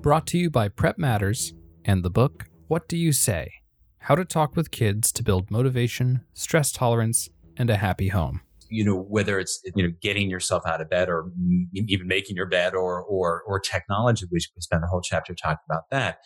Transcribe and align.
Brought 0.00 0.26
to 0.28 0.38
you 0.38 0.50
by 0.50 0.68
Prep 0.68 0.98
Matters 0.98 1.52
and 1.84 2.04
the 2.04 2.10
book 2.10 2.44
What 2.68 2.88
Do 2.88 2.96
You 2.96 3.12
Say? 3.12 3.50
How 3.98 4.14
to 4.14 4.24
Talk 4.24 4.54
with 4.54 4.70
Kids 4.70 5.10
to 5.12 5.24
Build 5.24 5.50
Motivation, 5.50 6.20
Stress 6.32 6.70
Tolerance, 6.70 7.28
and 7.56 7.70
a 7.70 7.76
Happy 7.76 8.08
Home. 8.08 8.40
You 8.68 8.84
know, 8.84 8.96
whether 8.96 9.40
it's, 9.40 9.60
you 9.74 9.82
know, 9.82 9.92
getting 10.00 10.30
yourself 10.30 10.62
out 10.66 10.80
of 10.80 10.90
bed 10.90 11.08
or 11.08 11.30
even 11.74 12.06
making 12.06 12.36
your 12.36 12.46
bed 12.46 12.74
or, 12.74 13.02
or, 13.02 13.42
or 13.46 13.58
technology, 13.58 14.26
we 14.30 14.38
spent 14.60 14.84
a 14.84 14.86
whole 14.86 15.00
chapter 15.00 15.34
talking 15.34 15.64
about 15.68 15.84
that. 15.90 16.18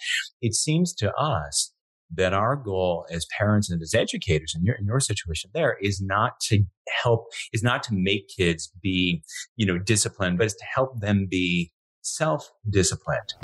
It 0.42 0.54
seems 0.54 0.94
to 0.96 1.12
us 1.14 1.72
that 2.14 2.34
our 2.34 2.56
goal 2.56 3.06
as 3.10 3.26
parents 3.38 3.70
and 3.70 3.80
as 3.80 3.94
educators 3.94 4.54
in 4.54 4.64
your, 4.64 4.74
in 4.74 4.84
your 4.84 5.00
situation 5.00 5.48
there 5.54 5.78
is 5.80 6.02
not 6.02 6.40
to 6.40 6.64
help, 7.02 7.26
is 7.52 7.62
not 7.62 7.82
to 7.84 7.94
make 7.94 8.28
kids 8.28 8.72
be, 8.82 9.22
you 9.56 9.64
know, 9.64 9.78
disciplined, 9.78 10.36
but 10.36 10.48
is 10.48 10.54
to 10.54 10.64
help 10.64 11.00
them 11.00 11.26
be 11.30 11.72
self-disciplined. 12.02 13.34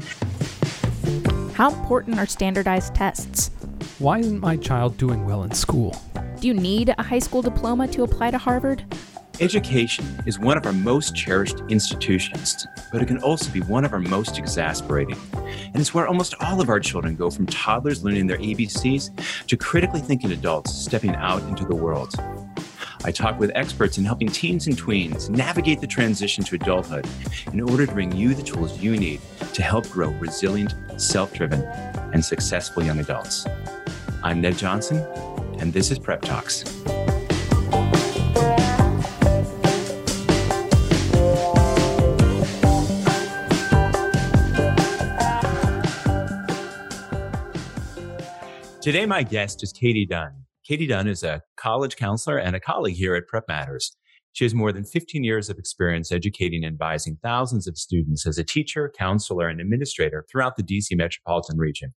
How 1.54 1.70
important 1.70 2.18
are 2.18 2.26
standardized 2.26 2.94
tests? 2.94 3.50
Why 3.98 4.18
isn't 4.18 4.40
my 4.40 4.56
child 4.56 4.98
doing 4.98 5.24
well 5.24 5.42
in 5.42 5.52
school? 5.52 5.96
Do 6.40 6.48
you 6.48 6.54
need 6.54 6.94
a 6.98 7.02
high 7.02 7.18
school 7.18 7.40
diploma 7.40 7.88
to 7.88 8.02
apply 8.02 8.30
to 8.32 8.38
Harvard? 8.38 8.84
Education 9.40 10.22
is 10.24 10.38
one 10.38 10.56
of 10.56 10.64
our 10.64 10.72
most 10.72 11.14
cherished 11.14 11.60
institutions, 11.68 12.66
but 12.90 13.02
it 13.02 13.06
can 13.06 13.18
also 13.18 13.50
be 13.52 13.60
one 13.60 13.84
of 13.84 13.92
our 13.92 14.00
most 14.00 14.38
exasperating. 14.38 15.18
And 15.34 15.76
it's 15.76 15.92
where 15.92 16.06
almost 16.06 16.34
all 16.40 16.60
of 16.60 16.70
our 16.70 16.80
children 16.80 17.16
go 17.16 17.30
from 17.30 17.46
toddlers 17.46 18.02
learning 18.02 18.28
their 18.28 18.38
ABCs 18.38 19.46
to 19.46 19.56
critically 19.58 20.00
thinking 20.00 20.32
adults 20.32 20.74
stepping 20.74 21.14
out 21.16 21.42
into 21.44 21.66
the 21.66 21.74
world. 21.74 22.14
I 23.06 23.12
talk 23.12 23.38
with 23.38 23.52
experts 23.54 23.98
in 23.98 24.04
helping 24.04 24.26
teens 24.26 24.66
and 24.66 24.76
tweens 24.76 25.30
navigate 25.30 25.80
the 25.80 25.86
transition 25.86 26.42
to 26.42 26.56
adulthood 26.56 27.06
in 27.52 27.60
order 27.60 27.86
to 27.86 27.92
bring 27.92 28.10
you 28.10 28.34
the 28.34 28.42
tools 28.42 28.80
you 28.80 28.96
need 28.96 29.20
to 29.52 29.62
help 29.62 29.88
grow 29.90 30.08
resilient, 30.08 30.74
self 30.96 31.32
driven, 31.32 31.62
and 32.12 32.24
successful 32.24 32.82
young 32.82 32.98
adults. 32.98 33.46
I'm 34.24 34.40
Ned 34.40 34.58
Johnson, 34.58 34.96
and 35.60 35.72
this 35.72 35.92
is 35.92 36.00
Prep 36.00 36.20
Talks. 36.20 36.64
Today, 48.80 49.06
my 49.06 49.22
guest 49.22 49.62
is 49.62 49.72
Katie 49.72 50.06
Dunn. 50.06 50.45
Katie 50.66 50.88
Dunn 50.88 51.06
is 51.06 51.22
a 51.22 51.42
college 51.56 51.94
counselor 51.94 52.38
and 52.38 52.56
a 52.56 52.60
colleague 52.60 52.96
here 52.96 53.14
at 53.14 53.28
Prep 53.28 53.44
Matters. 53.46 53.96
She 54.32 54.44
has 54.44 54.52
more 54.52 54.72
than 54.72 54.82
15 54.82 55.22
years 55.22 55.48
of 55.48 55.58
experience 55.58 56.10
educating 56.10 56.64
and 56.64 56.72
advising 56.72 57.18
thousands 57.22 57.68
of 57.68 57.78
students 57.78 58.26
as 58.26 58.36
a 58.36 58.42
teacher, 58.42 58.92
counselor, 58.98 59.46
and 59.46 59.60
administrator 59.60 60.26
throughout 60.28 60.56
the 60.56 60.64
DC 60.64 60.96
metropolitan 60.96 61.56
region. 61.56 61.94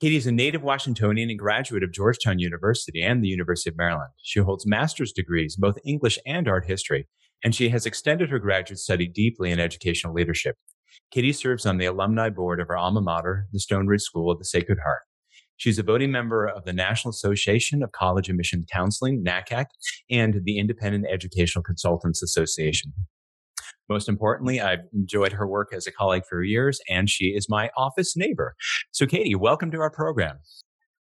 Katie 0.00 0.16
is 0.16 0.26
a 0.26 0.32
native 0.32 0.62
Washingtonian 0.62 1.28
and 1.28 1.38
graduate 1.38 1.82
of 1.82 1.92
Georgetown 1.92 2.38
University 2.38 3.02
and 3.02 3.22
the 3.22 3.28
University 3.28 3.68
of 3.68 3.76
Maryland. 3.76 4.12
She 4.22 4.40
holds 4.40 4.66
master's 4.66 5.12
degrees 5.12 5.56
in 5.58 5.60
both 5.60 5.76
English 5.84 6.18
and 6.24 6.48
art 6.48 6.64
history, 6.64 7.06
and 7.44 7.54
she 7.54 7.68
has 7.68 7.84
extended 7.84 8.30
her 8.30 8.38
graduate 8.38 8.78
study 8.78 9.08
deeply 9.08 9.50
in 9.50 9.60
educational 9.60 10.14
leadership. 10.14 10.56
Katie 11.10 11.34
serves 11.34 11.66
on 11.66 11.76
the 11.76 11.84
alumni 11.84 12.30
board 12.30 12.60
of 12.60 12.68
her 12.68 12.78
alma 12.78 13.02
mater, 13.02 13.46
the 13.52 13.60
Stone 13.60 13.88
Ridge 13.88 14.00
School 14.00 14.30
of 14.30 14.38
the 14.38 14.46
Sacred 14.46 14.78
Heart. 14.84 15.02
She's 15.60 15.78
a 15.78 15.82
voting 15.82 16.10
member 16.10 16.46
of 16.46 16.64
the 16.64 16.72
National 16.72 17.10
Association 17.10 17.82
of 17.82 17.92
College 17.92 18.30
Admission 18.30 18.64
Counseling, 18.72 19.22
NACAC, 19.22 19.66
and 20.10 20.40
the 20.44 20.58
Independent 20.58 21.04
Educational 21.06 21.62
Consultants 21.62 22.22
Association. 22.22 22.94
Most 23.86 24.08
importantly, 24.08 24.58
I've 24.58 24.86
enjoyed 24.94 25.32
her 25.32 25.46
work 25.46 25.74
as 25.74 25.86
a 25.86 25.92
colleague 25.92 26.22
for 26.26 26.42
years, 26.42 26.80
and 26.88 27.10
she 27.10 27.34
is 27.36 27.50
my 27.50 27.68
office 27.76 28.16
neighbor. 28.16 28.54
So, 28.90 29.04
Katie, 29.04 29.34
welcome 29.34 29.70
to 29.72 29.80
our 29.80 29.90
program. 29.90 30.38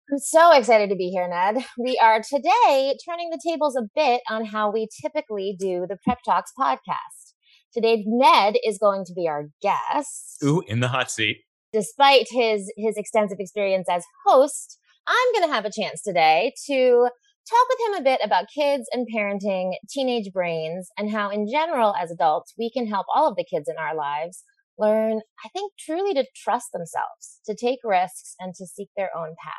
I'm 0.10 0.20
so 0.20 0.54
excited 0.54 0.90
to 0.92 0.96
be 0.96 1.10
here, 1.10 1.28
Ned. 1.28 1.66
We 1.78 2.00
are 2.02 2.22
today 2.22 2.96
turning 3.06 3.32
the 3.32 3.42
tables 3.46 3.76
a 3.76 3.82
bit 3.94 4.22
on 4.30 4.46
how 4.46 4.72
we 4.72 4.88
typically 5.02 5.58
do 5.60 5.86
the 5.90 5.98
Prep 6.06 6.20
Talks 6.26 6.54
podcast. 6.58 7.34
Today, 7.74 8.06
Ned 8.08 8.56
is 8.66 8.78
going 8.78 9.04
to 9.08 9.14
be 9.14 9.28
our 9.28 9.50
guest. 9.62 10.38
Ooh, 10.42 10.64
in 10.70 10.80
the 10.80 10.88
hot 10.88 11.12
seat 11.12 11.40
despite 11.74 12.28
his 12.32 12.72
his 12.78 12.98
extensive 12.98 13.38
experience 13.40 13.88
as 13.90 14.04
host, 14.26 14.80
I'm 15.08 15.34
going 15.34 15.48
to 15.48 15.54
have 15.54 15.66
a 15.66 15.72
chance 15.72 16.02
today 16.02 16.54
to 16.68 17.10
talk 17.50 17.68
with 17.70 17.88
him 17.88 18.02
a 18.02 18.04
bit 18.04 18.20
about 18.24 18.46
kids 18.54 18.90
and 18.92 19.08
parenting, 19.14 19.74
teenage 19.90 20.32
brains, 20.34 20.90
and 20.98 21.12
how 21.12 21.30
in 21.30 21.48
general 21.50 21.94
as 21.96 22.12
adults 22.12 22.54
we 22.58 22.70
can 22.70 22.88
help 22.88 23.06
all 23.14 23.28
of 23.28 23.36
the 23.36 23.46
kids 23.46 23.70
in 23.70 23.76
our 23.78 23.96
lives 23.96 24.44
learn, 24.78 25.22
I 25.44 25.50
think 25.50 25.74
truly 25.80 26.14
to 26.14 26.26
trust 26.36 26.68
themselves, 26.72 27.40
to 27.46 27.56
take 27.56 27.80
risks 27.84 28.36
and 28.40 28.54
to 28.56 28.66
seek 28.66 28.90
their 28.96 29.10
own 29.16 29.36
path. 29.44 29.56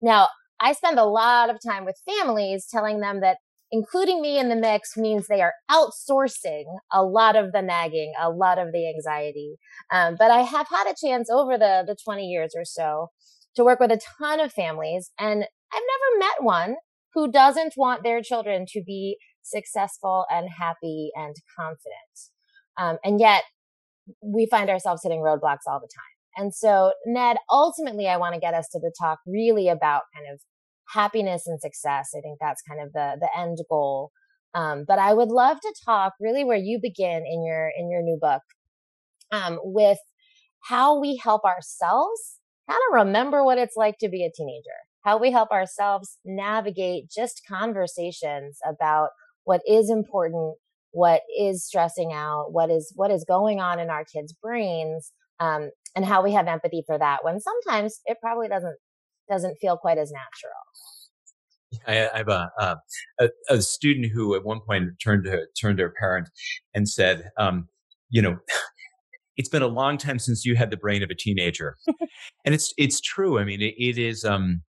Now, 0.00 0.28
I 0.60 0.72
spend 0.72 0.98
a 0.98 1.04
lot 1.04 1.50
of 1.50 1.58
time 1.64 1.84
with 1.84 1.96
families 2.06 2.66
telling 2.70 3.00
them 3.00 3.20
that 3.20 3.38
including 3.72 4.20
me 4.20 4.38
in 4.38 4.50
the 4.50 4.56
mix 4.56 4.96
means 4.96 5.26
they 5.26 5.40
are 5.40 5.54
outsourcing 5.70 6.64
a 6.92 7.02
lot 7.02 7.36
of 7.36 7.52
the 7.52 7.62
nagging, 7.62 8.12
a 8.20 8.30
lot 8.30 8.58
of 8.58 8.68
the 8.72 8.88
anxiety. 8.88 9.56
Um, 9.90 10.16
but 10.18 10.30
I 10.30 10.42
have 10.42 10.68
had 10.68 10.86
a 10.90 10.94
chance 11.06 11.30
over 11.30 11.58
the, 11.58 11.82
the 11.86 11.96
20 12.04 12.24
years 12.26 12.52
or 12.56 12.64
so 12.64 13.08
to 13.56 13.64
work 13.64 13.80
with 13.80 13.90
a 13.90 14.00
ton 14.18 14.40
of 14.40 14.52
families 14.52 15.10
and 15.18 15.44
I've 15.74 15.82
never 15.82 16.18
met 16.18 16.42
one 16.44 16.76
who 17.14 17.32
doesn't 17.32 17.74
want 17.76 18.02
their 18.02 18.22
children 18.22 18.66
to 18.68 18.82
be 18.86 19.16
successful 19.42 20.26
and 20.30 20.48
happy 20.58 21.10
and 21.14 21.34
confident. 21.58 22.16
Um, 22.78 22.98
and 23.04 23.20
yet 23.20 23.42
we 24.22 24.46
find 24.50 24.70
ourselves 24.70 25.02
hitting 25.02 25.20
roadblocks 25.20 25.66
all 25.66 25.80
the 25.80 25.88
time. 25.88 26.12
And 26.36 26.54
so, 26.54 26.92
Ned, 27.06 27.36
ultimately, 27.50 28.08
I 28.08 28.16
want 28.16 28.34
to 28.34 28.40
get 28.40 28.54
us 28.54 28.68
to 28.72 28.78
the 28.78 28.92
talk 29.00 29.18
really 29.26 29.68
about 29.68 30.02
kind 30.14 30.26
of 30.32 30.40
happiness 30.92 31.46
and 31.46 31.60
success. 31.60 32.10
I 32.16 32.20
think 32.20 32.38
that's 32.40 32.62
kind 32.62 32.80
of 32.80 32.92
the 32.92 33.16
the 33.20 33.28
end 33.38 33.58
goal. 33.68 34.10
Um, 34.54 34.84
but 34.86 34.98
I 34.98 35.14
would 35.14 35.30
love 35.30 35.60
to 35.60 35.74
talk 35.84 36.12
really 36.20 36.44
where 36.44 36.58
you 36.58 36.78
begin 36.80 37.24
in 37.26 37.44
your 37.44 37.70
in 37.76 37.90
your 37.90 38.02
new 38.02 38.18
book 38.20 38.42
um, 39.30 39.58
with 39.62 39.98
how 40.60 41.00
we 41.00 41.16
help 41.22 41.44
ourselves 41.44 42.38
kind 42.68 42.80
of 42.90 43.06
remember 43.06 43.44
what 43.44 43.58
it's 43.58 43.76
like 43.76 43.98
to 43.98 44.08
be 44.08 44.24
a 44.24 44.30
teenager. 44.34 44.70
How 45.04 45.18
we 45.18 45.32
help 45.32 45.50
ourselves 45.50 46.18
navigate 46.24 47.10
just 47.10 47.42
conversations 47.48 48.58
about 48.68 49.08
what 49.44 49.60
is 49.68 49.90
important, 49.90 50.54
what 50.92 51.22
is 51.38 51.66
stressing 51.66 52.12
out, 52.12 52.52
what 52.52 52.70
is 52.70 52.92
what 52.94 53.10
is 53.10 53.24
going 53.26 53.60
on 53.60 53.80
in 53.80 53.90
our 53.90 54.04
kids' 54.04 54.34
brains, 54.40 55.12
um, 55.40 55.70
and 55.96 56.04
how 56.04 56.22
we 56.22 56.32
have 56.32 56.46
empathy 56.46 56.84
for 56.86 56.98
that 56.98 57.24
when 57.24 57.40
sometimes 57.40 58.00
it 58.06 58.18
probably 58.22 58.48
doesn't 58.48 58.76
doesn't 59.28 59.56
feel 59.60 59.76
quite 59.76 59.98
as 59.98 60.12
natural. 60.12 60.52
I, 61.86 62.08
I 62.14 62.18
have 62.18 62.28
a, 62.28 62.50
a, 63.18 63.28
a 63.48 63.62
student 63.62 64.12
who 64.12 64.34
at 64.34 64.44
one 64.44 64.60
point 64.60 64.90
turned 65.02 65.24
to 65.24 65.46
turned 65.60 65.78
to 65.78 65.84
her 65.84 65.94
parent 65.98 66.28
and 66.74 66.88
said, 66.88 67.30
um, 67.38 67.68
"You 68.10 68.22
know, 68.22 68.38
it's 69.36 69.48
been 69.48 69.62
a 69.62 69.68
long 69.68 69.98
time 69.98 70.18
since 70.18 70.44
you 70.44 70.56
had 70.56 70.70
the 70.70 70.76
brain 70.76 71.02
of 71.02 71.10
a 71.10 71.14
teenager," 71.14 71.76
and 72.44 72.54
it's 72.54 72.72
it's 72.76 73.00
true. 73.00 73.38
I 73.38 73.44
mean, 73.44 73.60
it, 73.60 73.74
it 73.78 73.98
is. 73.98 74.24
Um, 74.24 74.62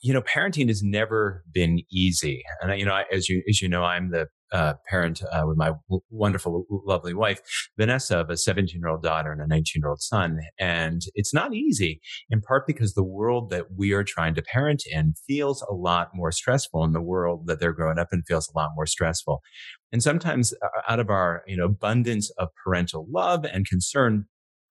you 0.00 0.12
know, 0.12 0.20
parenting 0.20 0.68
has 0.68 0.82
never 0.82 1.42
been 1.50 1.80
easy, 1.90 2.42
and 2.60 2.72
I, 2.72 2.74
you 2.76 2.84
know, 2.84 3.02
as 3.12 3.28
you 3.28 3.42
as 3.48 3.62
you 3.62 3.68
know, 3.68 3.84
I'm 3.84 4.10
the 4.10 4.28
uh, 4.54 4.74
parent 4.88 5.20
uh, 5.32 5.42
with 5.44 5.58
my 5.58 5.72
w- 5.88 6.00
wonderful, 6.10 6.64
lovely 6.86 7.12
wife, 7.12 7.40
Vanessa, 7.76 8.18
of 8.18 8.30
a 8.30 8.36
17 8.36 8.80
year 8.80 8.88
old 8.88 9.02
daughter 9.02 9.32
and 9.32 9.40
a 9.40 9.46
19 9.46 9.80
year 9.82 9.90
old 9.90 10.00
son. 10.00 10.38
And 10.58 11.02
it's 11.14 11.34
not 11.34 11.52
easy, 11.52 12.00
in 12.30 12.40
part 12.40 12.66
because 12.66 12.94
the 12.94 13.02
world 13.02 13.50
that 13.50 13.72
we 13.76 13.92
are 13.92 14.04
trying 14.04 14.34
to 14.36 14.42
parent 14.42 14.84
in 14.86 15.14
feels 15.26 15.60
a 15.68 15.74
lot 15.74 16.10
more 16.14 16.30
stressful, 16.30 16.84
and 16.84 16.94
the 16.94 17.02
world 17.02 17.46
that 17.46 17.58
they're 17.58 17.72
growing 17.72 17.98
up 17.98 18.08
in 18.12 18.22
feels 18.22 18.48
a 18.48 18.56
lot 18.56 18.70
more 18.76 18.86
stressful. 18.86 19.42
And 19.92 20.02
sometimes, 20.02 20.54
uh, 20.62 20.80
out 20.88 21.00
of 21.00 21.10
our 21.10 21.42
you 21.48 21.56
know 21.56 21.64
abundance 21.64 22.30
of 22.38 22.48
parental 22.64 23.06
love 23.10 23.44
and 23.44 23.66
concern, 23.66 24.26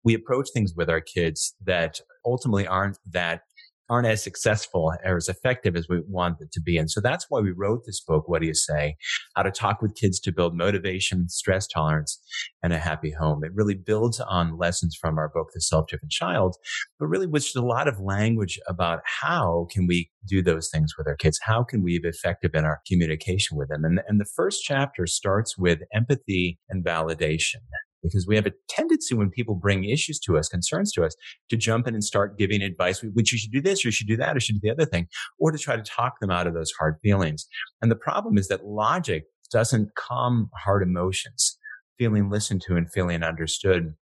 we 0.04 0.14
approach 0.14 0.48
things 0.54 0.74
with 0.76 0.88
our 0.88 1.00
kids 1.00 1.54
that 1.64 2.00
ultimately 2.24 2.66
aren't 2.66 2.98
that 3.10 3.42
aren't 3.92 4.06
as 4.06 4.24
successful 4.24 4.90
or 5.04 5.16
as 5.18 5.28
effective 5.28 5.76
as 5.76 5.86
we 5.86 6.00
want 6.08 6.38
them 6.38 6.48
to 6.50 6.62
be. 6.62 6.78
And 6.78 6.90
so 6.90 6.98
that's 6.98 7.26
why 7.28 7.40
we 7.40 7.50
wrote 7.50 7.82
this 7.84 8.00
book, 8.00 8.26
What 8.26 8.40
Do 8.40 8.46
You 8.46 8.54
Say? 8.54 8.96
How 9.36 9.42
to 9.42 9.50
Talk 9.50 9.82
with 9.82 9.94
Kids 9.94 10.18
to 10.20 10.32
Build 10.32 10.56
Motivation, 10.56 11.28
Stress 11.28 11.66
Tolerance, 11.66 12.18
and 12.62 12.72
a 12.72 12.78
Happy 12.78 13.10
Home. 13.10 13.44
It 13.44 13.52
really 13.54 13.74
builds 13.74 14.18
on 14.18 14.56
lessons 14.56 14.96
from 14.98 15.18
our 15.18 15.28
book, 15.28 15.48
The 15.52 15.60
Self-Driven 15.60 16.08
Child, 16.08 16.56
but 16.98 17.08
really 17.08 17.26
with 17.26 17.46
a 17.54 17.60
lot 17.60 17.86
of 17.86 18.00
language 18.00 18.58
about 18.66 19.00
how 19.04 19.66
can 19.70 19.86
we 19.86 20.10
do 20.26 20.40
those 20.42 20.70
things 20.70 20.94
with 20.96 21.06
our 21.06 21.16
kids? 21.16 21.38
How 21.42 21.62
can 21.62 21.82
we 21.82 21.98
be 21.98 22.08
effective 22.08 22.52
in 22.54 22.64
our 22.64 22.80
communication 22.88 23.58
with 23.58 23.68
them? 23.68 23.84
And, 23.84 24.00
and 24.08 24.18
the 24.18 24.24
first 24.24 24.62
chapter 24.64 25.06
starts 25.06 25.58
with 25.58 25.80
empathy 25.92 26.58
and 26.70 26.82
validation 26.82 27.56
because 28.02 28.26
we 28.26 28.36
have 28.36 28.46
a 28.46 28.52
tendency 28.68 29.14
when 29.14 29.30
people 29.30 29.54
bring 29.54 29.84
issues 29.84 30.18
to 30.20 30.36
us, 30.36 30.48
concerns 30.48 30.92
to 30.92 31.04
us, 31.04 31.14
to 31.48 31.56
jump 31.56 31.86
in 31.86 31.94
and 31.94 32.04
start 32.04 32.38
giving 32.38 32.62
advice, 32.62 33.02
which 33.14 33.32
you 33.32 33.38
should 33.38 33.52
do 33.52 33.60
this, 33.60 33.84
or 33.84 33.88
you 33.88 33.92
should 33.92 34.06
do 34.06 34.16
that, 34.16 34.32
or 34.32 34.36
you 34.36 34.40
should 34.40 34.60
do 34.60 34.68
the 34.68 34.72
other 34.72 34.84
thing, 34.84 35.06
or 35.38 35.52
to 35.52 35.58
try 35.58 35.76
to 35.76 35.82
talk 35.82 36.20
them 36.20 36.30
out 36.30 36.46
of 36.46 36.54
those 36.54 36.72
hard 36.78 36.96
feelings. 37.02 37.46
And 37.80 37.90
the 37.90 37.96
problem 37.96 38.38
is 38.38 38.48
that 38.48 38.64
logic 38.64 39.24
doesn't 39.50 39.94
calm 39.94 40.50
hard 40.64 40.82
emotions. 40.82 41.58
Feeling 41.98 42.30
listened 42.30 42.62
to 42.62 42.76
and 42.76 42.90
feeling 42.90 43.22
understood 43.22 43.94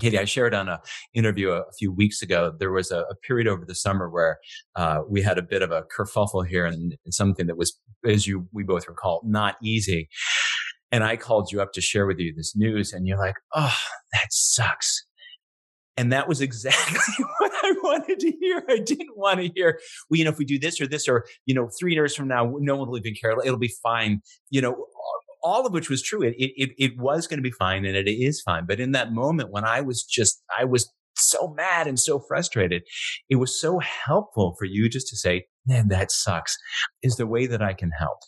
Katie, 0.00 0.18
I 0.18 0.24
shared 0.24 0.54
on 0.54 0.68
a 0.68 0.80
interview 1.14 1.50
a, 1.50 1.62
few 1.78 1.92
weeks 1.92 2.20
ago. 2.20 2.52
There 2.58 2.72
was 2.72 2.90
a, 2.90 3.00
a 3.02 3.14
period 3.14 3.46
over 3.46 3.64
the 3.64 3.74
summer 3.74 4.10
where 4.10 4.38
uh, 4.74 5.02
we 5.08 5.22
had 5.22 5.38
a 5.38 5.42
bit 5.42 5.62
of 5.62 5.70
a 5.70 5.84
kerfuffle 5.96 6.46
here, 6.46 6.66
and, 6.66 6.96
and 7.04 7.14
something 7.14 7.46
that 7.46 7.56
was, 7.56 7.78
as 8.04 8.26
you 8.26 8.48
we 8.52 8.64
both 8.64 8.88
recall, 8.88 9.22
not 9.24 9.56
easy. 9.62 10.08
And 10.94 11.02
I 11.02 11.16
called 11.16 11.50
you 11.50 11.60
up 11.60 11.72
to 11.72 11.80
share 11.80 12.06
with 12.06 12.20
you 12.20 12.32
this 12.32 12.54
news, 12.54 12.92
and 12.92 13.04
you're 13.04 13.18
like, 13.18 13.34
"Oh, 13.52 13.76
that 14.12 14.28
sucks." 14.30 15.04
And 15.96 16.12
that 16.12 16.28
was 16.28 16.40
exactly 16.48 17.24
what 17.40 17.50
I 17.64 17.74
wanted 17.82 18.20
to 18.20 18.30
hear. 18.30 18.62
I 18.68 18.78
didn't 18.78 19.16
want 19.16 19.40
to 19.40 19.50
hear, 19.52 19.80
well, 20.08 20.18
you 20.18 20.24
know, 20.24 20.30
if 20.30 20.38
we 20.38 20.44
do 20.44 20.56
this 20.56 20.80
or 20.80 20.86
this, 20.86 21.08
or, 21.08 21.24
you 21.46 21.54
know, 21.54 21.68
three 21.68 21.94
years 21.94 22.14
from 22.14 22.28
now, 22.28 22.54
no 22.60 22.76
one 22.76 22.88
will 22.88 22.98
even 22.98 23.14
care. 23.20 23.32
It'll 23.44 23.58
be 23.58 23.74
fine. 23.82 24.20
You 24.50 24.60
know, 24.60 24.86
all 25.42 25.66
of 25.66 25.72
which 25.72 25.90
was 25.90 26.00
true. 26.00 26.22
It, 26.22 26.36
it, 26.38 26.70
it 26.78 26.96
was 26.96 27.26
going 27.26 27.38
to 27.38 27.42
be 27.42 27.50
fine 27.50 27.84
and 27.84 27.96
it 27.96 28.08
is 28.08 28.40
fine. 28.40 28.64
But 28.64 28.78
in 28.78 28.92
that 28.92 29.12
moment 29.12 29.50
when 29.50 29.64
I 29.64 29.80
was 29.80 30.04
just, 30.04 30.44
I 30.56 30.64
was 30.64 30.92
so 31.16 31.48
mad 31.56 31.88
and 31.88 31.98
so 31.98 32.20
frustrated, 32.20 32.84
it 33.28 33.36
was 33.36 33.60
so 33.60 33.80
helpful 33.80 34.54
for 34.56 34.64
you 34.64 34.88
just 34.88 35.08
to 35.08 35.16
say, 35.16 35.46
man, 35.66 35.88
that 35.88 36.12
sucks. 36.12 36.56
Is 37.02 37.16
there 37.16 37.26
a 37.26 37.28
way 37.28 37.46
that 37.46 37.62
I 37.62 37.72
can 37.72 37.90
help. 37.90 38.18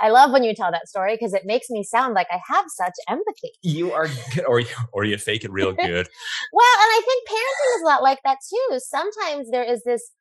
I 0.00 0.08
love 0.08 0.32
when 0.32 0.44
you 0.44 0.54
tell 0.54 0.70
that 0.72 0.88
story 0.88 1.14
because 1.14 1.34
it 1.34 1.42
makes 1.44 1.68
me 1.68 1.82
sound 1.84 2.14
like 2.14 2.28
I 2.30 2.40
have 2.48 2.64
such 2.68 2.94
empathy. 3.08 3.52
You 3.62 3.92
are 3.92 4.08
good, 4.34 4.44
or 4.46 4.62
or 4.92 5.04
you 5.04 5.18
fake 5.18 5.44
it 5.44 5.52
real 5.52 5.72
good. 5.72 6.08
well, 6.52 6.74
and 6.82 6.90
I 6.90 7.02
think 7.04 7.28
parenting 7.28 7.76
is 7.76 7.82
a 7.82 7.86
lot 7.86 8.02
like 8.02 8.20
that 8.24 8.38
too. 8.48 8.78
Sometimes 8.78 9.50
there 9.50 9.64
is 9.64 9.82
this 9.84 10.12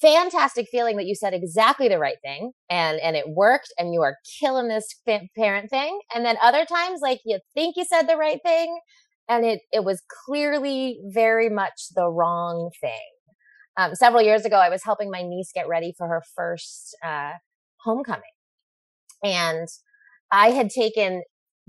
fantastic 0.00 0.68
feeling 0.70 0.96
that 0.96 1.06
you 1.06 1.14
said 1.14 1.34
exactly 1.34 1.88
the 1.88 1.98
right 1.98 2.16
thing 2.24 2.52
and 2.70 2.98
and 3.00 3.16
it 3.16 3.28
worked 3.28 3.72
and 3.78 3.92
you 3.92 4.00
are 4.00 4.16
killing 4.40 4.68
this 4.68 4.86
parent 5.36 5.68
thing 5.70 6.00
and 6.14 6.24
then 6.24 6.36
other 6.42 6.64
times 6.64 7.00
like 7.02 7.20
you 7.24 7.38
think 7.54 7.76
you 7.76 7.84
said 7.84 8.02
the 8.02 8.16
right 8.16 8.40
thing 8.44 8.78
and 9.28 9.44
it 9.44 9.60
it 9.72 9.84
was 9.84 10.02
clearly 10.24 10.98
very 11.12 11.48
much 11.48 11.88
the 11.94 12.08
wrong 12.08 12.70
thing 12.80 13.10
um, 13.76 13.94
several 13.94 14.22
years 14.22 14.44
ago 14.44 14.56
i 14.56 14.68
was 14.68 14.84
helping 14.84 15.10
my 15.10 15.22
niece 15.22 15.50
get 15.54 15.68
ready 15.68 15.92
for 15.98 16.06
her 16.08 16.22
first 16.36 16.96
uh, 17.04 17.32
homecoming 17.80 18.22
and 19.22 19.68
i 20.30 20.50
had 20.50 20.70
taken 20.70 21.22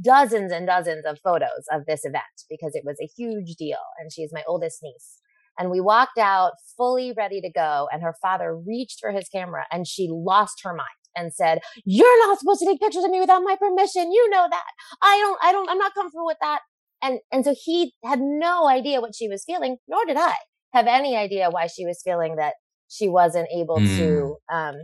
dozens 0.03 0.51
and 0.51 0.67
dozens 0.67 1.05
of 1.05 1.19
photos 1.23 1.65
of 1.71 1.85
this 1.85 2.03
event 2.03 2.23
because 2.49 2.73
it 2.73 2.83
was 2.83 2.97
a 3.01 3.09
huge 3.15 3.55
deal 3.55 3.77
and 3.99 4.11
she's 4.11 4.31
my 4.33 4.43
oldest 4.47 4.79
niece 4.81 5.19
and 5.57 5.69
we 5.69 5.79
walked 5.79 6.17
out 6.17 6.53
fully 6.77 7.13
ready 7.15 7.41
to 7.41 7.51
go. 7.51 7.87
And 7.91 8.01
her 8.01 8.15
father 8.21 8.55
reached 8.55 8.99
for 8.99 9.11
his 9.11 9.29
camera 9.29 9.65
and 9.71 9.87
she 9.87 10.07
lost 10.09 10.61
her 10.63 10.73
mind 10.73 10.89
and 11.15 11.33
said, 11.33 11.59
you're 11.85 12.27
not 12.27 12.39
supposed 12.39 12.59
to 12.61 12.65
take 12.65 12.79
pictures 12.79 13.03
of 13.03 13.11
me 13.11 13.19
without 13.19 13.43
my 13.43 13.55
permission. 13.55 14.11
You 14.11 14.29
know 14.29 14.47
that. 14.49 14.63
I 15.01 15.17
don't, 15.19 15.39
I 15.43 15.51
don't, 15.51 15.69
I'm 15.69 15.77
not 15.77 15.93
comfortable 15.93 16.25
with 16.25 16.37
that. 16.41 16.61
And, 17.01 17.19
and 17.31 17.45
so 17.45 17.53
he 17.57 17.93
had 18.03 18.19
no 18.19 18.67
idea 18.67 19.01
what 19.01 19.13
she 19.15 19.27
was 19.27 19.43
feeling, 19.45 19.77
nor 19.87 20.05
did 20.05 20.17
I 20.17 20.33
have 20.73 20.87
any 20.87 21.15
idea 21.15 21.49
why 21.49 21.67
she 21.67 21.85
was 21.85 22.01
feeling 22.03 22.37
that 22.37 22.53
she 22.87 23.07
wasn't 23.07 23.47
able 23.55 23.77
mm. 23.77 23.97
to, 23.97 24.37
um, 24.51 24.75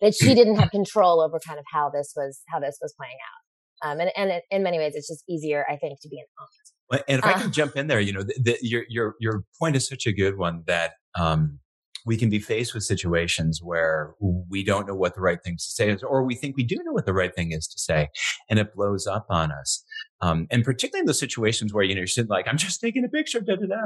that 0.00 0.14
she 0.14 0.34
didn't 0.34 0.56
have 0.56 0.70
control 0.78 1.20
over 1.20 1.38
kind 1.46 1.58
of 1.58 1.64
how 1.72 1.90
this 1.90 2.12
was, 2.16 2.40
how 2.48 2.60
this 2.60 2.78
was 2.80 2.94
playing 2.98 3.14
out. 3.14 3.90
Um, 3.90 4.00
and, 4.00 4.10
and 4.16 4.30
it, 4.30 4.44
in 4.50 4.62
many 4.62 4.78
ways, 4.78 4.94
it's 4.94 5.08
just 5.08 5.24
easier, 5.28 5.64
I 5.68 5.76
think, 5.76 6.00
to 6.00 6.08
be 6.08 6.18
an 6.18 6.26
aunt. 6.40 7.02
And 7.08 7.18
if 7.18 7.24
uh, 7.24 7.28
I 7.28 7.32
can 7.34 7.52
jump 7.52 7.76
in 7.76 7.88
there, 7.88 8.00
you 8.00 8.12
know, 8.12 8.22
the, 8.22 8.34
the, 8.40 8.58
your 8.62 8.84
your 8.88 9.14
your 9.20 9.44
point 9.58 9.76
is 9.76 9.88
such 9.88 10.06
a 10.06 10.12
good 10.12 10.38
one 10.38 10.62
that 10.66 10.92
um, 11.18 11.58
we 12.06 12.16
can 12.16 12.30
be 12.30 12.38
faced 12.38 12.72
with 12.72 12.84
situations 12.84 13.60
where 13.62 14.14
we 14.48 14.64
don't 14.64 14.86
know 14.86 14.94
what 14.94 15.16
the 15.16 15.20
right 15.20 15.42
thing 15.42 15.56
to 15.56 15.62
say 15.62 15.90
is, 15.90 16.02
or 16.04 16.24
we 16.24 16.36
think 16.36 16.56
we 16.56 16.62
do 16.62 16.76
know 16.84 16.92
what 16.92 17.04
the 17.04 17.12
right 17.12 17.34
thing 17.34 17.50
is 17.50 17.66
to 17.66 17.78
say, 17.78 18.08
and 18.48 18.60
it 18.60 18.74
blows 18.74 19.06
up 19.06 19.26
on 19.28 19.50
us. 19.50 19.84
Um, 20.22 20.46
and 20.50 20.64
particularly 20.64 21.00
in 21.00 21.06
those 21.06 21.18
situations 21.18 21.74
where 21.74 21.84
you 21.84 21.94
know 21.94 22.00
you're 22.00 22.06
sitting 22.06 22.30
like, 22.30 22.46
"I'm 22.48 22.56
just 22.56 22.80
taking 22.80 23.04
a 23.04 23.08
picture," 23.08 23.40
da 23.40 23.56
da 23.56 23.66
da. 23.66 23.82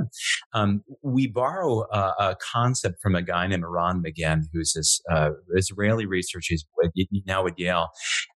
Um, 0.52 0.84
we 1.02 1.26
borrow 1.26 1.86
a, 1.90 2.14
a, 2.18 2.36
concept 2.40 3.00
from 3.02 3.14
a 3.14 3.22
guy 3.22 3.46
named 3.46 3.64
Eran 3.64 4.02
Magen, 4.02 4.48
who's 4.52 4.74
this 4.74 5.00
uh, 5.10 5.30
Israeli 5.54 6.06
researcher, 6.06 6.54
he's 6.94 7.24
now 7.26 7.46
at 7.46 7.58
Yale, 7.58 7.88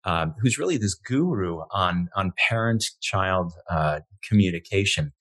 um, 0.05 0.33
who's 0.41 0.57
really 0.57 0.77
this 0.77 0.95
guru 0.95 1.59
on 1.71 2.09
on 2.15 2.31
parent-child 2.49 3.53
uh, 3.69 3.99
communication. 4.27 5.11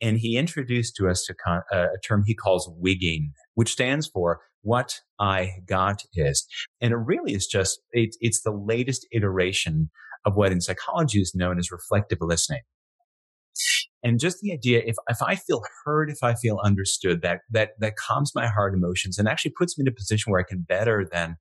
And 0.00 0.18
he 0.18 0.36
introduced 0.36 0.94
to 0.96 1.08
us 1.08 1.28
a, 1.28 1.34
con- 1.34 1.62
a 1.72 1.86
term 2.06 2.22
he 2.26 2.34
calls 2.34 2.70
wigging, 2.76 3.32
which 3.54 3.72
stands 3.72 4.06
for 4.06 4.40
what 4.62 5.00
I 5.18 5.52
got 5.66 6.02
is. 6.14 6.46
And 6.80 6.92
it 6.92 6.96
really 6.96 7.32
is 7.32 7.46
just, 7.46 7.80
it, 7.92 8.16
it's 8.20 8.42
the 8.42 8.52
latest 8.52 9.06
iteration 9.12 9.90
of 10.24 10.34
what 10.36 10.52
in 10.52 10.60
psychology 10.60 11.20
is 11.20 11.32
known 11.34 11.58
as 11.58 11.70
reflective 11.70 12.18
listening. 12.20 12.60
And 14.04 14.20
just 14.20 14.38
the 14.40 14.52
idea, 14.52 14.82
if, 14.86 14.94
if 15.08 15.20
I 15.20 15.34
feel 15.34 15.62
heard, 15.84 16.10
if 16.10 16.18
I 16.22 16.34
feel 16.34 16.60
understood, 16.62 17.22
that, 17.22 17.40
that, 17.50 17.70
that 17.80 17.96
calms 17.96 18.32
my 18.34 18.46
hard 18.46 18.74
emotions 18.74 19.18
and 19.18 19.26
actually 19.26 19.52
puts 19.58 19.76
me 19.76 19.82
in 19.82 19.88
a 19.88 19.92
position 19.92 20.30
where 20.30 20.40
I 20.40 20.48
can 20.48 20.60
better 20.60 21.04
than 21.10 21.36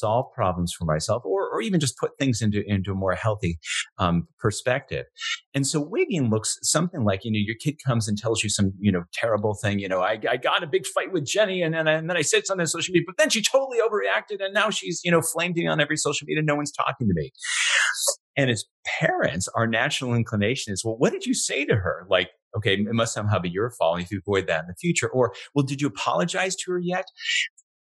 solve 0.00 0.26
problems 0.34 0.72
for 0.72 0.84
myself 0.84 1.22
or, 1.24 1.48
or 1.48 1.60
even 1.60 1.80
just 1.80 1.96
put 1.98 2.12
things 2.18 2.40
into, 2.42 2.62
into 2.66 2.92
a 2.92 2.94
more 2.94 3.14
healthy, 3.14 3.58
um, 3.98 4.26
perspective. 4.38 5.06
And 5.54 5.66
so 5.66 5.80
wigging 5.80 6.30
looks 6.30 6.58
something 6.62 7.04
like, 7.04 7.24
you 7.24 7.30
know, 7.30 7.38
your 7.38 7.56
kid 7.56 7.76
comes 7.86 8.08
and 8.08 8.18
tells 8.18 8.42
you 8.42 8.50
some, 8.50 8.72
you 8.80 8.90
know, 8.90 9.04
terrible 9.12 9.54
thing. 9.54 9.78
You 9.78 9.88
know, 9.88 10.00
I, 10.00 10.18
I 10.28 10.36
got 10.36 10.62
a 10.62 10.66
big 10.66 10.86
fight 10.86 11.12
with 11.12 11.24
Jenny 11.24 11.62
and, 11.62 11.76
I, 11.76 11.92
and 11.92 12.08
then 12.08 12.16
I 12.16 12.22
said 12.22 12.46
something 12.46 12.62
on 12.62 12.66
social 12.66 12.92
media, 12.92 13.04
but 13.06 13.16
then 13.18 13.30
she 13.30 13.42
totally 13.42 13.78
overreacted 13.78 14.44
and 14.44 14.54
now 14.54 14.70
she's, 14.70 15.00
you 15.04 15.10
know, 15.10 15.20
flamed 15.20 15.56
me 15.56 15.66
on 15.66 15.80
every 15.80 15.96
social 15.96 16.24
media. 16.26 16.40
And 16.40 16.46
no 16.46 16.56
one's 16.56 16.72
talking 16.72 17.06
to 17.08 17.14
me. 17.14 17.30
And 18.36 18.50
as 18.50 18.64
parents, 18.98 19.48
our 19.54 19.66
natural 19.66 20.14
inclination 20.14 20.72
is, 20.72 20.84
well, 20.84 20.96
what 20.96 21.12
did 21.12 21.26
you 21.26 21.34
say 21.34 21.64
to 21.66 21.76
her? 21.76 22.06
Like, 22.08 22.30
okay, 22.56 22.74
it 22.74 22.92
must 22.92 23.12
somehow 23.12 23.38
be 23.38 23.50
your 23.50 23.70
fault 23.70 24.00
if 24.00 24.10
you 24.10 24.20
avoid 24.26 24.46
that 24.46 24.62
in 24.62 24.68
the 24.68 24.74
future. 24.74 25.08
Or, 25.08 25.32
well, 25.54 25.64
did 25.64 25.80
you 25.80 25.88
apologize 25.88 26.56
to 26.56 26.72
her 26.72 26.78
yet? 26.78 27.04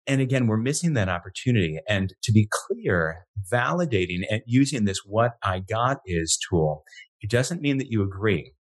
And 0.06 0.20
again, 0.20 0.46
we're 0.46 0.56
missing 0.56 0.94
that 0.94 1.08
opportunity. 1.08 1.78
And 1.88 2.14
to 2.22 2.32
be 2.32 2.48
clear, 2.50 3.26
validating 3.52 4.20
and 4.30 4.42
using 4.46 4.84
this 4.84 5.00
what 5.04 5.32
I 5.42 5.60
got 5.60 5.98
is 6.06 6.38
tool, 6.48 6.84
it 7.20 7.30
doesn't 7.30 7.60
mean 7.60 7.78
that 7.78 7.90
you 7.90 8.02
agree. 8.02 8.52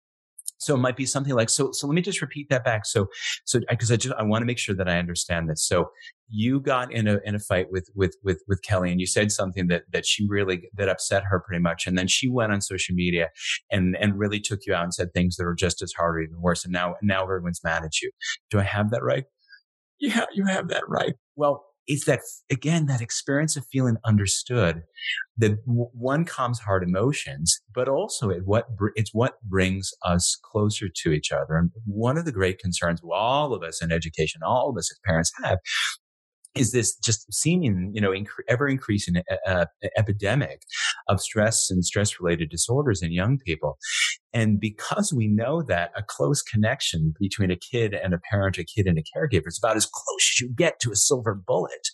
So 0.58 0.74
it 0.74 0.78
might 0.78 0.96
be 0.96 1.04
something 1.04 1.34
like, 1.34 1.50
so, 1.50 1.72
so 1.72 1.86
let 1.86 1.94
me 1.94 2.00
just 2.00 2.22
repeat 2.22 2.48
that 2.48 2.64
back. 2.64 2.86
So, 2.86 3.08
so, 3.44 3.60
cause 3.78 3.90
I 3.92 3.96
just, 3.96 4.14
I 4.14 4.22
want 4.22 4.40
to 4.40 4.46
make 4.46 4.56
sure 4.56 4.74
that 4.74 4.88
I 4.88 4.98
understand 4.98 5.50
this. 5.50 5.66
So 5.66 5.90
you 6.28 6.60
got 6.60 6.90
in 6.90 7.06
a, 7.06 7.18
in 7.24 7.34
a 7.34 7.38
fight 7.38 7.66
with, 7.70 7.90
with, 7.94 8.16
with, 8.22 8.42
with 8.48 8.62
Kelly 8.62 8.90
and 8.90 8.98
you 8.98 9.06
said 9.06 9.30
something 9.30 9.66
that, 9.66 9.82
that 9.92 10.06
she 10.06 10.26
really, 10.26 10.70
that 10.74 10.88
upset 10.88 11.24
her 11.28 11.40
pretty 11.40 11.60
much. 11.60 11.86
And 11.86 11.98
then 11.98 12.06
she 12.06 12.30
went 12.30 12.52
on 12.52 12.62
social 12.62 12.94
media 12.94 13.28
and, 13.70 13.94
and 14.00 14.18
really 14.18 14.40
took 14.40 14.60
you 14.66 14.72
out 14.72 14.84
and 14.84 14.94
said 14.94 15.12
things 15.12 15.36
that 15.36 15.44
were 15.44 15.54
just 15.54 15.82
as 15.82 15.92
hard 15.92 16.16
or 16.16 16.20
even 16.20 16.40
worse. 16.40 16.64
And 16.64 16.72
now, 16.72 16.94
now 17.02 17.24
everyone's 17.24 17.60
mad 17.62 17.84
at 17.84 18.00
you. 18.00 18.10
Do 18.50 18.58
I 18.58 18.62
have 18.62 18.90
that 18.90 19.02
right? 19.02 19.24
Yeah, 20.00 20.24
you 20.32 20.46
have 20.46 20.68
that 20.68 20.88
right. 20.88 21.14
Well, 21.36 21.64
it's 21.86 22.06
that 22.06 22.20
again 22.50 22.86
that 22.86 23.00
experience 23.02 23.56
of 23.56 23.66
feeling 23.66 23.96
understood 24.04 24.82
that 25.36 25.58
one 25.66 26.24
calms 26.24 26.60
hard 26.60 26.82
emotions 26.82 27.60
but 27.74 27.88
also 27.88 28.30
it 28.30 28.42
what 28.46 28.68
it's 28.94 29.12
what 29.12 29.34
brings 29.42 29.92
us 30.02 30.36
closer 30.42 30.88
to 30.88 31.12
each 31.12 31.30
other. 31.32 31.56
And 31.56 31.70
one 31.84 32.16
of 32.16 32.24
the 32.24 32.32
great 32.32 32.58
concerns 32.58 33.00
all 33.10 33.52
of 33.52 33.62
us 33.62 33.82
in 33.82 33.92
education 33.92 34.40
all 34.42 34.70
of 34.70 34.76
us 34.78 34.90
as 34.90 34.98
parents 35.04 35.32
have 35.42 35.58
is 36.54 36.72
this 36.72 36.96
just 36.96 37.32
seeming, 37.32 37.90
you 37.94 38.00
know, 38.00 38.10
inc- 38.10 38.28
ever 38.48 38.68
increasing 38.68 39.22
uh, 39.46 39.66
epidemic 39.96 40.62
of 41.08 41.20
stress 41.20 41.70
and 41.70 41.84
stress 41.84 42.20
related 42.20 42.50
disorders 42.50 43.02
in 43.02 43.12
young 43.12 43.38
people. 43.38 43.78
And 44.32 44.58
because 44.58 45.12
we 45.12 45.28
know 45.28 45.62
that 45.62 45.92
a 45.96 46.02
close 46.02 46.42
connection 46.42 47.14
between 47.20 47.50
a 47.50 47.56
kid 47.56 47.94
and 47.94 48.12
a 48.12 48.18
parent, 48.30 48.58
a 48.58 48.64
kid 48.64 48.86
and 48.86 48.98
a 48.98 49.02
caregiver 49.02 49.46
is 49.46 49.58
about 49.62 49.76
as 49.76 49.86
close 49.86 50.32
as 50.34 50.40
you 50.40 50.48
get 50.48 50.80
to 50.80 50.90
a 50.90 50.96
silver 50.96 51.34
bullet. 51.34 51.88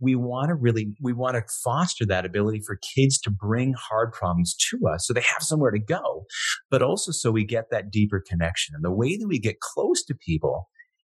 We 0.00 0.14
want 0.14 0.48
to 0.48 0.54
really, 0.54 0.94
we 1.02 1.12
want 1.12 1.36
to 1.36 1.44
foster 1.64 2.06
that 2.06 2.24
ability 2.24 2.62
for 2.66 2.78
kids 2.94 3.18
to 3.20 3.30
bring 3.30 3.74
hard 3.74 4.12
problems 4.12 4.54
to 4.70 4.86
us 4.88 5.06
so 5.06 5.12
they 5.12 5.22
have 5.22 5.42
somewhere 5.42 5.72
to 5.72 5.78
go, 5.78 6.26
but 6.70 6.82
also 6.82 7.12
so 7.12 7.30
we 7.30 7.44
get 7.44 7.70
that 7.70 7.90
deeper 7.90 8.22
connection. 8.26 8.74
And 8.74 8.84
the 8.84 8.92
way 8.92 9.16
that 9.16 9.26
we 9.26 9.38
get 9.38 9.60
close 9.60 10.04
to 10.04 10.14
people 10.14 10.68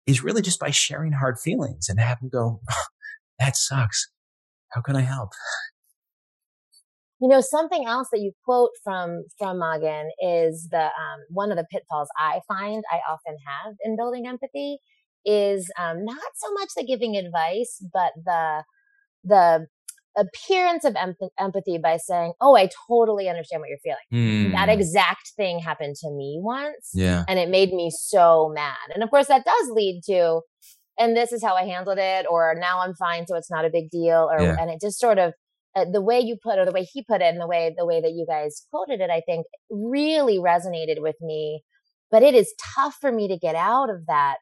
is 0.07 0.23
really 0.23 0.41
just 0.41 0.59
by 0.59 0.71
sharing 0.71 1.13
hard 1.13 1.39
feelings 1.39 1.89
and 1.89 1.99
have 1.99 2.19
them 2.19 2.29
go, 2.29 2.61
oh, 2.69 2.85
that 3.39 3.55
sucks. 3.55 4.09
How 4.69 4.81
can 4.81 4.95
I 4.95 5.01
help? 5.01 5.29
You 7.21 7.29
know, 7.29 7.41
something 7.41 7.85
else 7.87 8.09
that 8.11 8.19
you 8.19 8.33
quote 8.43 8.71
from, 8.83 9.23
from 9.37 9.59
Magen 9.59 10.09
is 10.21 10.67
the, 10.69 10.83
um, 10.83 11.19
one 11.29 11.49
of 11.51 11.57
the 11.57 11.65
pitfalls 11.71 12.09
I 12.17 12.41
find 12.47 12.83
I 12.91 12.99
often 13.09 13.37
have 13.47 13.75
in 13.83 13.95
building 13.95 14.27
empathy 14.27 14.79
is, 15.25 15.71
um, 15.79 16.03
not 16.03 16.19
so 16.35 16.53
much 16.53 16.69
the 16.75 16.85
giving 16.85 17.15
advice, 17.15 17.83
but 17.93 18.11
the, 18.25 18.63
the 19.23 19.67
appearance 20.17 20.85
of 20.85 20.95
empathy 21.39 21.77
by 21.77 21.97
saying, 21.97 22.33
"Oh, 22.39 22.55
I 22.55 22.69
totally 22.87 23.27
understand 23.29 23.61
what 23.61 23.69
you're 23.69 23.77
feeling." 23.79 23.97
Mm. 24.13 24.51
That 24.53 24.69
exact 24.69 25.33
thing 25.35 25.59
happened 25.59 25.95
to 25.97 26.09
me 26.11 26.39
once, 26.41 26.91
yeah, 26.93 27.23
and 27.27 27.39
it 27.39 27.49
made 27.49 27.73
me 27.73 27.91
so 27.91 28.51
mad. 28.53 28.75
And 28.93 29.03
of 29.03 29.09
course, 29.09 29.27
that 29.27 29.45
does 29.45 29.69
lead 29.71 30.01
to, 30.05 30.41
and 30.97 31.15
this 31.15 31.31
is 31.31 31.43
how 31.43 31.55
I 31.55 31.63
handled 31.63 31.97
it, 31.99 32.25
or 32.29 32.55
now 32.57 32.79
I'm 32.81 32.95
fine, 32.95 33.27
so 33.27 33.35
it's 33.35 33.51
not 33.51 33.65
a 33.65 33.69
big 33.69 33.89
deal, 33.89 34.29
or 34.31 34.41
yeah. 34.41 34.55
and 34.59 34.69
it 34.69 34.79
just 34.81 34.99
sort 34.99 35.19
of 35.19 35.33
uh, 35.75 35.85
the 35.91 36.01
way 36.01 36.19
you 36.19 36.37
put 36.41 36.57
it, 36.57 36.59
or 36.59 36.65
the 36.65 36.71
way 36.71 36.87
he 36.91 37.03
put 37.03 37.21
it, 37.21 37.25
and 37.25 37.41
the 37.41 37.47
way 37.47 37.73
the 37.77 37.85
way 37.85 38.01
that 38.01 38.11
you 38.11 38.25
guys 38.27 38.65
quoted 38.71 39.01
it, 39.01 39.09
I 39.09 39.21
think 39.25 39.45
really 39.69 40.37
resonated 40.37 41.01
with 41.01 41.15
me 41.21 41.63
But 42.11 42.23
it 42.23 42.33
is 42.35 42.53
tough 42.75 42.95
for 43.01 43.11
me 43.11 43.27
to 43.27 43.37
get 43.37 43.55
out 43.55 43.89
of 43.89 44.05
that 44.07 44.37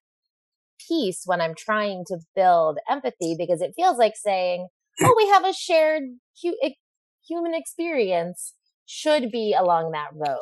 piece 0.88 1.24
when 1.26 1.42
I'm 1.42 1.56
trying 1.56 2.04
to 2.08 2.18
build 2.36 2.78
empathy 2.90 3.36
because 3.38 3.62
it 3.62 3.74
feels 3.76 3.98
like 3.98 4.14
saying, 4.16 4.68
oh, 5.02 5.14
we 5.18 5.28
have 5.30 5.46
a 5.46 5.54
shared 5.54 6.04
hu- 6.42 6.58
human 7.28 7.54
experience 7.54 8.54
should 8.86 9.32
be 9.32 9.56
along 9.58 9.92
that 9.92 10.10
road. 10.14 10.38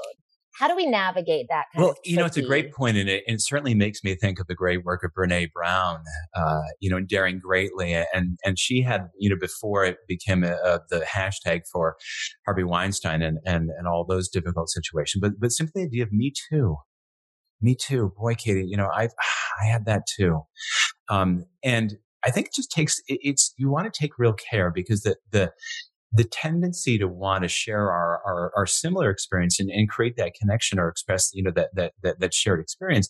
How 0.60 0.68
do 0.68 0.76
we 0.76 0.86
navigate 0.86 1.48
that? 1.50 1.66
well, 1.78 1.96
you 2.04 2.18
know, 2.18 2.26
it's 2.26 2.36
a 2.36 2.42
great 2.42 2.74
point, 2.74 2.98
and 2.98 3.10
it, 3.10 3.24
it 3.26 3.42
certainly 3.42 3.74
makes 3.74 4.04
me 4.04 4.16
think 4.16 4.38
of 4.40 4.48
the 4.48 4.56
great 4.56 4.84
work 4.84 5.02
of 5.04 5.12
Brene 5.18 5.52
Brown. 5.54 6.04
Uh, 6.36 6.62
you 6.80 6.90
know, 6.90 6.98
in 6.98 7.06
Daring 7.06 7.40
Greatly, 7.40 7.94
and 8.14 8.38
and 8.44 8.60
she 8.60 8.82
had 8.82 9.08
you 9.18 9.30
know 9.30 9.38
before 9.40 9.86
it 9.86 9.98
became 10.08 10.44
a, 10.44 10.54
a, 10.64 10.82
the 10.90 11.00
hashtag 11.00 11.62
for 11.72 11.96
Harvey 12.46 12.66
Weinstein 12.66 13.22
and 13.22 13.40
and 13.46 13.70
and 13.78 13.88
all 13.88 14.06
those 14.06 14.28
difficult 14.28 14.70
situations, 14.70 15.22
but 15.22 15.40
but 15.40 15.52
simply 15.52 15.84
the 15.84 15.88
idea 15.88 16.04
of 16.04 16.12
Me 16.12 16.34
Too. 16.50 16.76
Me 17.62 17.76
too, 17.76 18.12
boy, 18.18 18.36
Katie. 18.36 18.66
You 18.68 18.76
know, 18.76 18.90
I've 18.94 19.14
I 19.64 19.68
had 19.68 19.86
that 19.86 20.04
too, 20.06 20.42
um, 21.10 21.46
and 21.64 21.96
I 22.24 22.32
think 22.32 22.48
it 22.48 22.54
just 22.54 22.72
takes 22.72 23.00
it, 23.08 23.20
it's 23.22 23.54
you 23.58 23.70
want 23.70 23.92
to 23.92 24.00
take 24.00 24.18
real 24.18 24.34
care 24.34 24.72
because 24.72 25.02
the 25.02 25.16
the 25.32 25.52
the 26.14 26.24
tendency 26.26 26.98
to 26.98 27.08
want 27.08 27.44
to 27.44 27.48
share 27.48 27.90
our, 27.90 28.22
our, 28.26 28.52
our 28.56 28.66
similar 28.66 29.10
experience 29.10 29.60
and, 29.60 29.70
and, 29.70 29.90
create 29.90 30.18
that 30.18 30.34
connection 30.34 30.78
or 30.78 30.90
express, 30.90 31.32
you 31.34 31.42
know, 31.42 31.52
that, 31.56 31.70
that, 31.74 31.94
that, 32.04 32.20
that 32.20 32.34
shared 32.34 32.60
experience. 32.60 33.10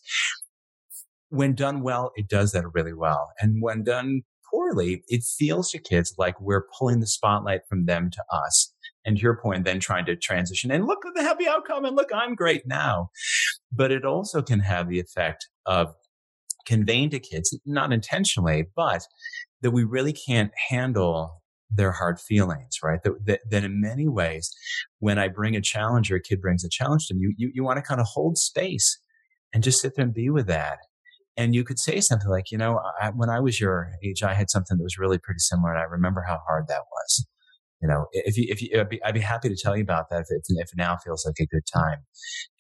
When 1.30 1.56
done 1.56 1.82
well, 1.82 2.12
it 2.16 2.28
does 2.28 2.52
that 2.52 2.64
really 2.74 2.94
well. 2.94 3.32
And 3.40 3.62
when 3.62 3.84
done 3.84 4.22
poorly, 4.52 5.04
it 5.08 5.24
feels 5.24 5.72
to 5.72 5.80
kids 5.80 6.14
like 6.18 6.40
we're 6.40 6.68
pulling 6.78 7.00
the 7.00 7.08
spotlight 7.08 7.62
from 7.68 7.86
them 7.86 8.12
to 8.12 8.24
us. 8.32 8.74
And 9.04 9.18
to 9.18 9.24
your 9.24 9.38
point, 9.42 9.66
then 9.66 9.80
trying 9.80 10.06
to 10.06 10.16
transition 10.16 10.70
and 10.70 10.86
look 10.86 11.04
at 11.06 11.16
the 11.16 11.24
happy 11.24 11.48
outcome 11.48 11.86
and 11.86 11.96
look, 11.96 12.12
I'm 12.14 12.36
great 12.36 12.68
now. 12.68 13.10
But 13.72 13.92
it 13.92 14.06
also 14.06 14.44
can 14.44 14.60
have 14.60 14.90
the 14.90 15.00
effect 15.00 15.48
of 15.66 15.96
conveying 16.66 17.10
to 17.12 17.20
kids, 17.20 17.58
not 17.66 17.94
intentionally, 17.94 18.66
but 18.76 19.04
that 19.62 19.72
we 19.72 19.84
really 19.84 20.14
can't 20.14 20.52
handle 20.70 21.42
their 21.74 21.92
hard 21.92 22.20
feelings, 22.20 22.80
right? 22.84 23.02
That, 23.04 23.26
that, 23.26 23.40
that, 23.50 23.64
in 23.64 23.80
many 23.80 24.08
ways, 24.08 24.52
when 25.00 25.18
I 25.18 25.30
bring 25.30 25.56
a 25.56 25.62
challenge 25.62 26.12
or 26.12 26.18
a 26.18 26.22
kid 26.22 26.42
brings 26.42 26.66
a 26.66 26.70
challenge 26.70 27.08
to 27.08 27.14
them, 27.14 27.22
you, 27.22 27.34
you, 27.38 27.52
you 27.54 27.64
want 27.64 27.78
to 27.78 27.82
kind 27.82 28.02
of 28.02 28.08
hold 28.08 28.38
space 28.38 29.00
and 29.54 29.64
just 29.64 29.82
sit 29.82 29.96
there 29.96 30.06
and 30.06 30.14
be 30.14 30.30
with 30.30 30.48
that. 30.48 30.80
And 31.38 31.56
you 31.56 31.64
could 31.64 31.80
say 31.80 32.02
something 32.02 32.30
like, 32.30 32.52
you 32.52 32.58
know, 32.58 32.82
I, 33.02 33.10
when 33.12 33.30
I 33.30 33.40
was 33.40 33.60
your 33.60 33.92
age, 34.04 34.22
I 34.22 34.34
had 34.34 34.50
something 34.50 34.78
that 34.78 34.84
was 34.84 34.98
really 34.98 35.18
pretty 35.18 35.40
similar. 35.40 35.72
And 35.72 35.80
I 35.80 35.84
remember 35.84 36.26
how 36.28 36.40
hard 36.46 36.68
that 36.68 36.82
was. 36.92 37.26
You 37.82 37.88
know, 37.88 38.06
if 38.12 38.38
you, 38.38 38.48
if 38.50 38.62
you, 38.62 38.80
I'd 38.80 38.90
be, 38.90 39.04
I'd 39.04 39.14
be 39.14 39.22
happy 39.22 39.50
to 39.50 39.56
tell 39.56 39.76
you 39.76 39.82
about 39.82 40.10
that 40.10 40.22
if 40.22 40.28
it, 40.30 40.46
if 40.50 40.70
now 40.76 40.98
feels 40.98 41.26
like 41.26 41.40
a 41.40 41.48
good 41.48 41.64
time. 41.74 42.00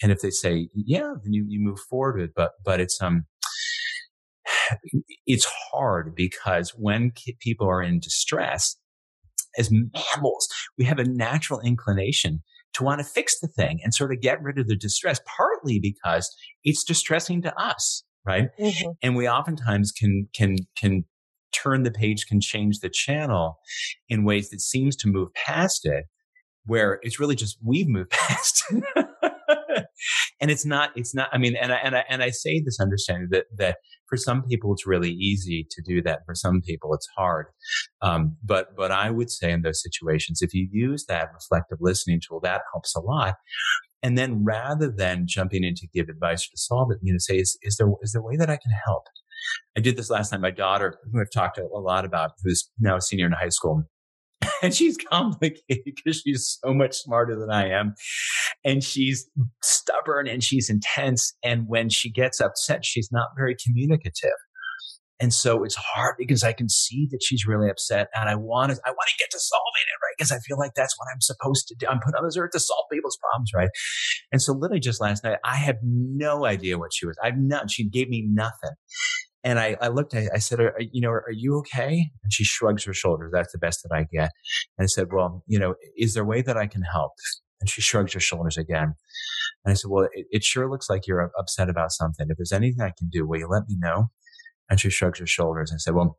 And 0.01 0.11
if 0.11 0.21
they 0.21 0.31
say, 0.31 0.69
yeah, 0.73 1.13
then 1.21 1.33
you, 1.33 1.45
you 1.47 1.59
move 1.59 1.79
forward 1.79 2.19
with, 2.19 2.31
but, 2.33 2.53
but 2.63 2.79
it's, 2.79 2.99
um, 3.01 3.25
it's 5.25 5.45
hard 5.45 6.15
because 6.15 6.71
when 6.71 7.11
people 7.39 7.67
are 7.67 7.81
in 7.81 7.99
distress, 7.99 8.75
as 9.57 9.69
mammals, 9.71 10.47
we 10.77 10.85
have 10.85 10.99
a 10.99 11.03
natural 11.03 11.59
inclination 11.61 12.41
to 12.73 12.83
want 12.83 12.99
to 12.99 13.05
fix 13.05 13.39
the 13.39 13.47
thing 13.47 13.79
and 13.83 13.93
sort 13.93 14.13
of 14.13 14.21
get 14.21 14.41
rid 14.41 14.57
of 14.57 14.67
the 14.67 14.75
distress, 14.75 15.19
partly 15.37 15.79
because 15.79 16.33
it's 16.63 16.83
distressing 16.83 17.41
to 17.41 17.53
us, 17.61 18.03
right? 18.25 18.49
Mm-hmm. 18.59 18.91
And 19.01 19.15
we 19.15 19.27
oftentimes 19.27 19.91
can, 19.91 20.29
can, 20.33 20.55
can 20.77 21.03
turn 21.53 21.83
the 21.83 21.91
page, 21.91 22.25
can 22.27 22.39
change 22.39 22.79
the 22.79 22.89
channel 22.89 23.59
in 24.07 24.23
ways 24.23 24.49
that 24.49 24.61
seems 24.61 24.95
to 24.97 25.09
move 25.09 25.33
past 25.33 25.85
it, 25.85 26.05
where 26.65 26.99
it's 27.01 27.19
really 27.19 27.35
just 27.35 27.57
we've 27.63 27.87
moved 27.87 28.09
past. 28.11 28.63
And 30.41 30.51
it's 30.51 30.65
not, 30.65 30.89
it's 30.95 31.13
not, 31.13 31.29
I 31.31 31.37
mean, 31.37 31.55
and 31.55 31.71
I, 31.71 31.77
and 31.77 31.95
I, 31.95 32.03
and 32.09 32.23
I 32.23 32.31
say 32.31 32.59
this 32.59 32.79
understanding 32.79 33.29
that, 33.31 33.45
that 33.57 33.77
for 34.09 34.17
some 34.17 34.43
people, 34.43 34.73
it's 34.73 34.87
really 34.87 35.11
easy 35.11 35.67
to 35.71 35.81
do 35.81 36.01
that. 36.01 36.21
For 36.25 36.35
some 36.35 36.61
people, 36.61 36.93
it's 36.93 37.07
hard. 37.15 37.45
Um, 38.01 38.35
but, 38.43 38.75
but 38.75 38.91
I 38.91 39.11
would 39.11 39.29
say 39.29 39.51
in 39.51 39.61
those 39.61 39.81
situations, 39.81 40.41
if 40.41 40.53
you 40.53 40.67
use 40.71 41.05
that 41.05 41.29
reflective 41.33 41.77
listening 41.79 42.19
tool, 42.27 42.39
that 42.41 42.61
helps 42.73 42.95
a 42.95 42.99
lot. 42.99 43.35
And 44.03 44.17
then 44.17 44.43
rather 44.43 44.91
than 44.91 45.25
jumping 45.27 45.63
in 45.63 45.75
to 45.75 45.87
give 45.93 46.09
advice 46.09 46.41
to 46.49 46.57
solve 46.57 46.91
it, 46.91 46.97
you 47.01 47.13
know, 47.13 47.19
say, 47.19 47.37
is, 47.37 47.57
is 47.61 47.77
there, 47.77 47.87
is 48.01 48.13
there 48.13 48.21
a 48.21 48.25
way 48.25 48.35
that 48.35 48.49
I 48.49 48.57
can 48.57 48.71
help? 48.85 49.03
I 49.77 49.79
did 49.79 49.95
this 49.95 50.09
last 50.09 50.31
night. 50.31 50.41
My 50.41 50.51
daughter, 50.51 50.97
who 51.11 51.21
I've 51.21 51.31
talked 51.31 51.57
a 51.57 51.65
lot 51.65 52.03
about, 52.03 52.31
who's 52.43 52.69
now 52.79 52.97
a 52.97 53.01
senior 53.01 53.27
in 53.27 53.31
high 53.31 53.49
school, 53.49 53.83
and 54.61 54.73
she's 54.73 54.97
complicated 54.97 55.61
because 55.85 56.21
she's 56.21 56.59
so 56.63 56.73
much 56.73 56.95
smarter 56.95 57.39
than 57.39 57.49
I 57.49 57.69
am. 57.69 57.95
And 58.63 58.83
she's 58.83 59.29
stubborn 59.63 60.27
and 60.27 60.43
she's 60.43 60.69
intense. 60.69 61.33
And 61.43 61.65
when 61.67 61.89
she 61.89 62.11
gets 62.11 62.39
upset, 62.39 62.85
she's 62.85 63.09
not 63.11 63.29
very 63.35 63.55
communicative. 63.63 64.37
And 65.19 65.31
so 65.31 65.63
it's 65.63 65.75
hard 65.75 66.15
because 66.17 66.43
I 66.43 66.51
can 66.51 66.67
see 66.67 67.07
that 67.11 67.21
she's 67.21 67.45
really 67.45 67.69
upset 67.69 68.07
and 68.15 68.27
I 68.27 68.33
want 68.33 68.71
to, 68.71 68.79
I 68.83 68.89
want 68.89 69.07
to 69.07 69.15
get 69.19 69.29
to 69.29 69.39
solving 69.39 69.85
it, 69.85 69.97
right? 70.03 70.15
Because 70.17 70.31
I 70.31 70.39
feel 70.39 70.57
like 70.57 70.71
that's 70.75 70.97
what 70.97 71.05
I'm 71.13 71.21
supposed 71.21 71.67
to 71.67 71.75
do. 71.77 71.85
I'm 71.87 71.99
put 71.99 72.15
on 72.15 72.25
this 72.25 72.35
earth 72.37 72.49
to 72.53 72.59
solve 72.59 72.85
people's 72.91 73.19
problems, 73.21 73.51
right? 73.55 73.69
And 74.31 74.41
so 74.41 74.53
literally 74.53 74.79
just 74.79 74.99
last 74.99 75.23
night, 75.23 75.37
I 75.45 75.57
have 75.57 75.77
no 75.83 76.47
idea 76.47 76.79
what 76.79 76.91
she 76.91 77.05
was. 77.05 77.19
I've 77.23 77.37
not, 77.37 77.69
she 77.69 77.87
gave 77.87 78.09
me 78.09 78.27
nothing. 78.27 78.71
And 79.43 79.59
I, 79.59 79.75
I 79.81 79.87
looked, 79.87 80.13
I, 80.13 80.27
I 80.33 80.37
said, 80.37 80.59
are, 80.59 80.75
you 80.79 81.01
know, 81.01 81.09
are, 81.09 81.23
are 81.27 81.33
you 81.33 81.57
okay? 81.59 82.11
And 82.23 82.31
she 82.31 82.43
shrugs 82.43 82.83
her 82.85 82.93
shoulders. 82.93 83.31
That's 83.33 83.51
the 83.51 83.57
best 83.57 83.81
that 83.83 83.95
I 83.95 84.03
get. 84.03 84.31
And 84.77 84.83
I 84.83 84.85
said, 84.85 85.07
well, 85.11 85.43
you 85.47 85.57
know, 85.57 85.75
is 85.97 86.13
there 86.13 86.23
a 86.23 86.25
way 86.25 86.41
that 86.41 86.57
I 86.57 86.67
can 86.67 86.83
help? 86.83 87.13
And 87.59 87.69
she 87.69 87.81
shrugs 87.81 88.13
her 88.13 88.19
shoulders 88.19 88.57
again. 88.57 88.93
And 89.63 89.71
I 89.71 89.73
said, 89.73 89.89
well, 89.89 90.07
it, 90.13 90.25
it 90.31 90.43
sure 90.43 90.69
looks 90.69 90.89
like 90.89 91.07
you're 91.07 91.31
upset 91.37 91.69
about 91.69 91.91
something. 91.91 92.27
If 92.29 92.37
there's 92.37 92.51
anything 92.51 92.81
I 92.81 92.93
can 92.97 93.09
do, 93.09 93.27
will 93.27 93.39
you 93.39 93.47
let 93.47 93.63
me 93.67 93.77
know? 93.79 94.09
And 94.69 94.79
she 94.79 94.89
shrugs 94.89 95.19
her 95.19 95.27
shoulders. 95.27 95.71
I 95.73 95.77
said, 95.77 95.93
well, 95.95 96.17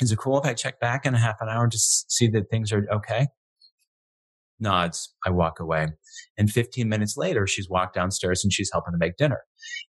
is 0.00 0.10
it 0.10 0.18
cool 0.18 0.38
if 0.40 0.46
I 0.46 0.54
check 0.54 0.80
back 0.80 1.06
in 1.06 1.14
a 1.14 1.18
half 1.18 1.36
an 1.40 1.48
hour 1.48 1.62
and 1.62 1.72
just 1.72 2.10
see 2.10 2.28
that 2.28 2.50
things 2.50 2.72
are 2.72 2.86
okay? 2.92 3.28
Nods, 4.60 5.14
I 5.26 5.30
walk 5.30 5.60
away. 5.60 5.88
And 6.38 6.50
15 6.50 6.88
minutes 6.88 7.16
later, 7.16 7.46
she's 7.46 7.68
walked 7.68 7.94
downstairs 7.94 8.44
and 8.44 8.52
she's 8.52 8.70
helping 8.72 8.92
to 8.92 8.98
make 8.98 9.16
dinner. 9.16 9.42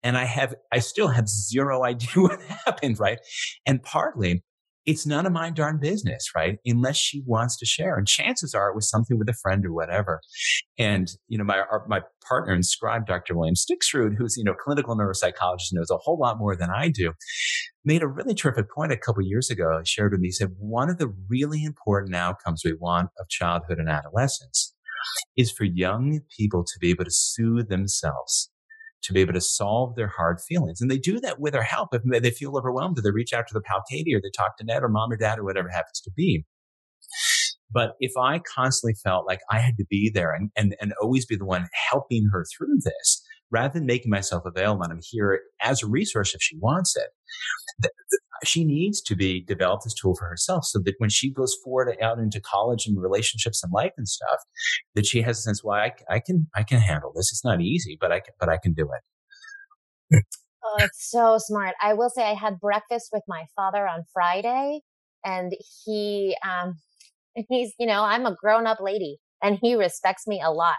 And 0.03 0.17
I 0.17 0.25
have, 0.25 0.55
I 0.71 0.79
still 0.79 1.07
have 1.07 1.27
zero 1.27 1.83
idea 1.85 2.09
what 2.15 2.41
happened, 2.41 2.99
right? 2.99 3.19
And 3.65 3.81
partly 3.83 4.43
it's 4.85 5.05
none 5.05 5.25
of 5.25 5.31
my 5.31 5.49
darn 5.49 5.79
business, 5.79 6.31
right? 6.35 6.57
Unless 6.65 6.97
she 6.97 7.21
wants 7.25 7.57
to 7.57 7.65
share. 7.65 7.97
And 7.97 8.07
chances 8.07 8.53
are 8.53 8.69
it 8.69 8.75
was 8.75 8.89
something 8.89 9.17
with 9.17 9.29
a 9.29 9.33
friend 9.33 9.65
or 9.65 9.73
whatever. 9.73 10.21
And, 10.77 11.11
you 11.27 11.37
know, 11.37 11.43
my, 11.43 11.59
our, 11.59 11.85
my 11.87 12.01
partner 12.27 12.53
in 12.53 12.63
Scribe, 12.63 13.05
Dr. 13.05 13.35
William 13.35 13.55
Stixrud, 13.55 14.15
who's, 14.17 14.35
you 14.37 14.43
know, 14.43 14.53
clinical 14.53 14.97
neuropsychologist, 14.97 15.73
knows 15.73 15.91
a 15.91 15.97
whole 15.97 16.17
lot 16.17 16.39
more 16.39 16.55
than 16.55 16.69
I 16.69 16.89
do, 16.89 17.13
made 17.83 18.01
a 18.01 18.07
really 18.07 18.33
terrific 18.33 18.71
point 18.73 18.91
a 18.91 18.97
couple 18.97 19.23
years 19.23 19.49
ago. 19.49 19.81
Shared 19.83 20.13
with 20.13 20.21
me, 20.21 20.29
he 20.29 20.31
said, 20.33 20.55
one 20.57 20.89
of 20.89 20.97
the 20.97 21.13
really 21.27 21.63
important 21.63 22.15
outcomes 22.15 22.63
we 22.63 22.73
want 22.73 23.09
of 23.19 23.29
childhood 23.29 23.79
and 23.79 23.89
adolescence 23.89 24.73
is 25.37 25.51
for 25.51 25.65
young 25.65 26.21
people 26.37 26.63
to 26.63 26.79
be 26.79 26.89
able 26.89 27.05
to 27.05 27.11
soothe 27.11 27.69
themselves 27.69 28.49
to 29.03 29.13
be 29.13 29.21
able 29.21 29.33
to 29.33 29.41
solve 29.41 29.95
their 29.95 30.07
hard 30.07 30.41
feelings. 30.41 30.81
And 30.81 30.91
they 30.91 30.97
do 30.97 31.19
that 31.21 31.39
with 31.39 31.55
our 31.55 31.63
help. 31.63 31.89
If 31.93 32.03
they 32.03 32.31
feel 32.31 32.57
overwhelmed, 32.57 32.97
they 32.97 33.11
reach 33.11 33.33
out 33.33 33.47
to 33.47 33.53
the 33.53 33.61
pal 33.61 33.83
Katie 33.89 34.13
or 34.13 34.21
they 34.21 34.31
talk 34.35 34.57
to 34.57 34.63
Ned 34.63 34.83
or 34.83 34.89
mom 34.89 35.11
or 35.11 35.17
dad 35.17 35.39
or 35.39 35.43
whatever 35.43 35.69
happens 35.69 36.01
to 36.01 36.11
be. 36.11 36.45
But 37.71 37.93
if 37.99 38.11
I 38.17 38.39
constantly 38.39 38.95
felt 38.95 39.27
like 39.27 39.39
I 39.51 39.59
had 39.59 39.77
to 39.77 39.85
be 39.89 40.11
there 40.13 40.33
and, 40.33 40.49
and, 40.55 40.75
and 40.81 40.93
always 41.01 41.25
be 41.25 41.35
the 41.35 41.45
one 41.45 41.67
helping 41.91 42.29
her 42.31 42.45
through 42.57 42.77
this, 42.83 43.23
rather 43.51 43.73
than 43.73 43.85
making 43.85 44.09
myself 44.09 44.43
available 44.45 44.83
and 44.83 44.93
I'm 44.93 44.99
here 45.03 45.41
as 45.61 45.81
a 45.81 45.87
resource 45.87 46.33
if 46.33 46.41
she 46.41 46.57
wants 46.57 46.95
it, 46.95 47.09
she 48.43 48.63
needs 48.63 49.01
to 49.01 49.15
be 49.15 49.41
developed 49.41 49.83
this 49.83 49.93
tool 49.93 50.15
for 50.15 50.27
herself 50.27 50.65
so 50.65 50.79
that 50.79 50.95
when 50.97 51.09
she 51.09 51.31
goes 51.31 51.55
forward 51.63 51.95
out 52.01 52.19
into 52.19 52.39
college 52.39 52.85
and 52.87 53.01
relationships 53.01 53.63
and 53.63 53.71
life 53.73 53.91
and 53.97 54.07
stuff, 54.07 54.39
that 54.95 55.05
she 55.05 55.21
has 55.21 55.39
a 55.39 55.41
sense, 55.41 55.63
why 55.63 55.87
well, 55.87 55.91
I, 56.09 56.15
I, 56.15 56.19
can, 56.19 56.47
I 56.55 56.63
can 56.63 56.79
handle 56.79 57.11
this. 57.15 57.31
It's 57.31 57.43
not 57.43 57.61
easy, 57.61 57.97
but 57.99 58.11
I 58.11 58.19
can, 58.19 58.33
but 58.39 58.49
I 58.49 58.57
can 58.61 58.73
do 58.73 58.87
it. 60.11 60.23
Oh, 60.63 60.75
it's 60.79 61.09
so 61.09 61.37
smart. 61.39 61.75
I 61.81 61.93
will 61.93 62.09
say 62.09 62.23
I 62.23 62.33
had 62.33 62.59
breakfast 62.59 63.09
with 63.13 63.23
my 63.27 63.45
father 63.55 63.87
on 63.87 64.03
Friday 64.13 64.81
and 65.23 65.53
he, 65.85 66.35
um, 66.45 66.75
he's, 67.49 67.73
you 67.79 67.87
know, 67.87 68.03
I'm 68.03 68.25
a 68.25 68.35
grown 68.35 68.67
up 68.67 68.79
lady 68.81 69.17
and 69.41 69.57
he 69.61 69.75
respects 69.75 70.27
me 70.27 70.41
a 70.43 70.51
lot. 70.51 70.75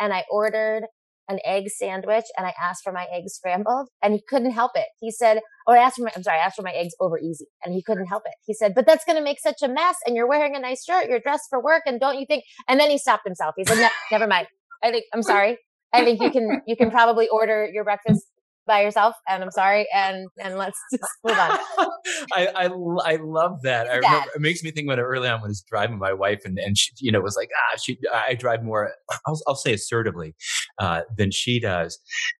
And 0.00 0.12
I 0.12 0.24
ordered 0.30 0.84
an 1.28 1.38
egg 1.44 1.68
sandwich 1.68 2.24
and 2.36 2.46
I 2.46 2.52
asked 2.60 2.82
for 2.84 2.92
my 2.92 3.06
eggs 3.12 3.34
scrambled 3.34 3.88
and 4.02 4.12
he 4.12 4.22
couldn't 4.28 4.52
help 4.52 4.72
it. 4.74 4.86
He 5.00 5.10
said, 5.10 5.40
or 5.66 5.76
I 5.76 5.82
asked 5.82 5.96
for 5.96 6.04
my, 6.04 6.12
I'm 6.14 6.22
sorry, 6.22 6.38
I 6.38 6.44
asked 6.44 6.56
for 6.56 6.62
my 6.62 6.72
eggs 6.72 6.94
over 7.00 7.18
easy 7.18 7.46
and 7.64 7.74
he 7.74 7.82
couldn't 7.82 8.06
help 8.06 8.24
it. 8.26 8.34
He 8.44 8.54
said, 8.54 8.74
but 8.74 8.86
that's 8.86 9.04
going 9.04 9.16
to 9.16 9.24
make 9.24 9.40
such 9.40 9.62
a 9.62 9.68
mess 9.68 9.96
and 10.06 10.16
you're 10.16 10.28
wearing 10.28 10.54
a 10.54 10.60
nice 10.60 10.84
shirt. 10.84 11.08
You're 11.08 11.20
dressed 11.20 11.46
for 11.48 11.62
work. 11.62 11.82
And 11.86 11.98
don't 11.98 12.18
you 12.18 12.26
think, 12.26 12.44
and 12.68 12.78
then 12.78 12.90
he 12.90 12.98
stopped 12.98 13.22
himself. 13.24 13.54
He 13.56 13.64
said, 13.64 13.88
never 14.10 14.26
mind. 14.26 14.48
I 14.82 14.90
think, 14.90 15.04
I'm 15.14 15.22
sorry. 15.22 15.58
I 15.92 16.04
think 16.04 16.20
you 16.20 16.30
can, 16.30 16.62
you 16.66 16.76
can 16.76 16.90
probably 16.90 17.28
order 17.28 17.68
your 17.72 17.84
breakfast 17.84 18.26
by 18.66 18.82
yourself 18.82 19.14
and 19.28 19.42
I'm 19.42 19.50
sorry 19.50 19.86
and 19.94 20.26
and 20.42 20.56
let's 20.56 20.78
just 20.92 21.12
move 21.24 21.38
on. 21.38 21.58
I, 22.34 22.46
I, 22.46 22.64
I 22.66 23.16
love 23.16 23.62
that. 23.62 23.86
I 23.86 23.96
remember, 23.96 24.30
it 24.34 24.40
makes 24.40 24.62
me 24.62 24.70
think 24.70 24.86
about 24.86 24.98
it 24.98 25.02
early 25.02 25.28
on 25.28 25.40
when 25.40 25.48
I 25.48 25.50
was 25.50 25.64
driving 25.68 25.98
my 25.98 26.12
wife 26.12 26.42
and, 26.44 26.58
and 26.58 26.76
she, 26.76 26.92
you 26.98 27.12
know, 27.12 27.20
was 27.20 27.36
like, 27.36 27.50
ah, 27.54 27.78
she, 27.82 27.98
I 28.12 28.34
drive 28.34 28.62
more, 28.62 28.92
I'll, 29.26 29.40
I'll 29.46 29.54
say 29.54 29.72
assertively, 29.74 30.34
uh, 30.78 31.02
than 31.16 31.30
she 31.30 31.60
does. 31.60 31.98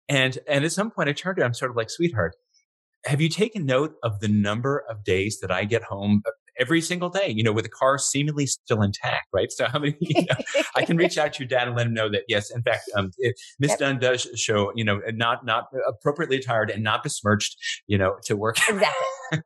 And, 0.08 0.38
and 0.48 0.64
at 0.64 0.72
some 0.72 0.90
point 0.90 1.08
I 1.08 1.12
turned 1.12 1.36
to 1.36 1.42
her, 1.42 1.46
I'm 1.46 1.54
sort 1.54 1.70
of 1.70 1.76
like, 1.76 1.90
sweetheart, 1.90 2.34
have 3.06 3.20
you 3.20 3.28
taken 3.28 3.66
note 3.66 3.94
of 4.02 4.20
the 4.20 4.28
number 4.28 4.84
of 4.88 5.04
days 5.04 5.38
that 5.40 5.50
I 5.50 5.64
get 5.64 5.82
home 5.84 6.22
uh, 6.26 6.30
every 6.58 6.80
single 6.80 7.08
day, 7.08 7.28
you 7.28 7.42
know, 7.42 7.52
with 7.52 7.64
the 7.64 7.70
car 7.70 7.99
seemingly 7.99 8.46
still 8.46 8.82
intact, 8.82 9.26
right? 9.32 9.50
So 9.50 9.66
how 9.66 9.78
many, 9.78 9.96
you 10.00 10.23
know, 10.23 10.62
I 10.76 10.84
can 10.84 10.96
reach 10.96 11.18
out 11.18 11.32
to 11.34 11.42
your 11.42 11.49
dad 11.49 11.68
and 11.68 11.76
let 11.76 11.87
him 11.87 11.94
know 11.94 12.08
that, 12.11 12.23
yes, 12.28 12.50
in 12.50 12.62
fact, 12.62 12.90
um, 12.96 13.11
Miss 13.58 13.70
yep. 13.70 13.78
Dunn 13.78 13.99
does 13.99 14.23
show, 14.34 14.73
you 14.75 14.84
know, 14.84 15.00
not, 15.12 15.44
not 15.44 15.66
appropriately 15.87 16.37
attired 16.37 16.70
and 16.70 16.82
not 16.82 17.02
besmirched, 17.02 17.56
you 17.87 17.99
know, 17.99 18.16
to 18.25 18.37
work. 18.37 18.56
Exactly. 18.68 19.40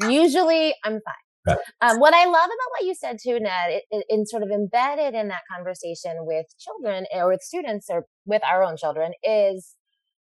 Usually 0.08 0.74
I'm 0.84 0.92
fine. 0.92 1.14
Right. 1.44 1.58
Um, 1.80 1.98
what 1.98 2.14
I 2.14 2.24
love 2.24 2.34
about 2.34 2.70
what 2.70 2.84
you 2.84 2.94
said 2.94 3.16
too, 3.20 3.40
Ned, 3.40 3.70
it, 3.70 3.82
it, 3.90 4.06
in 4.08 4.26
sort 4.26 4.44
of 4.44 4.50
embedded 4.50 5.14
in 5.14 5.26
that 5.28 5.42
conversation 5.52 6.12
with 6.20 6.46
children 6.58 7.06
or 7.12 7.28
with 7.28 7.42
students 7.42 7.88
or 7.90 8.06
with 8.26 8.42
our 8.44 8.62
own 8.62 8.76
children 8.76 9.12
is, 9.24 9.74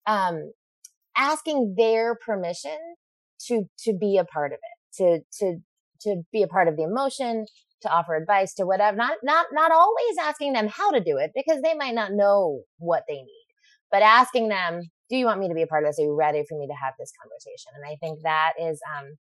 um, 0.08 0.52
asking 1.16 1.76
their 1.78 2.16
permission 2.16 2.78
to, 3.48 3.66
to 3.78 3.94
be 3.94 4.18
a 4.18 4.26
part 4.26 4.54
of 4.54 4.58
it, 4.58 4.98
to, 4.98 5.20
to 5.40 5.62
to 6.04 6.24
be 6.32 6.44
a 6.44 6.48
part 6.48 6.68
of 6.68 6.76
the 6.76 6.84
emotion, 6.84 7.46
to 7.82 7.90
offer 7.90 8.16
advice, 8.16 8.54
to 8.56 8.66
whatever. 8.66 8.98
Not 8.98 9.18
not 9.24 9.48
not 9.52 9.72
always 9.72 10.18
asking 10.22 10.54
them 10.54 10.68
how 10.68 10.92
to 10.92 11.00
do 11.00 11.18
it 11.18 11.32
because 11.36 11.62
they 11.62 11.74
might 11.74 11.96
not 11.96 12.14
know 12.14 12.62
what 12.78 13.04
they 13.08 13.16
need, 13.16 13.48
but 13.92 14.02
asking 14.02 14.50
them, 14.50 14.82
"Do 15.10 15.18
you 15.18 15.26
want 15.26 15.40
me 15.40 15.50
to 15.50 15.56
be 15.56 15.64
a 15.64 15.68
part 15.68 15.84
of 15.84 15.90
this? 15.90 16.00
Are 16.00 16.04
you 16.04 16.16
ready 16.16 16.44
for 16.48 16.58
me 16.58 16.68
to 16.68 16.74
have 16.74 16.94
this 17.00 17.12
conversation?" 17.22 17.74
And 17.76 17.86
I 17.86 17.96
think 17.98 18.22
that 18.24 18.54
is 18.60 18.80
um, 18.98 19.18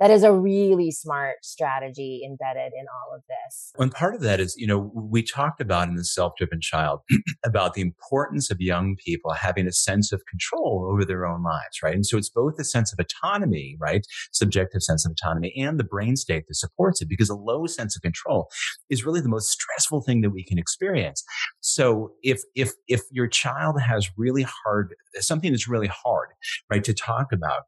that 0.00 0.10
is 0.10 0.22
a 0.22 0.32
really 0.32 0.90
smart 0.90 1.36
strategy 1.44 2.22
embedded 2.24 2.72
in 2.72 2.86
all 2.88 3.14
of 3.14 3.22
this. 3.28 3.72
And 3.78 3.92
part 3.92 4.14
of 4.14 4.20
that 4.22 4.40
is, 4.40 4.56
you 4.56 4.66
know, 4.66 4.90
we 4.94 5.22
talked 5.22 5.60
about 5.60 5.88
in 5.88 5.94
the 5.94 6.04
self-driven 6.04 6.60
child 6.60 7.00
about 7.44 7.74
the 7.74 7.82
importance 7.82 8.50
of 8.50 8.60
young 8.60 8.96
people 8.96 9.32
having 9.32 9.66
a 9.66 9.72
sense 9.72 10.12
of 10.12 10.22
control 10.28 10.88
over 10.90 11.04
their 11.04 11.26
own 11.26 11.42
lives, 11.42 11.82
right? 11.82 11.94
And 11.94 12.06
so 12.06 12.18
it's 12.18 12.30
both 12.30 12.54
a 12.58 12.64
sense 12.64 12.92
of 12.92 12.98
autonomy, 12.98 13.76
right? 13.80 14.06
Subjective 14.32 14.82
sense 14.82 15.06
of 15.06 15.12
autonomy 15.12 15.52
and 15.56 15.78
the 15.78 15.84
brain 15.84 16.16
state 16.16 16.44
that 16.48 16.54
supports 16.54 17.00
it 17.00 17.08
because 17.08 17.30
a 17.30 17.36
low 17.36 17.66
sense 17.66 17.94
of 17.94 18.02
control 18.02 18.50
is 18.90 19.04
really 19.04 19.20
the 19.20 19.28
most 19.28 19.50
stressful 19.50 20.02
thing 20.02 20.20
that 20.22 20.30
we 20.30 20.44
can 20.44 20.58
experience. 20.58 21.22
So 21.60 22.12
if, 22.22 22.42
if, 22.54 22.72
if 22.88 23.02
your 23.10 23.28
child 23.28 23.80
has 23.80 24.10
really 24.16 24.46
hard, 24.64 24.94
something 25.20 25.52
that's 25.52 25.68
really 25.68 25.88
hard, 25.88 26.30
right, 26.70 26.82
to 26.84 26.94
talk 26.94 27.32
about, 27.32 27.62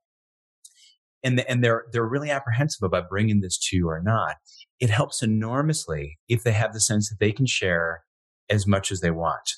and, 1.24 1.38
the, 1.38 1.50
and 1.50 1.64
they're, 1.64 1.86
they're 1.90 2.06
really 2.06 2.30
apprehensive 2.30 2.82
about 2.82 3.08
bringing 3.08 3.40
this 3.40 3.58
to 3.68 3.76
you 3.76 3.88
or 3.88 4.00
not. 4.02 4.36
It 4.78 4.90
helps 4.90 5.22
enormously 5.22 6.18
if 6.28 6.44
they 6.44 6.52
have 6.52 6.72
the 6.72 6.80
sense 6.80 7.08
that 7.08 7.16
they 7.18 7.32
can 7.32 7.46
share 7.46 8.02
as 8.50 8.66
much 8.66 8.92
as 8.92 9.00
they 9.00 9.10
want. 9.10 9.50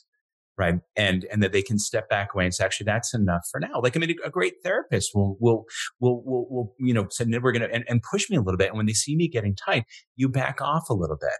Right. 0.59 0.77
And, 0.97 1.27
and 1.31 1.43
that 1.43 1.53
they 1.53 1.61
can 1.61 1.79
step 1.79 2.09
back 2.09 2.33
away 2.33 2.47
and 2.47 2.55
say, 2.55 2.65
actually, 2.65 2.87
that's 2.87 3.13
enough 3.13 3.43
for 3.53 3.61
now. 3.61 3.79
Like, 3.83 3.95
I 3.95 4.01
mean, 4.01 4.17
a, 4.25 4.31
great 4.31 4.55
therapist 4.65 5.11
will, 5.15 5.37
will, 5.39 5.67
will, 6.01 6.23
will, 6.25 6.47
will 6.49 6.75
you 6.79 6.95
know, 6.95 7.09
say, 7.11 7.27
we're 7.27 7.53
going 7.53 7.61
to, 7.61 7.71
and, 7.71 7.85
and 7.91 8.03
push 8.03 8.31
me 8.31 8.39
a 8.39 8.41
little 8.41 8.57
bit. 8.57 8.69
And 8.69 8.77
when 8.79 8.87
they 8.87 8.95
see 8.95 9.17
me 9.17 9.29
getting 9.29 9.55
tight, 9.55 9.85
you 10.15 10.31
back 10.31 10.63
off 10.63 10.89
a 10.89 10.95
little 10.95 11.19
bit. 11.21 11.39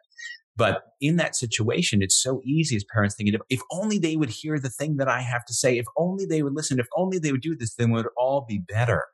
But 0.57 0.83
in 1.01 1.17
that 1.17 1.37
situation, 1.37 2.03
it's 2.03 2.23
so 2.23 2.41
easy 2.45 2.77
as 2.77 2.85
parents 2.93 3.15
thinking, 3.15 3.39
if 3.51 3.61
only 3.71 3.99
they 3.99 4.17
would 4.17 4.31
hear 4.31 4.59
the 4.59 4.71
thing 4.71 4.97
that 4.97 5.09
I 5.09 5.21
have 5.21 5.45
to 5.47 5.55
say, 5.55 5.79
if 5.79 5.87
only 5.97 6.25
they 6.27 6.43
would 6.43 6.55
listen, 6.55 6.81
if 6.81 6.87
only 6.97 7.19
they 7.19 7.31
would 7.33 7.43
do 7.43 7.55
this, 7.55 7.75
then 7.75 7.91
would 7.93 8.09
all 8.17 8.45
be 8.47 8.59
better. 8.59 9.05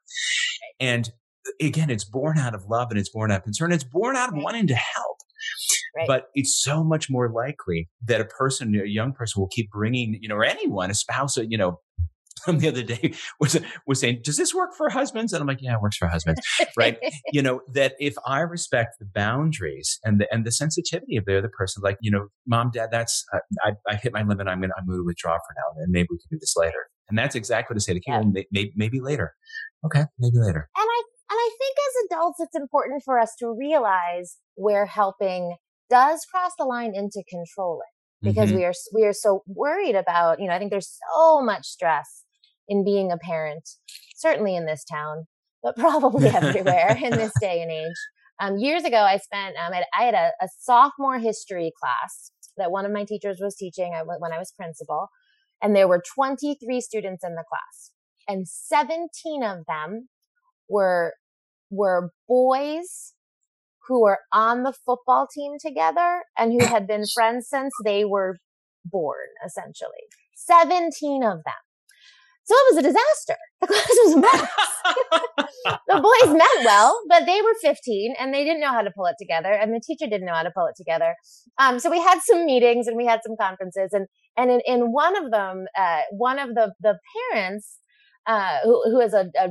And 0.80 1.10
again, 1.60 1.90
it's 1.90 2.04
born 2.04 2.38
out 2.38 2.54
of 2.54 2.64
love 2.66 2.88
and 2.90 2.98
it's 2.98 3.10
born 3.10 3.30
out 3.30 3.38
of 3.38 3.44
concern. 3.44 3.72
It's 3.72 3.84
born 3.84 4.16
out 4.16 4.30
of 4.30 4.34
wanting 4.36 4.66
to 4.68 4.74
help. 4.74 5.16
Right. 5.96 6.06
But 6.06 6.24
it's 6.34 6.62
so 6.62 6.82
much 6.82 7.10
more 7.10 7.30
likely 7.30 7.90
that 8.06 8.20
a 8.20 8.24
person, 8.24 8.74
a 8.74 8.86
young 8.86 9.12
person 9.12 9.40
will 9.40 9.48
keep 9.48 9.70
bringing, 9.70 10.18
you 10.20 10.28
know, 10.28 10.36
or 10.36 10.44
anyone, 10.44 10.90
a 10.90 10.94
spouse, 10.94 11.36
you 11.36 11.58
know, 11.58 11.80
from 12.42 12.58
the 12.58 12.68
other 12.68 12.82
day 12.82 13.14
was 13.40 13.60
was 13.86 14.00
saying, 14.00 14.20
"Does 14.22 14.36
this 14.36 14.54
work 14.54 14.74
for 14.76 14.90
husbands?" 14.90 15.32
And 15.32 15.40
I'm 15.40 15.46
like, 15.46 15.62
"Yeah, 15.62 15.74
it 15.74 15.80
works 15.80 15.96
for 15.96 16.08
husbands, 16.08 16.40
right?" 16.76 16.98
you 17.32 17.42
know 17.42 17.60
that 17.72 17.94
if 17.98 18.14
I 18.26 18.40
respect 18.40 18.96
the 18.98 19.06
boundaries 19.06 19.98
and 20.04 20.20
the 20.20 20.32
and 20.32 20.44
the 20.44 20.52
sensitivity 20.52 21.16
of 21.16 21.24
the 21.24 21.38
other 21.38 21.50
person, 21.56 21.82
like 21.84 21.98
you 22.00 22.10
know, 22.10 22.28
mom, 22.46 22.70
dad, 22.72 22.88
that's 22.90 23.24
uh, 23.32 23.38
I, 23.64 23.72
I 23.88 23.96
hit 23.96 24.12
my 24.12 24.22
limit. 24.22 24.48
I'm 24.48 24.60
gonna 24.60 24.74
I'm 24.78 24.86
gonna 24.86 25.04
withdraw 25.04 25.34
for 25.34 25.54
now, 25.56 25.82
and 25.82 25.92
maybe 25.92 26.08
we 26.10 26.18
can 26.18 26.28
do 26.30 26.38
this 26.38 26.54
later. 26.56 26.88
And 27.08 27.18
that's 27.18 27.34
exactly 27.34 27.74
what 27.74 27.78
to 27.78 27.84
say 27.84 27.94
to 27.94 28.00
kid. 28.00 28.32
Yeah. 28.34 28.42
Maybe, 28.50 28.72
maybe 28.76 29.00
later. 29.00 29.34
Okay, 29.84 30.04
maybe 30.18 30.38
later. 30.38 30.68
And 30.76 30.86
I 30.88 31.02
and 31.30 31.38
I 31.38 31.50
think 31.58 31.76
as 31.78 32.06
adults, 32.06 32.40
it's 32.40 32.56
important 32.56 33.02
for 33.04 33.18
us 33.18 33.34
to 33.38 33.52
realize 33.52 34.36
where 34.54 34.86
helping 34.86 35.56
does 35.90 36.24
cross 36.30 36.52
the 36.58 36.64
line 36.64 36.94
into 36.94 37.22
controlling 37.28 37.80
because 38.22 38.48
mm-hmm. 38.48 38.58
we 38.58 38.64
are 38.64 38.72
we 38.94 39.04
are 39.04 39.12
so 39.12 39.42
worried 39.46 39.94
about 39.94 40.40
you 40.40 40.46
know 40.46 40.54
I 40.54 40.58
think 40.58 40.70
there's 40.70 40.98
so 41.14 41.42
much 41.42 41.66
stress 41.66 42.24
in 42.68 42.84
being 42.84 43.10
a 43.10 43.18
parent, 43.18 43.68
certainly 44.16 44.56
in 44.56 44.66
this 44.66 44.84
town, 44.84 45.26
but 45.62 45.76
probably 45.78 46.28
everywhere 46.28 46.96
in 47.02 47.10
this 47.10 47.32
day 47.40 47.60
and 47.60 47.70
age. 47.70 47.92
Um, 48.40 48.56
years 48.56 48.84
ago, 48.84 48.96
I 48.96 49.18
spent 49.18 49.56
um, 49.56 49.72
I 49.98 50.04
had 50.04 50.14
a, 50.14 50.30
a, 50.40 50.48
sophomore 50.60 51.18
history 51.18 51.70
class 51.80 52.32
that 52.56 52.70
one 52.70 52.84
of 52.84 52.92
my 52.92 53.04
teachers 53.04 53.38
was 53.40 53.54
teaching 53.56 53.92
when 54.18 54.32
I 54.32 54.38
was 54.38 54.52
principal, 54.56 55.08
and 55.62 55.74
there 55.74 55.88
were 55.88 56.02
23 56.14 56.80
students 56.80 57.24
in 57.24 57.34
the 57.34 57.44
class, 57.48 57.92
and 58.28 58.48
17 58.48 59.42
of 59.42 59.64
them 59.66 60.08
were 60.68 61.14
were 61.70 62.10
boys 62.28 63.14
who 63.88 64.02
were 64.02 64.18
on 64.32 64.62
the 64.62 64.72
football 64.72 65.26
team 65.26 65.54
together 65.60 66.22
and 66.38 66.52
who 66.52 66.66
had 66.66 66.86
been 66.86 67.04
friends 67.14 67.48
since 67.48 67.72
they 67.84 68.04
were 68.04 68.38
born, 68.84 69.28
essentially. 69.44 69.90
17 70.36 71.22
of 71.22 71.38
them. 71.44 71.54
So 72.44 72.54
it 72.54 72.74
was 72.74 72.84
a 72.84 72.88
disaster. 72.88 73.36
The 73.62 73.68
class 73.68 73.88
was 74.04 74.14
a 74.14 74.20
mess. 74.20 74.48
the 75.86 76.00
boys 76.00 76.34
meant 76.36 76.64
well, 76.64 77.00
but 77.08 77.26
they 77.26 77.40
were 77.42 77.54
15 77.62 78.16
and 78.18 78.34
they 78.34 78.42
didn't 78.42 78.60
know 78.60 78.72
how 78.72 78.82
to 78.82 78.90
pull 78.90 79.06
it 79.06 79.14
together 79.20 79.52
and 79.52 79.72
the 79.72 79.80
teacher 79.80 80.10
didn't 80.10 80.26
know 80.26 80.34
how 80.34 80.42
to 80.42 80.50
pull 80.50 80.66
it 80.66 80.74
together. 80.76 81.14
Um, 81.58 81.78
so 81.78 81.88
we 81.88 82.00
had 82.00 82.18
some 82.22 82.44
meetings 82.44 82.88
and 82.88 82.96
we 82.96 83.06
had 83.06 83.20
some 83.24 83.36
conferences 83.40 83.90
and, 83.92 84.08
and 84.36 84.50
in, 84.50 84.60
in 84.66 84.80
one 84.92 85.16
of 85.16 85.30
them, 85.30 85.66
uh, 85.78 86.00
one 86.10 86.40
of 86.40 86.56
the, 86.56 86.72
the 86.80 86.98
parents, 87.30 87.78
uh, 88.26 88.58
who, 88.64 88.82
who 88.90 88.98
is 88.98 89.14
a, 89.14 89.30
a 89.38 89.50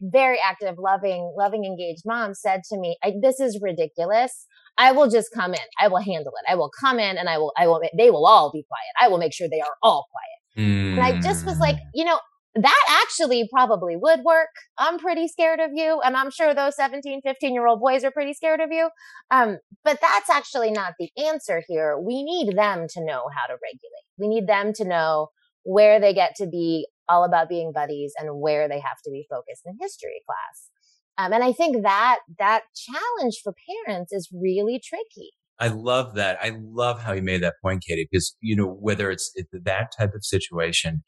very 0.00 0.38
active, 0.40 0.76
loving, 0.78 1.34
loving, 1.36 1.64
engaged 1.64 2.02
mom 2.06 2.34
said 2.34 2.60
to 2.70 2.78
me, 2.78 2.96
this 3.20 3.40
is 3.40 3.58
ridiculous. 3.60 4.46
I 4.76 4.92
will 4.92 5.10
just 5.10 5.30
come 5.34 5.54
in. 5.54 5.66
I 5.80 5.88
will 5.88 5.98
handle 6.00 6.32
it. 6.40 6.50
I 6.50 6.54
will 6.54 6.70
come 6.80 7.00
in 7.00 7.18
and 7.18 7.28
I 7.28 7.38
will, 7.38 7.52
I 7.58 7.66
will, 7.66 7.82
they 7.96 8.10
will 8.10 8.26
all 8.26 8.52
be 8.52 8.64
quiet. 8.68 9.04
I 9.04 9.08
will 9.08 9.18
make 9.18 9.34
sure 9.34 9.48
they 9.48 9.60
are 9.60 9.74
all 9.82 10.06
quiet. 10.12 10.37
Mm. 10.58 10.92
And 10.94 11.00
I 11.00 11.20
just 11.20 11.46
was 11.46 11.58
like, 11.58 11.76
mm. 11.76 11.90
you 11.94 12.04
know, 12.04 12.18
that 12.54 13.02
actually 13.04 13.48
probably 13.52 13.96
would 13.96 14.20
work. 14.20 14.48
I'm 14.78 14.98
pretty 14.98 15.28
scared 15.28 15.60
of 15.60 15.70
you. 15.74 16.00
And 16.04 16.16
I'm 16.16 16.30
sure 16.30 16.54
those 16.54 16.76
17, 16.76 17.20
15 17.22 17.54
year 17.54 17.66
old 17.66 17.80
boys 17.80 18.04
are 18.04 18.10
pretty 18.10 18.34
scared 18.34 18.60
of 18.60 18.70
you. 18.72 18.88
Um, 19.30 19.58
but 19.84 20.00
that's 20.00 20.30
actually 20.30 20.72
not 20.72 20.94
the 20.98 21.10
answer 21.16 21.62
here. 21.68 21.98
We 21.98 22.22
need 22.22 22.56
them 22.56 22.86
to 22.94 23.04
know 23.04 23.24
how 23.34 23.46
to 23.46 23.54
regulate. 23.62 24.06
We 24.18 24.28
need 24.28 24.46
them 24.46 24.72
to 24.74 24.84
know 24.84 25.28
where 25.62 26.00
they 26.00 26.14
get 26.14 26.34
to 26.36 26.46
be 26.46 26.88
all 27.08 27.24
about 27.24 27.48
being 27.48 27.72
buddies 27.72 28.12
and 28.18 28.40
where 28.40 28.68
they 28.68 28.80
have 28.80 29.00
to 29.04 29.10
be 29.10 29.26
focused 29.30 29.62
in 29.64 29.76
history 29.80 30.22
class. 30.26 30.70
Um, 31.18 31.32
and 31.32 31.42
I 31.42 31.52
think 31.52 31.82
that 31.82 32.18
that 32.38 32.62
challenge 32.74 33.40
for 33.42 33.54
parents 33.86 34.12
is 34.12 34.28
really 34.32 34.80
tricky. 34.82 35.30
I 35.60 35.68
love 35.68 36.14
that. 36.14 36.38
I 36.40 36.56
love 36.60 37.00
how 37.02 37.12
you 37.12 37.22
made 37.22 37.42
that 37.42 37.54
point, 37.62 37.82
Katie, 37.86 38.08
because, 38.10 38.36
you 38.40 38.54
know, 38.54 38.66
whether 38.66 39.10
it's 39.10 39.32
that 39.52 39.92
type 39.98 40.14
of 40.14 40.24
situation 40.24 41.02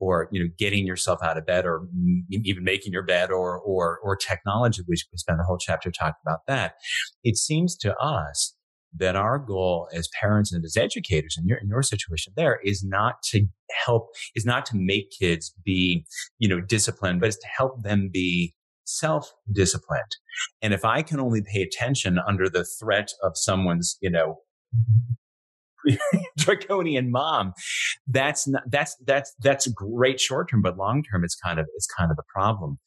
or, 0.00 0.28
you 0.32 0.42
know, 0.42 0.50
getting 0.58 0.86
yourself 0.86 1.20
out 1.22 1.38
of 1.38 1.46
bed 1.46 1.64
or 1.66 1.86
even 2.30 2.64
making 2.64 2.92
your 2.92 3.04
bed 3.04 3.30
or, 3.30 3.58
or, 3.60 4.00
or 4.02 4.16
technology, 4.16 4.82
which 4.86 5.06
we 5.12 5.18
spent 5.18 5.40
a 5.40 5.44
whole 5.44 5.58
chapter 5.58 5.90
talking 5.90 6.20
about 6.26 6.40
that. 6.48 6.74
It 7.22 7.36
seems 7.36 7.76
to 7.78 7.96
us 7.96 8.56
that 8.94 9.16
our 9.16 9.38
goal 9.38 9.88
as 9.94 10.08
parents 10.20 10.52
and 10.52 10.64
as 10.64 10.76
educators 10.76 11.36
in 11.38 11.46
your, 11.46 11.58
in 11.58 11.68
your 11.68 11.82
situation 11.82 12.32
there 12.36 12.60
is 12.62 12.84
not 12.84 13.22
to 13.22 13.46
help, 13.86 14.08
is 14.34 14.44
not 14.44 14.66
to 14.66 14.76
make 14.76 15.10
kids 15.18 15.54
be, 15.64 16.04
you 16.38 16.48
know, 16.48 16.60
disciplined, 16.60 17.20
but 17.20 17.28
is 17.28 17.38
to 17.38 17.46
help 17.46 17.82
them 17.82 18.10
be 18.12 18.52
self 18.98 19.32
disciplined. 19.50 20.16
And 20.60 20.72
if 20.74 20.84
I 20.84 21.02
can 21.02 21.20
only 21.20 21.42
pay 21.42 21.62
attention 21.62 22.18
under 22.26 22.48
the 22.48 22.64
threat 22.64 23.12
of 23.22 23.32
someone's, 23.34 23.96
you 24.00 24.10
know, 24.10 24.38
draconian 26.36 27.10
mom, 27.10 27.52
that's 28.06 28.46
not, 28.48 28.62
that's, 28.70 28.96
that's, 29.06 29.34
that's 29.40 29.66
great 29.68 30.20
short 30.20 30.50
term, 30.50 30.62
but 30.62 30.76
long 30.76 31.02
term, 31.02 31.24
it's 31.24 31.36
kind 31.36 31.58
of, 31.58 31.66
it's 31.74 31.86
kind 31.86 32.10
of 32.10 32.18
a 32.18 32.32
problem, 32.32 32.78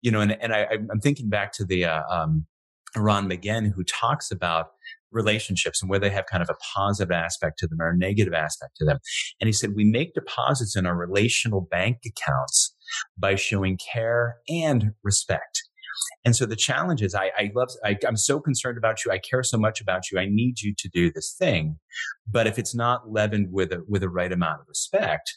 you 0.00 0.10
know, 0.10 0.20
and, 0.20 0.32
and 0.40 0.52
I, 0.52 0.66
I'm 0.90 1.00
thinking 1.00 1.28
back 1.28 1.52
to 1.54 1.64
the, 1.64 1.86
uh, 1.86 2.02
um, 2.10 2.46
Eran 2.94 3.26
Magen, 3.26 3.72
who 3.74 3.84
talks 3.84 4.30
about 4.30 4.66
relationships 5.12 5.82
and 5.82 5.90
where 5.90 5.98
they 5.98 6.10
have 6.10 6.26
kind 6.26 6.42
of 6.42 6.50
a 6.50 6.56
positive 6.74 7.10
aspect 7.10 7.58
to 7.58 7.66
them 7.66 7.80
or 7.80 7.90
a 7.90 7.96
negative 7.96 8.34
aspect 8.34 8.76
to 8.76 8.84
them. 8.84 8.98
And 9.40 9.48
he 9.48 9.52
said, 9.52 9.74
we 9.74 9.84
make 9.84 10.14
deposits 10.14 10.76
in 10.76 10.86
our 10.86 10.96
relational 10.96 11.60
bank 11.70 11.98
accounts 12.06 12.74
by 13.18 13.34
showing 13.34 13.78
care 13.92 14.36
and 14.48 14.92
respect. 15.02 15.62
And 16.24 16.34
so 16.34 16.46
the 16.46 16.56
challenge 16.56 17.02
is 17.02 17.14
I, 17.14 17.30
I 17.36 17.50
love, 17.54 17.68
I, 17.84 17.96
I'm 18.06 18.16
so 18.16 18.40
concerned 18.40 18.78
about 18.78 19.04
you. 19.04 19.12
I 19.12 19.18
care 19.18 19.42
so 19.42 19.58
much 19.58 19.80
about 19.80 20.10
you. 20.10 20.18
I 20.18 20.26
need 20.26 20.60
you 20.60 20.74
to 20.78 20.88
do 20.88 21.12
this 21.12 21.34
thing. 21.38 21.78
But 22.26 22.46
if 22.46 22.58
it's 22.58 22.74
not 22.74 23.10
leavened 23.10 23.48
with 23.50 23.72
a, 23.72 23.82
with 23.88 24.02
a 24.02 24.08
right 24.08 24.32
amount 24.32 24.60
of 24.60 24.66
respect, 24.68 25.32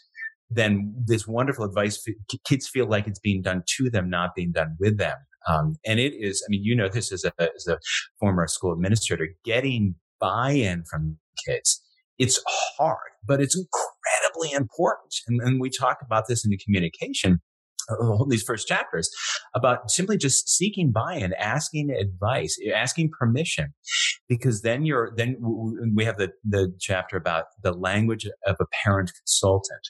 then 0.49 0.93
this 1.05 1.27
wonderful 1.27 1.65
advice, 1.65 2.03
kids 2.47 2.69
feel 2.69 2.87
like 2.87 3.07
it's 3.07 3.19
being 3.19 3.41
done 3.41 3.63
to 3.77 3.89
them, 3.89 4.09
not 4.09 4.35
being 4.35 4.51
done 4.51 4.75
with 4.79 4.97
them. 4.97 5.17
Um, 5.47 5.75
and 5.85 5.99
it 5.99 6.13
is, 6.13 6.43
I 6.47 6.49
mean, 6.49 6.63
you 6.63 6.75
know, 6.75 6.87
this 6.87 7.11
as 7.11 7.25
a, 7.25 7.33
as 7.39 7.67
a 7.67 7.77
former 8.19 8.47
school 8.47 8.71
administrator, 8.71 9.29
getting 9.43 9.95
buy-in 10.19 10.83
from 10.89 11.17
kids. 11.45 11.81
It's 12.17 12.41
hard, 12.77 13.11
but 13.27 13.41
it's 13.41 13.57
incredibly 13.57 14.55
important. 14.55 15.13
And, 15.27 15.41
and 15.41 15.59
we 15.59 15.69
talk 15.69 15.97
about 16.01 16.25
this 16.29 16.45
in 16.45 16.51
the 16.51 16.57
communication 16.57 17.41
these 18.29 18.43
first 18.43 18.67
chapters 18.67 19.09
about 19.53 19.89
simply 19.89 20.17
just 20.17 20.49
seeking 20.49 20.91
buy-in, 20.91 21.33
asking 21.33 21.91
advice, 21.91 22.57
asking 22.73 23.11
permission, 23.17 23.73
because 24.27 24.61
then 24.61 24.85
you're 24.85 25.11
then 25.15 25.37
we 25.95 26.05
have 26.05 26.17
the 26.17 26.31
the 26.43 26.73
chapter 26.79 27.17
about 27.17 27.45
the 27.61 27.73
language 27.73 28.27
of 28.45 28.57
a 28.59 28.65
parent 28.83 29.11
consultant. 29.19 29.89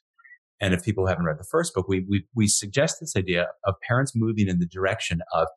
And 0.61 0.73
if 0.73 0.83
people 0.83 1.05
haven't 1.05 1.25
read 1.25 1.37
the 1.37 1.47
first 1.51 1.73
book, 1.73 1.89
we, 1.89 2.05
we, 2.09 2.25
we 2.33 2.47
suggest 2.47 2.97
this 3.01 3.15
idea 3.17 3.47
of 3.65 3.75
parents 3.85 4.13
moving 4.15 4.47
in 4.47 4.59
the 4.59 4.65
direction 4.65 5.19
of 5.33 5.47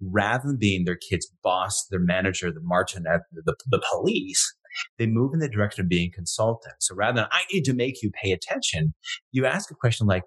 rather 0.00 0.46
than 0.46 0.58
being 0.58 0.84
their 0.84 0.96
kid's 0.96 1.28
boss, 1.42 1.86
their 1.90 1.98
manager, 1.98 2.52
the 2.52 2.60
martinet, 2.62 3.22
the, 3.32 3.56
the 3.68 3.82
police, 3.90 4.54
they 4.98 5.06
move 5.06 5.32
in 5.34 5.40
the 5.40 5.48
direction 5.48 5.82
of 5.82 5.88
being 5.88 6.10
consultants. 6.12 6.88
So 6.88 6.94
rather 6.94 7.22
than 7.22 7.28
I 7.32 7.42
need 7.52 7.64
to 7.64 7.74
make 7.74 8.02
you 8.02 8.10
pay 8.10 8.32
attention, 8.32 8.94
you 9.32 9.46
ask 9.46 9.70
a 9.70 9.74
question 9.74 10.06
like, 10.06 10.22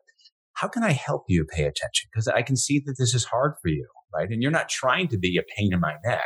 how 0.57 0.67
can 0.67 0.83
I 0.83 0.91
help 0.91 1.25
you 1.27 1.45
pay 1.45 1.65
attention? 1.65 2.09
Because 2.11 2.27
I 2.27 2.41
can 2.41 2.55
see 2.55 2.81
that 2.87 2.95
this 2.97 3.13
is 3.13 3.23
hard 3.25 3.53
for 3.61 3.67
you, 3.67 3.87
right? 4.13 4.27
And 4.27 4.41
you're 4.41 4.51
not 4.51 4.69
trying 4.69 5.07
to 5.09 5.17
be 5.17 5.37
a 5.37 5.43
pain 5.55 5.71
in 5.71 5.79
my 5.79 5.93
neck, 6.03 6.25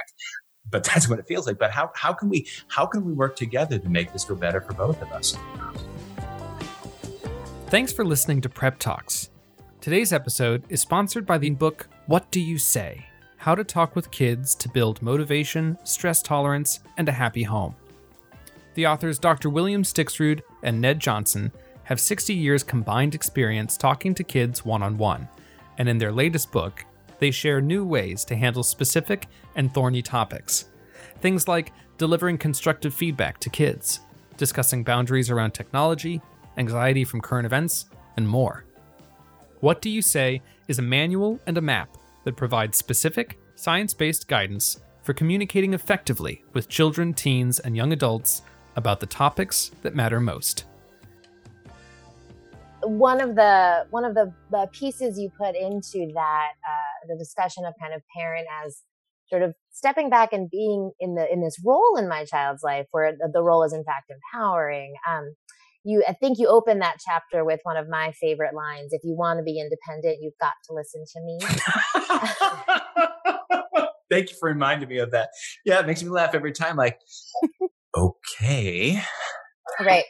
but 0.69 0.85
that's 0.85 1.09
what 1.09 1.19
it 1.19 1.27
feels 1.27 1.45
like. 1.45 1.59
But 1.59 1.71
how, 1.71 1.89
how 1.95 2.13
can 2.13 2.29
we, 2.29 2.47
how 2.69 2.85
can 2.85 3.03
we 3.03 3.11
work 3.11 3.35
together 3.35 3.77
to 3.77 3.89
make 3.89 4.13
this 4.13 4.23
go 4.23 4.35
better 4.35 4.61
for 4.61 4.73
both 4.73 5.01
of 5.01 5.11
us? 5.11 5.35
Thanks 7.67 7.91
for 7.91 8.05
listening 8.05 8.39
to 8.41 8.49
Prep 8.49 8.79
Talks. 8.79 9.29
Today's 9.81 10.13
episode 10.13 10.63
is 10.69 10.79
sponsored 10.79 11.25
by 11.25 11.37
the 11.37 11.49
book 11.49 11.89
What 12.05 12.31
Do 12.31 12.39
You 12.39 12.57
Say? 12.57 13.05
How 13.35 13.53
to 13.53 13.65
Talk 13.65 13.97
with 13.97 14.11
Kids 14.11 14.55
to 14.55 14.69
Build 14.69 15.01
Motivation, 15.01 15.77
Stress 15.83 16.21
Tolerance, 16.21 16.79
and 16.97 17.09
a 17.09 17.11
Happy 17.11 17.43
Home. 17.43 17.75
The 18.75 18.87
authors 18.87 19.19
Dr. 19.19 19.49
William 19.49 19.83
Stixrud 19.83 20.41
and 20.63 20.79
Ned 20.79 21.01
Johnson 21.01 21.51
have 21.83 21.99
60 21.99 22.33
years 22.33 22.63
combined 22.63 23.15
experience 23.15 23.77
talking 23.77 24.13
to 24.15 24.23
kids 24.23 24.63
one 24.63 24.83
on 24.83 24.97
one, 24.97 25.27
and 25.77 25.89
in 25.89 25.97
their 25.97 26.11
latest 26.11 26.51
book, 26.51 26.85
they 27.19 27.31
share 27.31 27.61
new 27.61 27.85
ways 27.85 28.25
to 28.25 28.35
handle 28.35 28.63
specific 28.63 29.27
and 29.55 29.73
thorny 29.73 30.01
topics. 30.01 30.65
Things 31.19 31.47
like 31.47 31.71
delivering 31.97 32.37
constructive 32.37 32.93
feedback 32.93 33.39
to 33.39 33.49
kids, 33.49 33.99
discussing 34.37 34.83
boundaries 34.83 35.29
around 35.29 35.51
technology, 35.51 36.21
anxiety 36.57 37.03
from 37.03 37.21
current 37.21 37.45
events, 37.45 37.85
and 38.17 38.27
more. 38.27 38.65
What 39.59 39.81
Do 39.81 39.89
You 39.89 40.01
Say 40.01 40.41
is 40.67 40.79
a 40.79 40.83
manual 40.83 41.39
and 41.45 41.57
a 41.57 41.61
map 41.61 41.95
that 42.23 42.35
provides 42.35 42.77
specific, 42.77 43.39
science 43.55 43.93
based 43.93 44.27
guidance 44.27 44.79
for 45.03 45.13
communicating 45.13 45.73
effectively 45.73 46.43
with 46.53 46.69
children, 46.69 47.13
teens, 47.13 47.59
and 47.59 47.75
young 47.75 47.93
adults 47.93 48.41
about 48.75 48.99
the 48.99 49.05
topics 49.05 49.71
that 49.81 49.95
matter 49.95 50.19
most 50.19 50.65
one 52.83 53.21
of 53.21 53.35
the 53.35 53.85
one 53.89 54.05
of 54.05 54.15
the, 54.15 54.33
the 54.51 54.67
pieces 54.71 55.19
you 55.19 55.29
put 55.37 55.55
into 55.55 56.11
that 56.13 56.51
uh, 56.67 57.07
the 57.07 57.17
discussion 57.17 57.65
of 57.65 57.73
kind 57.79 57.93
of 57.93 58.01
parent 58.15 58.47
as 58.65 58.81
sort 59.27 59.43
of 59.43 59.53
stepping 59.71 60.09
back 60.09 60.33
and 60.33 60.49
being 60.49 60.91
in 60.99 61.15
the 61.15 61.31
in 61.31 61.41
this 61.41 61.57
role 61.65 61.95
in 61.97 62.07
my 62.07 62.25
child's 62.25 62.63
life 62.63 62.85
where 62.91 63.13
the, 63.13 63.29
the 63.33 63.41
role 63.41 63.63
is 63.63 63.73
in 63.73 63.83
fact 63.83 64.11
empowering 64.11 64.93
um, 65.09 65.33
you 65.83 66.03
i 66.07 66.13
think 66.13 66.37
you 66.37 66.47
open 66.47 66.79
that 66.79 66.97
chapter 67.03 67.45
with 67.45 67.59
one 67.63 67.77
of 67.77 67.87
my 67.89 68.11
favorite 68.19 68.53
lines 68.53 68.93
if 68.93 69.01
you 69.03 69.15
want 69.15 69.39
to 69.39 69.43
be 69.43 69.59
independent 69.59 70.17
you've 70.21 70.37
got 70.39 70.53
to 70.65 70.73
listen 70.73 71.03
to 71.13 71.21
me. 71.21 71.39
Thank 74.09 74.29
you 74.29 74.35
for 74.37 74.49
reminding 74.49 74.89
me 74.89 74.97
of 74.97 75.11
that. 75.11 75.29
Yeah 75.65 75.79
it 75.79 75.87
makes 75.87 76.03
me 76.03 76.09
laugh 76.09 76.35
every 76.35 76.51
time 76.51 76.75
like 76.75 76.99
okay 77.95 79.01
right. 79.79 80.03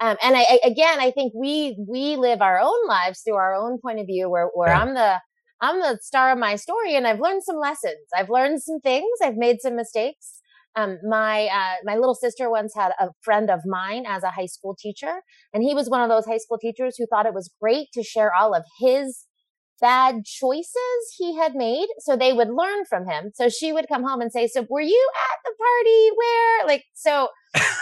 Um, 0.00 0.16
and 0.22 0.36
I, 0.36 0.40
I, 0.40 0.60
again 0.64 1.00
i 1.00 1.10
think 1.10 1.32
we 1.34 1.76
we 1.88 2.16
live 2.16 2.40
our 2.40 2.60
own 2.60 2.86
lives 2.86 3.20
through 3.20 3.36
our 3.36 3.54
own 3.54 3.78
point 3.80 4.00
of 4.00 4.06
view 4.06 4.30
where 4.30 4.48
where 4.54 4.68
yeah. 4.68 4.80
i'm 4.80 4.94
the 4.94 5.20
i'm 5.60 5.80
the 5.80 5.98
star 6.02 6.32
of 6.32 6.38
my 6.38 6.56
story 6.56 6.96
and 6.96 7.06
i've 7.06 7.20
learned 7.20 7.42
some 7.44 7.58
lessons. 7.58 8.06
I've 8.16 8.30
learned 8.30 8.62
some 8.62 8.80
things. 8.80 9.08
I've 9.22 9.36
made 9.36 9.60
some 9.60 9.76
mistakes. 9.76 10.40
Um, 10.76 10.98
my 11.02 11.46
uh, 11.46 11.76
my 11.84 11.96
little 11.96 12.14
sister 12.14 12.48
once 12.50 12.72
had 12.76 12.92
a 13.00 13.08
friend 13.22 13.50
of 13.50 13.60
mine 13.66 14.04
as 14.06 14.22
a 14.22 14.30
high 14.30 14.46
school 14.46 14.76
teacher 14.78 15.22
and 15.52 15.62
he 15.62 15.74
was 15.74 15.90
one 15.90 16.02
of 16.02 16.08
those 16.08 16.26
high 16.26 16.38
school 16.38 16.58
teachers 16.58 16.96
who 16.96 17.06
thought 17.06 17.26
it 17.26 17.34
was 17.34 17.50
great 17.60 17.88
to 17.94 18.04
share 18.04 18.32
all 18.32 18.54
of 18.54 18.62
his 18.78 19.26
bad 19.80 20.24
choices 20.24 21.14
he 21.16 21.36
had 21.36 21.54
made 21.54 21.86
so 22.00 22.16
they 22.16 22.32
would 22.32 22.50
learn 22.50 22.84
from 22.84 23.08
him. 23.08 23.30
So 23.34 23.48
she 23.48 23.72
would 23.72 23.88
come 23.88 24.04
home 24.04 24.20
and 24.20 24.30
say 24.30 24.46
so 24.46 24.66
were 24.68 24.80
you 24.80 25.10
at 25.32 25.38
the 25.44 25.54
party? 25.56 26.10
Where? 26.16 26.66
Like 26.66 26.84
so 26.94 27.28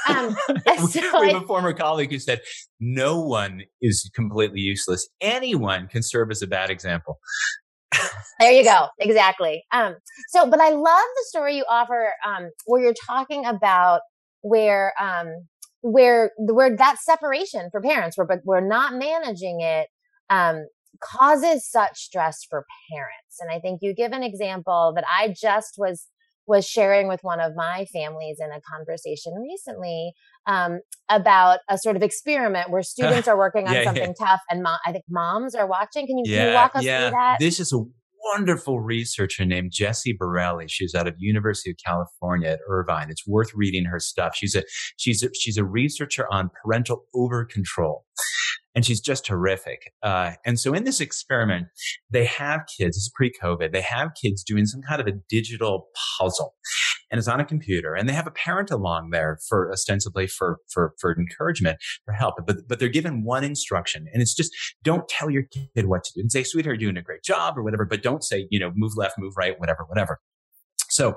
um 0.08 0.36
so 0.88 1.20
we 1.20 1.32
have 1.32 1.42
a 1.42 1.46
former 1.46 1.72
colleague 1.72 2.10
who 2.10 2.18
said 2.18 2.40
no 2.80 3.20
one 3.20 3.62
is 3.80 4.10
completely 4.14 4.60
useless. 4.60 5.08
Anyone 5.20 5.88
can 5.88 6.02
serve 6.02 6.30
as 6.30 6.42
a 6.42 6.46
bad 6.46 6.70
example. 6.70 7.18
There 8.38 8.52
you 8.52 8.64
go 8.64 8.88
exactly. 8.98 9.64
Um 9.72 9.96
so 10.28 10.48
but 10.48 10.60
i 10.60 10.70
love 10.70 10.84
the 11.16 11.24
story 11.28 11.56
you 11.56 11.64
offer 11.68 12.12
um 12.26 12.50
where 12.66 12.82
you're 12.82 12.94
talking 13.06 13.46
about 13.46 14.00
where 14.42 14.92
um 15.00 15.46
where 15.80 16.32
the 16.38 16.74
that 16.78 16.96
separation 17.00 17.68
for 17.70 17.80
parents 17.80 18.18
where 18.18 18.26
but 18.26 18.40
we're 18.44 18.60
not 18.60 18.94
managing 18.94 19.60
it 19.60 19.88
um 20.30 20.66
causes 21.02 21.68
such 21.68 21.98
stress 21.98 22.44
for 22.48 22.66
parents. 22.90 23.38
And 23.40 23.50
I 23.50 23.60
think 23.60 23.80
you 23.82 23.94
give 23.94 24.12
an 24.12 24.22
example 24.22 24.92
that 24.94 25.04
I 25.06 25.34
just 25.38 25.74
was 25.78 26.06
was 26.46 26.66
sharing 26.66 27.08
with 27.08 27.20
one 27.22 27.40
of 27.40 27.54
my 27.56 27.86
families 27.92 28.38
in 28.40 28.50
a 28.50 28.60
conversation 28.60 29.32
recently 29.34 30.12
um, 30.46 30.80
about 31.08 31.60
a 31.68 31.78
sort 31.78 31.96
of 31.96 32.02
experiment 32.02 32.70
where 32.70 32.82
students 32.84 33.28
are 33.28 33.36
working 33.36 33.66
on 33.66 33.74
yeah, 33.74 33.84
something 33.84 34.14
yeah. 34.18 34.26
tough 34.26 34.40
and 34.50 34.66
I 34.66 34.92
think 34.92 35.04
moms 35.08 35.54
are 35.54 35.66
watching. 35.66 36.06
Can 36.06 36.18
you, 36.18 36.24
yeah, 36.26 36.38
can 36.38 36.48
you 36.48 36.54
walk 36.54 36.76
us 36.76 36.82
through 36.82 37.10
that? 37.10 37.36
This 37.40 37.60
is 37.60 37.72
a 37.72 37.82
wonderful 38.34 38.80
researcher 38.80 39.44
named 39.44 39.70
Jessie 39.72 40.12
Borelli. 40.12 40.66
She's 40.68 40.94
out 40.94 41.06
of 41.06 41.14
University 41.18 41.70
of 41.70 41.76
California 41.84 42.50
at 42.50 42.60
Irvine. 42.68 43.10
It's 43.10 43.26
worth 43.26 43.52
reading 43.54 43.84
her 43.84 44.00
stuff. 44.00 44.34
She's 44.34 44.54
a 44.54 44.64
she's 44.96 45.22
a, 45.22 45.28
she's 45.34 45.56
a 45.56 45.64
researcher 45.64 46.26
on 46.32 46.50
parental 46.62 47.04
over 47.14 47.44
control 47.44 48.04
and 48.76 48.84
she's 48.84 49.00
just 49.00 49.24
terrific. 49.24 49.92
Uh, 50.02 50.32
and 50.44 50.60
so 50.60 50.74
in 50.74 50.84
this 50.84 51.00
experiment, 51.00 51.66
they 52.10 52.26
have 52.26 52.60
kids, 52.78 52.96
it's 52.96 53.10
pre-COVID, 53.14 53.72
they 53.72 53.80
have 53.80 54.10
kids 54.22 54.44
doing 54.44 54.66
some 54.66 54.82
kind 54.82 55.00
of 55.00 55.06
a 55.06 55.12
digital 55.30 55.88
puzzle 56.18 56.54
and 57.10 57.18
it's 57.18 57.26
on 57.26 57.40
a 57.40 57.44
computer 57.44 57.94
and 57.94 58.08
they 58.08 58.12
have 58.12 58.26
a 58.26 58.32
parent 58.32 58.70
along 58.70 59.10
there 59.10 59.38
for 59.48 59.72
ostensibly 59.72 60.26
for, 60.26 60.58
for, 60.68 60.92
for 61.00 61.16
encouragement, 61.18 61.78
for 62.04 62.12
help. 62.12 62.34
But, 62.46 62.68
but 62.68 62.78
they're 62.78 62.88
given 62.88 63.24
one 63.24 63.44
instruction 63.44 64.06
and 64.12 64.20
it's 64.20 64.34
just 64.34 64.54
don't 64.82 65.08
tell 65.08 65.30
your 65.30 65.44
kid 65.44 65.86
what 65.86 66.04
to 66.04 66.12
do 66.14 66.20
and 66.20 66.30
say, 66.30 66.42
sweetheart, 66.42 66.78
you're 66.80 66.92
doing 66.92 67.00
a 67.00 67.02
great 67.02 67.24
job 67.24 67.56
or 67.56 67.62
whatever, 67.62 67.86
but 67.86 68.02
don't 68.02 68.22
say, 68.22 68.46
you 68.50 68.60
know, 68.60 68.72
move 68.76 68.92
left, 68.96 69.18
move 69.18 69.32
right, 69.38 69.58
whatever, 69.58 69.84
whatever. 69.88 70.20
So 70.96 71.16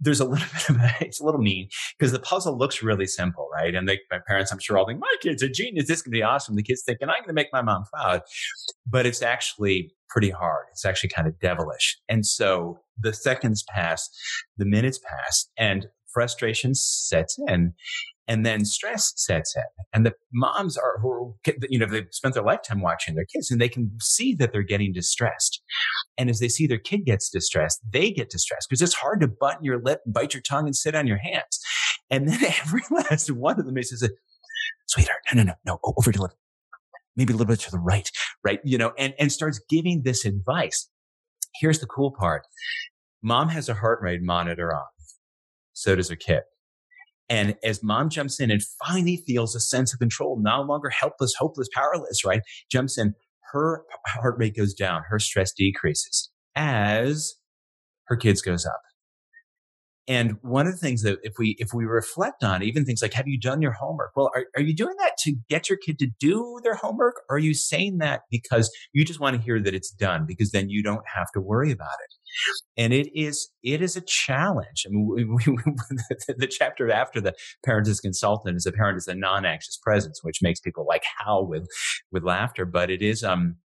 there's 0.00 0.20
a 0.20 0.24
little 0.24 0.46
bit 0.52 0.70
of 0.70 0.76
a, 0.76 0.94
it's 1.00 1.20
a 1.20 1.24
little 1.24 1.40
mean 1.40 1.68
because 1.98 2.12
the 2.12 2.20
puzzle 2.20 2.56
looks 2.56 2.82
really 2.82 3.06
simple, 3.06 3.48
right? 3.52 3.74
And 3.74 3.88
they, 3.88 3.98
my 4.10 4.20
parents, 4.26 4.52
I'm 4.52 4.58
sure 4.58 4.78
all 4.78 4.86
think, 4.86 5.00
my 5.00 5.14
kid's 5.20 5.42
a 5.42 5.48
genius. 5.48 5.88
This 5.88 6.02
can 6.02 6.12
be 6.12 6.22
awesome. 6.22 6.56
The 6.56 6.62
kid's 6.62 6.82
thinking, 6.82 7.08
I'm 7.08 7.16
going 7.16 7.28
to 7.28 7.32
make 7.34 7.48
my 7.52 7.62
mom 7.62 7.84
proud, 7.92 8.22
but 8.86 9.06
it's 9.06 9.22
actually 9.22 9.92
pretty 10.08 10.30
hard. 10.30 10.66
It's 10.72 10.84
actually 10.84 11.10
kind 11.10 11.28
of 11.28 11.38
devilish. 11.40 11.98
And 12.08 12.24
so 12.24 12.78
the 12.98 13.12
seconds 13.12 13.64
pass, 13.68 14.08
the 14.56 14.64
minutes 14.64 14.98
pass 14.98 15.48
and 15.58 15.88
frustration 16.12 16.74
sets 16.74 17.38
in 17.48 17.74
and 18.28 18.44
then 18.44 18.64
stress 18.64 19.12
sets 19.16 19.56
in. 19.56 19.62
And 19.92 20.06
the 20.06 20.12
moms 20.32 20.76
are 20.76 20.98
who 21.00 21.34
are, 21.46 21.54
you 21.68 21.78
know 21.78 21.86
they've 21.86 22.06
spent 22.10 22.34
their 22.34 22.44
lifetime 22.44 22.82
watching 22.82 23.14
their 23.14 23.24
kids 23.24 23.50
and 23.50 23.60
they 23.60 23.70
can 23.70 23.90
see 24.00 24.34
that 24.34 24.52
they're 24.52 24.62
getting 24.62 24.92
distressed. 24.92 25.62
And 26.18 26.28
as 26.28 26.38
they 26.38 26.48
see 26.48 26.66
their 26.66 26.78
kid 26.78 27.06
gets 27.06 27.30
distressed 27.30 27.80
they 27.90 28.10
get 28.12 28.30
distressed 28.30 28.68
because 28.68 28.82
it's 28.82 28.94
hard 28.94 29.20
to 29.22 29.28
button 29.28 29.64
your 29.64 29.80
lip 29.82 30.02
bite 30.06 30.34
your 30.34 30.42
tongue 30.42 30.66
and 30.66 30.76
sit 30.76 30.94
on 30.94 31.06
your 31.06 31.18
hands. 31.18 31.58
And 32.10 32.28
then 32.28 32.44
every 32.60 32.82
last 32.90 33.30
one 33.30 33.58
of 33.58 33.66
them 33.66 33.82
says 33.82 34.08
sweetheart 34.86 35.20
no 35.32 35.42
no 35.42 35.48
no 35.48 35.54
no 35.64 35.78
over 35.96 36.12
to 36.12 36.18
the 36.18 36.22
left 36.22 36.36
maybe 37.16 37.32
a 37.32 37.36
little 37.36 37.50
bit 37.50 37.60
to 37.60 37.70
the 37.70 37.78
right 37.78 38.10
right 38.44 38.60
you 38.62 38.78
know 38.78 38.92
and 38.98 39.14
and 39.18 39.32
starts 39.32 39.60
giving 39.70 40.02
this 40.02 40.24
advice. 40.24 40.88
Here's 41.60 41.80
the 41.80 41.86
cool 41.86 42.12
part. 42.12 42.42
Mom 43.22 43.48
has 43.48 43.68
a 43.68 43.74
heart 43.74 44.00
rate 44.02 44.22
monitor 44.22 44.72
on. 44.72 44.84
So 45.72 45.96
does 45.96 46.08
her 46.10 46.16
kid 46.16 46.42
and 47.28 47.56
as 47.62 47.82
mom 47.82 48.08
jumps 48.08 48.40
in 48.40 48.50
and 48.50 48.62
finally 48.84 49.22
feels 49.26 49.54
a 49.54 49.60
sense 49.60 49.92
of 49.92 49.98
control, 49.98 50.38
no 50.40 50.62
longer 50.62 50.88
helpless, 50.88 51.34
hopeless, 51.34 51.68
powerless, 51.74 52.24
right? 52.24 52.42
Jumps 52.70 52.98
in, 52.98 53.14
her 53.52 53.82
heart 54.06 54.36
rate 54.38 54.56
goes 54.56 54.74
down, 54.74 55.02
her 55.08 55.18
stress 55.18 55.52
decreases 55.52 56.30
as 56.54 57.34
her 58.06 58.16
kids 58.16 58.42
goes 58.42 58.66
up. 58.66 58.80
And 60.08 60.38
one 60.40 60.66
of 60.66 60.72
the 60.72 60.78
things 60.78 61.02
that 61.02 61.18
if 61.22 61.34
we 61.38 61.54
if 61.58 61.74
we 61.74 61.84
reflect 61.84 62.42
on 62.42 62.62
even 62.62 62.86
things 62.86 63.02
like 63.02 63.12
have 63.12 63.28
you 63.28 63.38
done 63.38 63.60
your 63.60 63.72
homework? 63.72 64.12
Well, 64.16 64.30
are, 64.34 64.46
are 64.56 64.62
you 64.62 64.74
doing 64.74 64.96
that 65.00 65.18
to 65.18 65.36
get 65.50 65.68
your 65.68 65.76
kid 65.76 65.98
to 65.98 66.06
do 66.18 66.60
their 66.64 66.74
homework? 66.74 67.16
Or 67.28 67.36
are 67.36 67.38
you 67.38 67.52
saying 67.52 67.98
that 67.98 68.22
because 68.30 68.70
you 68.94 69.04
just 69.04 69.20
want 69.20 69.36
to 69.36 69.42
hear 69.42 69.60
that 69.60 69.74
it's 69.74 69.90
done 69.90 70.24
because 70.26 70.50
then 70.50 70.70
you 70.70 70.82
don't 70.82 71.04
have 71.14 71.30
to 71.32 71.40
worry 71.42 71.70
about 71.70 71.96
it? 72.02 72.14
And 72.82 72.94
it 72.94 73.08
is 73.14 73.50
it 73.62 73.82
is 73.82 73.96
a 73.96 74.00
challenge. 74.00 74.86
I 74.86 74.90
mean, 74.90 75.08
we, 75.08 75.24
we, 75.24 75.38
the 76.38 76.48
chapter 76.50 76.90
after 76.90 77.20
the 77.20 77.34
parent 77.64 77.86
is 77.86 78.00
consultant 78.00 78.56
is 78.56 78.64
a 78.64 78.72
parent 78.72 78.96
is 78.96 79.08
a 79.08 79.14
non-anxious 79.14 79.76
presence, 79.76 80.20
which 80.22 80.40
makes 80.40 80.58
people 80.58 80.86
like 80.88 81.02
howl 81.18 81.46
with 81.46 81.68
with 82.10 82.24
laughter. 82.24 82.64
But 82.64 82.90
it 82.90 83.02
is 83.02 83.22
um 83.22 83.56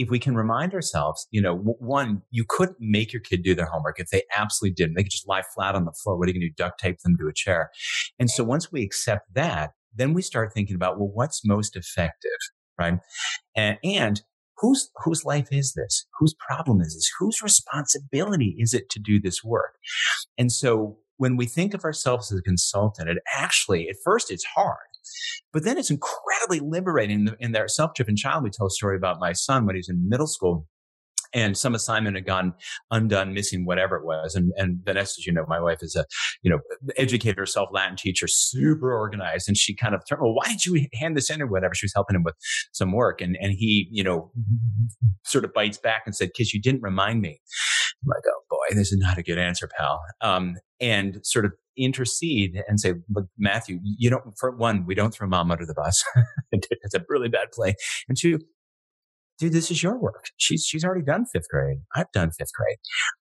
if 0.00 0.08
we 0.08 0.18
can 0.18 0.34
remind 0.34 0.72
ourselves, 0.72 1.28
you 1.30 1.42
know, 1.42 1.56
one, 1.56 2.22
you 2.30 2.46
couldn't 2.48 2.78
make 2.80 3.12
your 3.12 3.20
kid 3.20 3.42
do 3.42 3.54
their 3.54 3.66
homework 3.66 4.00
if 4.00 4.08
they 4.08 4.22
absolutely 4.34 4.74
didn't. 4.74 4.94
They 4.94 5.02
could 5.02 5.12
just 5.12 5.28
lie 5.28 5.42
flat 5.54 5.74
on 5.74 5.84
the 5.84 5.92
floor. 5.92 6.16
What 6.16 6.26
are 6.26 6.32
you 6.32 6.40
going 6.40 6.40
to 6.40 6.48
do? 6.48 6.54
Duct 6.56 6.80
tape 6.80 7.00
them 7.00 7.18
to 7.18 7.28
a 7.28 7.34
chair. 7.34 7.70
And 8.18 8.30
so 8.30 8.42
once 8.42 8.72
we 8.72 8.82
accept 8.82 9.34
that, 9.34 9.72
then 9.94 10.14
we 10.14 10.22
start 10.22 10.54
thinking 10.54 10.74
about, 10.74 10.98
well, 10.98 11.10
what's 11.12 11.44
most 11.44 11.76
effective, 11.76 12.30
right? 12.78 12.98
And, 13.54 13.76
and 13.84 14.22
whose 14.56 14.90
whose 15.04 15.22
life 15.26 15.48
is 15.52 15.74
this? 15.74 16.06
Whose 16.18 16.34
problem 16.34 16.80
is 16.80 16.94
this? 16.94 17.10
Whose 17.18 17.42
responsibility 17.42 18.56
is 18.58 18.72
it 18.72 18.88
to 18.90 18.98
do 18.98 19.20
this 19.20 19.44
work? 19.44 19.74
And 20.38 20.50
so 20.50 20.96
when 21.18 21.36
we 21.36 21.44
think 21.44 21.74
of 21.74 21.84
ourselves 21.84 22.32
as 22.32 22.38
a 22.38 22.42
consultant, 22.42 23.10
it 23.10 23.18
actually 23.36 23.90
at 23.90 23.96
first 24.02 24.30
it's 24.30 24.46
hard 24.56 24.78
but 25.52 25.64
then 25.64 25.78
it's 25.78 25.90
incredibly 25.90 26.60
liberating 26.60 27.28
in 27.40 27.52
their 27.52 27.68
self-driven 27.68 28.16
child. 28.16 28.44
We 28.44 28.50
tell 28.50 28.66
a 28.66 28.70
story 28.70 28.96
about 28.96 29.20
my 29.20 29.32
son 29.32 29.66
when 29.66 29.74
he 29.74 29.80
was 29.80 29.88
in 29.88 30.08
middle 30.08 30.26
school 30.26 30.66
and 31.32 31.56
some 31.56 31.76
assignment 31.76 32.16
had 32.16 32.26
gone 32.26 32.54
undone, 32.90 33.32
missing 33.32 33.64
whatever 33.64 33.96
it 33.96 34.04
was. 34.04 34.34
And, 34.34 34.52
and 34.56 34.80
Vanessa, 34.84 35.20
as 35.20 35.26
you 35.26 35.32
know, 35.32 35.44
my 35.46 35.60
wife 35.60 35.78
is 35.80 35.94
a, 35.94 36.04
you 36.42 36.50
know, 36.50 36.58
educator 36.96 37.42
herself, 37.42 37.68
Latin 37.72 37.96
teacher, 37.96 38.26
super 38.26 38.92
organized. 38.92 39.46
And 39.46 39.56
she 39.56 39.74
kind 39.74 39.94
of 39.94 40.02
turned, 40.08 40.22
well, 40.22 40.34
why 40.34 40.48
did 40.48 40.66
you 40.66 40.86
hand 40.94 41.16
this 41.16 41.30
in 41.30 41.40
or 41.40 41.46
whatever? 41.46 41.74
She 41.74 41.84
was 41.84 41.92
helping 41.94 42.16
him 42.16 42.24
with 42.24 42.34
some 42.72 42.90
work. 42.90 43.20
And, 43.20 43.36
and 43.40 43.52
he, 43.52 43.88
you 43.92 44.02
know, 44.02 44.32
sort 45.24 45.44
of 45.44 45.52
bites 45.52 45.78
back 45.78 46.02
and 46.04 46.16
said, 46.16 46.34
kiss, 46.34 46.52
you 46.52 46.60
didn't 46.60 46.82
remind 46.82 47.20
me. 47.20 47.40
I'm 48.02 48.08
like, 48.08 48.24
oh 48.26 48.40
boy, 48.48 48.76
this 48.76 48.92
is 48.92 48.98
not 48.98 49.18
a 49.18 49.22
good 49.22 49.38
answer, 49.38 49.68
pal. 49.68 50.00
Um, 50.20 50.56
and 50.80 51.20
sort 51.22 51.44
of 51.44 51.52
intercede 51.76 52.62
and 52.68 52.80
say, 52.80 52.94
look, 53.10 53.26
Matthew, 53.38 53.80
you 53.82 54.10
don't, 54.10 54.24
for 54.38 54.50
one, 54.56 54.86
we 54.86 54.94
don't 54.94 55.12
throw 55.12 55.28
mom 55.28 55.50
under 55.50 55.66
the 55.66 55.74
bus. 55.74 56.02
it's 56.52 56.94
a 56.94 57.04
really 57.08 57.28
bad 57.28 57.48
play. 57.52 57.74
And 58.08 58.16
two, 58.16 58.38
dude, 59.38 59.52
this 59.52 59.70
is 59.70 59.82
your 59.82 59.98
work. 59.98 60.26
She's, 60.36 60.64
she's 60.64 60.84
already 60.84 61.04
done 61.04 61.24
fifth 61.26 61.48
grade. 61.50 61.78
I've 61.94 62.10
done 62.12 62.30
fifth 62.30 62.52
grade. 62.52 62.76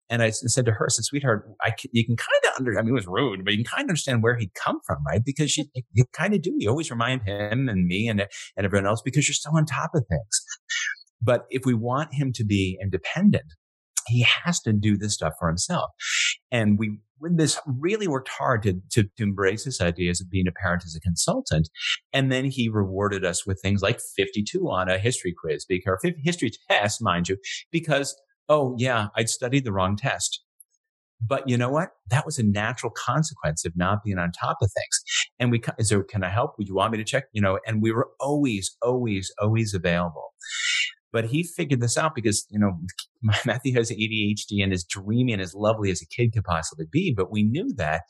And 0.10 0.22
I 0.22 0.32
said 0.32 0.66
to 0.66 0.72
her, 0.72 0.88
I 0.90 0.92
said, 0.92 1.06
sweetheart, 1.06 1.50
I, 1.62 1.74
you 1.92 2.06
can 2.06 2.18
kind 2.18 2.30
of 2.48 2.60
under, 2.60 2.78
I 2.78 2.82
mean, 2.82 2.90
it 2.90 2.94
was 2.94 3.08
rude, 3.08 3.46
but 3.46 3.52
you 3.54 3.64
can 3.64 3.72
kind 3.72 3.86
of 3.86 3.90
understand 3.90 4.24
where 4.24 4.38
he'd 4.38 4.54
come 4.54 4.80
from, 4.86 4.98
right? 5.08 5.22
Because 5.24 5.56
you, 5.58 5.66
you 5.94 6.06
kind 6.14 6.34
of 6.34 6.42
do. 6.42 6.54
You 6.58 6.70
always 6.70 6.92
remind 6.92 7.24
him 7.24 7.70
and 7.70 7.86
me 7.86 8.08
and, 8.08 8.22
and 8.22 8.66
everyone 8.66 8.88
else 8.88 9.02
because 9.02 9.28
you're 9.28 9.36
so 9.36 9.52
on 9.56 9.66
top 9.66 9.92
of 9.94 10.06
things. 10.10 10.42
But 11.22 11.46
if 11.50 11.66
we 11.66 11.74
want 11.74 12.14
him 12.14 12.32
to 12.34 12.46
be 12.46 12.78
independent, 12.82 13.54
he 14.10 14.26
has 14.44 14.60
to 14.62 14.74
do 14.74 14.98
this 14.98 15.14
stuff 15.14 15.34
for 15.40 15.48
himself. 15.48 15.92
And 16.52 16.78
we, 16.78 17.00
when 17.20 17.36
this 17.36 17.60
really 17.66 18.08
worked 18.08 18.30
hard 18.30 18.64
to, 18.64 18.82
to, 18.92 19.04
to 19.04 19.24
embrace 19.24 19.66
this 19.66 19.82
idea 19.82 20.12
of 20.12 20.30
being 20.30 20.48
a 20.48 20.52
parent 20.52 20.84
as 20.86 20.96
a 20.96 21.02
consultant. 21.02 21.70
And 22.14 22.32
then 22.32 22.46
he 22.46 22.70
rewarded 22.70 23.24
us 23.26 23.46
with 23.46 23.62
things 23.62 23.82
like 23.82 24.00
52 24.18 24.60
on 24.70 24.90
a 24.90 24.98
history 24.98 25.34
quiz, 25.38 25.66
because 25.66 26.00
history 26.24 26.52
test, 26.70 27.02
mind 27.02 27.30
you, 27.30 27.38
because, 27.72 28.16
oh 28.48 28.76
yeah, 28.78 29.08
I'd 29.16 29.30
studied 29.30 29.66
the 29.66 29.74
wrong 29.74 29.96
test. 29.96 30.44
But 31.22 31.50
you 31.50 31.58
know 31.58 31.70
what? 31.70 31.90
That 32.10 32.26
was 32.26 32.40
a 32.40 32.44
natural 32.44 32.94
consequence 32.96 33.66
of 33.66 33.74
not 33.76 34.04
being 34.06 34.18
on 34.18 34.32
top 34.32 34.58
of 34.62 34.72
things. 34.72 35.02
And 35.38 35.52
we, 35.52 35.62
is 35.78 35.90
there, 35.90 36.02
can 36.04 36.24
I 36.24 36.30
help? 36.30 36.56
Would 36.58 36.70
you 36.70 36.76
want 36.76 36.94
me 36.94 36.98
to 36.98 37.04
check? 37.04 37.26
You 37.34 37.42
know, 37.42 37.60
and 37.68 37.82
we 37.82 37.92
were 37.92 38.10
always, 38.22 38.76
always, 38.82 39.32
always 39.42 39.74
available. 39.74 40.34
But 41.12 41.26
he 41.26 41.44
figured 41.44 41.82
this 41.82 41.98
out 41.98 42.16
because, 42.16 42.46
you 42.50 42.60
know, 42.60 42.80
Matthew 43.46 43.74
has 43.76 43.92
ADHD 43.92 44.64
and 44.64 44.72
is 44.72 44.84
dreamy 44.84 45.34
and 45.34 45.42
as 45.42 45.56
lovely 45.56 45.92
as 45.92 46.02
a 46.02 46.08
kid 46.08 46.34
could 46.34 46.44
possibly 46.44 46.86
be. 46.92 47.14
But 47.16 47.32
we 47.32 47.44
knew 47.44 47.74
that 47.78 48.04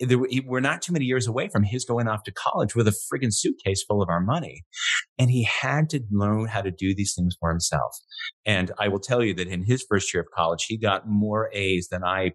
we're 0.00 0.60
not 0.60 0.80
too 0.80 0.92
many 0.92 1.04
years 1.04 1.26
away 1.26 1.48
from 1.48 1.64
his 1.64 1.84
going 1.84 2.06
off 2.06 2.22
to 2.24 2.32
college 2.32 2.74
with 2.74 2.86
a 2.86 2.92
friggin' 2.92 3.34
suitcase 3.34 3.82
full 3.82 4.00
of 4.00 4.08
our 4.08 4.20
money. 4.20 4.64
And 5.18 5.30
he 5.30 5.42
had 5.44 5.90
to 5.90 6.00
learn 6.10 6.46
how 6.46 6.62
to 6.62 6.70
do 6.70 6.94
these 6.94 7.14
things 7.16 7.36
for 7.40 7.50
himself. 7.50 7.96
And 8.46 8.70
I 8.78 8.88
will 8.88 9.00
tell 9.00 9.24
you 9.24 9.34
that 9.34 9.48
in 9.48 9.64
his 9.64 9.84
first 9.88 10.14
year 10.14 10.22
of 10.22 10.28
college, 10.34 10.66
he 10.68 10.76
got 10.76 11.08
more 11.08 11.50
A's 11.52 11.88
than 11.88 12.04
I, 12.04 12.32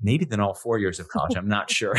maybe 0.00 0.24
than 0.24 0.40
all 0.40 0.54
four 0.54 0.78
years 0.78 0.98
of 0.98 1.08
college. 1.08 1.36
I'm 1.36 1.48
not 1.48 1.70
sure. 1.70 1.94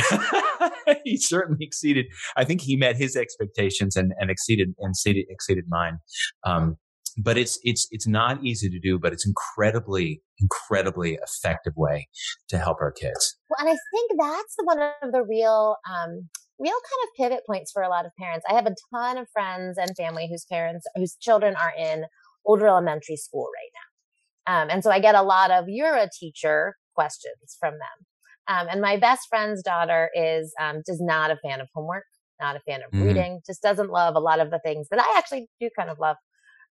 he 1.04 1.18
certainly 1.18 1.64
exceeded. 1.64 2.08
I 2.36 2.44
think 2.44 2.62
he 2.62 2.76
met 2.76 2.96
his 2.96 3.16
expectations 3.16 3.96
and, 3.96 4.14
and 4.20 4.32
exceeded 4.32 4.74
and 4.80 4.92
exceeded, 4.92 5.26
exceeded 5.30 5.66
mine. 5.68 6.00
Um, 6.46 6.78
but 7.22 7.38
it's 7.38 7.60
it's 7.64 7.88
it's 7.92 8.08
not 8.08 8.44
easy 8.44 8.70
to 8.70 8.80
do, 8.80 8.98
but 8.98 9.14
it's 9.14 9.26
incredibly 9.26 10.22
incredibly 10.40 11.20
effective 11.22 11.74
way 11.76 12.08
to 12.48 12.58
help 12.58 12.78
our 12.82 12.92
kids. 12.92 13.36
Well, 13.50 13.58
and 13.60 13.70
I 13.70 13.78
think 13.94 14.12
that's 14.20 14.56
the 14.58 14.66
one 14.66 14.80
of 14.80 15.12
the 15.12 15.24
real 15.24 15.76
um, 15.90 16.30
real 16.58 16.72
kind 16.72 17.04
of 17.04 17.10
pivot 17.18 17.44
points 17.46 17.72
for 17.72 17.84
a 17.84 17.90
lot 17.90 18.06
of 18.06 18.12
parents. 18.18 18.46
I 18.50 18.54
have 18.54 18.66
a 18.66 18.76
ton 18.94 19.18
of 19.18 19.28
friends 19.32 19.78
and 19.78 19.96
family 19.98 20.28
whose 20.32 20.46
parents 20.50 20.86
whose 20.96 21.16
children 21.20 21.56
are 21.56 21.74
in 21.78 22.06
older 22.46 22.68
elementary 22.68 23.18
school 23.18 23.48
right 23.56 23.72
now, 23.76 24.62
um, 24.62 24.70
and 24.70 24.84
so 24.84 24.92
I 24.92 25.00
get 25.00 25.16
a 25.16 25.22
lot 25.22 25.52
of 25.52 25.66
"you're 25.68 25.96
a 25.96 26.10
teacher" 26.18 26.76
questions 26.96 27.58
from 27.60 27.74
them. 27.74 28.06
Um, 28.48 28.68
and 28.72 28.82
my 28.82 28.98
best 28.98 29.28
friend's 29.30 29.62
daughter 29.62 30.10
is 30.16 30.54
um, 30.60 30.82
just 30.86 31.00
not 31.02 31.30
a 31.30 31.38
fan 31.38 31.62
of 31.62 31.68
homework, 31.74 32.04
not 32.42 32.56
a 32.56 32.60
fan 32.62 32.82
of 32.82 32.92
mm. 32.92 33.06
reading, 33.06 33.42
just 33.46 33.62
doesn't 33.62 33.92
love 33.92 34.16
a 34.16 34.20
lot 34.20 34.40
of 34.40 34.50
the 34.50 34.60
things 34.60 34.88
that 34.90 35.00
I 35.00 35.18
actually 35.18 35.48
do 35.62 35.70
kind 35.78 35.90
of 35.90 36.00
love. 36.00 36.16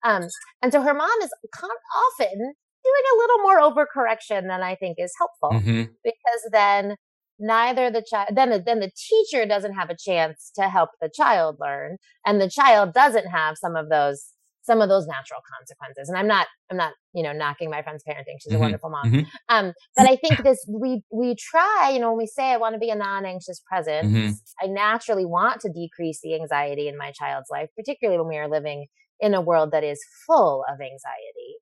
Um, 0.04 0.28
and 0.62 0.72
so 0.72 0.82
her 0.82 0.94
mom 0.94 1.10
is 1.22 1.30
often 1.62 2.38
doing 2.38 3.04
a 3.12 3.18
little 3.18 3.38
more 3.42 3.60
overcorrection 3.60 4.48
than 4.48 4.62
I 4.62 4.74
think 4.74 4.96
is 4.98 5.12
helpful 5.18 5.60
mm-hmm. 5.60 5.92
because 6.04 6.48
then 6.52 6.96
neither 7.38 7.90
the 7.90 8.04
child, 8.08 8.30
then 8.34 8.50
the, 8.50 8.62
then 8.64 8.80
the 8.80 8.90
teacher 8.96 9.46
doesn't 9.46 9.74
have 9.74 9.90
a 9.90 9.96
chance 9.96 10.50
to 10.56 10.68
help 10.68 10.90
the 11.00 11.10
child 11.14 11.56
learn 11.60 11.96
and 12.26 12.40
the 12.40 12.50
child 12.50 12.92
doesn't 12.92 13.26
have 13.26 13.56
some 13.56 13.76
of 13.76 13.88
those 13.88 14.32
some 14.68 14.82
of 14.82 14.90
those 14.90 15.06
natural 15.06 15.40
consequences. 15.56 16.10
And 16.10 16.18
I'm 16.18 16.26
not, 16.26 16.46
I'm 16.70 16.76
not, 16.76 16.92
you 17.14 17.22
know, 17.22 17.32
knocking 17.32 17.70
my 17.70 17.80
friend's 17.80 18.04
parenting. 18.06 18.36
She's 18.38 18.52
mm-hmm. 18.52 18.56
a 18.56 18.60
wonderful 18.60 18.90
mom. 18.90 19.04
Mm-hmm. 19.06 19.22
Um, 19.48 19.72
but 19.96 20.06
I 20.06 20.16
think 20.16 20.42
this, 20.42 20.62
we, 20.68 21.00
we 21.10 21.34
try, 21.36 21.90
you 21.94 21.98
know, 21.98 22.10
when 22.10 22.18
we 22.18 22.26
say 22.26 22.52
I 22.52 22.58
want 22.58 22.74
to 22.74 22.78
be 22.78 22.90
a 22.90 22.94
non-anxious 22.94 23.62
presence, 23.66 24.12
mm-hmm. 24.12 24.30
I 24.62 24.66
naturally 24.66 25.24
want 25.24 25.62
to 25.62 25.72
decrease 25.72 26.20
the 26.22 26.34
anxiety 26.34 26.86
in 26.86 26.98
my 26.98 27.12
child's 27.12 27.48
life, 27.50 27.70
particularly 27.76 28.18
when 28.18 28.28
we 28.28 28.36
are 28.36 28.48
living 28.48 28.88
in 29.20 29.34
a 29.34 29.40
world 29.40 29.70
that 29.72 29.84
is 29.84 30.00
full 30.26 30.64
of 30.68 30.80
anxiety. 30.80 31.56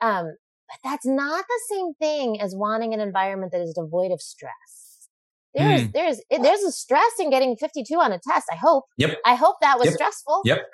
Um, 0.00 0.36
but 0.68 0.78
that's 0.82 1.06
not 1.06 1.44
the 1.48 1.60
same 1.74 1.94
thing 1.94 2.40
as 2.40 2.54
wanting 2.54 2.92
an 2.92 3.00
environment 3.00 3.52
that 3.52 3.60
is 3.60 3.72
devoid 3.74 4.10
of 4.10 4.20
stress. 4.20 4.86
There's, 5.56 5.82
mm. 5.82 5.92
there's, 5.92 6.20
there's 6.30 6.60
a 6.60 6.72
stress 6.72 7.12
in 7.18 7.30
getting 7.30 7.56
52 7.56 7.94
on 7.94 8.12
a 8.12 8.18
test. 8.18 8.46
I 8.52 8.56
hope. 8.56 8.84
Yep. 8.98 9.18
I 9.24 9.34
hope 9.36 9.56
that 9.62 9.78
was 9.78 9.86
yep. 9.86 9.94
stressful. 9.94 10.42
Yep. 10.44 10.66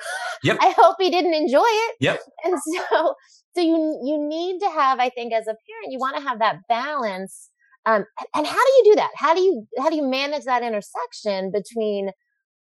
Yep. 0.42 0.59
I 0.61 0.75
hope 0.77 0.97
he 0.99 1.09
didn't 1.09 1.35
enjoy 1.35 1.61
it. 1.64 1.97
Yep. 2.01 2.21
And 2.45 2.55
so, 2.59 3.14
so 3.55 3.62
you, 3.62 4.01
you 4.05 4.18
need 4.18 4.59
to 4.59 4.71
have, 4.71 4.99
I 4.99 5.11
think, 5.11 5.33
as 5.33 5.45
a 5.45 5.55
parent, 5.55 5.90
you 5.90 5.99
want 5.99 6.16
to 6.16 6.23
have 6.23 6.40
that 6.40 6.57
balance. 6.68 7.51
Um, 7.87 8.05
and 8.35 8.47
how 8.47 8.53
do 8.53 8.73
you 8.79 8.83
do 8.87 8.95
that? 8.97 9.11
How 9.14 9.35
do 9.35 9.40
you, 9.40 9.66
how 9.79 9.90
do 9.90 9.97
you 9.97 10.09
manage 10.09 10.45
that 10.45 10.64
intersection 10.64 11.53
between 11.53 12.11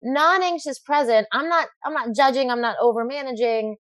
non-anxious 0.04 0.80
present 0.80 1.28
i'm 1.32 1.48
not 1.50 1.68
i'm 1.86 1.94
not 1.94 2.16
judging 2.16 2.50
i'm 2.50 2.62
not 2.62 2.76
over 2.82 3.06
managing 3.06 3.78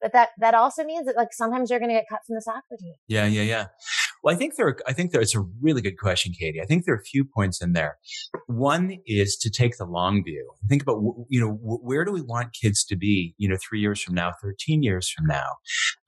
but 0.00 0.12
that 0.12 0.30
that 0.38 0.54
also 0.54 0.84
means 0.84 1.06
that 1.06 1.16
like 1.16 1.28
sometimes 1.32 1.70
you're 1.70 1.78
going 1.78 1.90
to 1.90 1.94
get 1.94 2.04
cut 2.08 2.20
from 2.26 2.34
the 2.34 2.42
soccer 2.42 2.76
team. 2.78 2.94
Yeah 3.06 3.26
yeah 3.26 3.42
yeah 3.42 3.66
well, 4.28 4.34
I 4.34 4.38
think 4.38 4.56
there, 4.56 4.66
are, 4.66 4.76
I 4.86 4.92
think 4.92 5.12
there's 5.12 5.34
a 5.34 5.40
really 5.62 5.80
good 5.80 5.96
question, 5.96 6.34
Katie. 6.38 6.60
I 6.60 6.66
think 6.66 6.84
there 6.84 6.94
are 6.94 6.98
a 6.98 7.02
few 7.02 7.24
points 7.24 7.62
in 7.62 7.72
there. 7.72 7.96
One 8.46 8.98
is 9.06 9.38
to 9.38 9.48
take 9.48 9.78
the 9.78 9.86
long 9.86 10.22
view. 10.22 10.50
Think 10.68 10.82
about, 10.82 11.02
you 11.30 11.40
know, 11.40 11.52
where 11.62 12.04
do 12.04 12.12
we 12.12 12.20
want 12.20 12.52
kids 12.52 12.84
to 12.86 12.96
be, 12.96 13.34
you 13.38 13.48
know, 13.48 13.56
three 13.56 13.80
years 13.80 14.02
from 14.02 14.14
now, 14.14 14.32
13 14.42 14.82
years 14.82 15.08
from 15.08 15.24
now? 15.24 15.56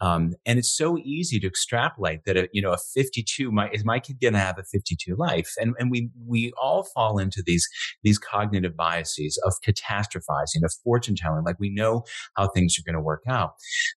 Um, 0.03 0.35
and 0.45 0.59
it's 0.59 0.69
so 0.69 0.99
easy 0.99 1.41
to 1.41 1.47
extrapolate 1.47 2.27
that, 2.27 2.37
a, 2.37 2.47
you 2.53 2.61
know, 2.61 2.73
a 2.73 2.77
52, 2.77 3.51
my, 3.51 3.71
is 3.71 3.87
my 3.87 3.99
kid 3.99 4.21
going 4.21 4.35
to 4.35 4.39
have 4.39 4.59
a 4.59 4.65
52 4.65 5.17
life? 5.17 5.55
And, 5.59 5.75
and 5.79 5.91
we, 5.91 6.11
we 6.27 6.53
all 6.61 6.83
fall 6.95 7.19
into 7.19 7.43
these, 7.47 7.67
these 8.03 8.19
cognitive 8.19 8.77
biases 8.77 9.41
of 9.47 9.55
catastrophizing, 9.67 10.63
of 10.63 10.75
fortune 10.85 11.17
telling, 11.17 11.45
like 11.45 11.59
we 11.59 11.71
know 11.71 12.05
how 12.37 12.49
things 12.49 12.77
are 12.79 12.85
going 12.85 13.01
to 13.01 13.01
work 13.03 13.23
out. 13.27 13.55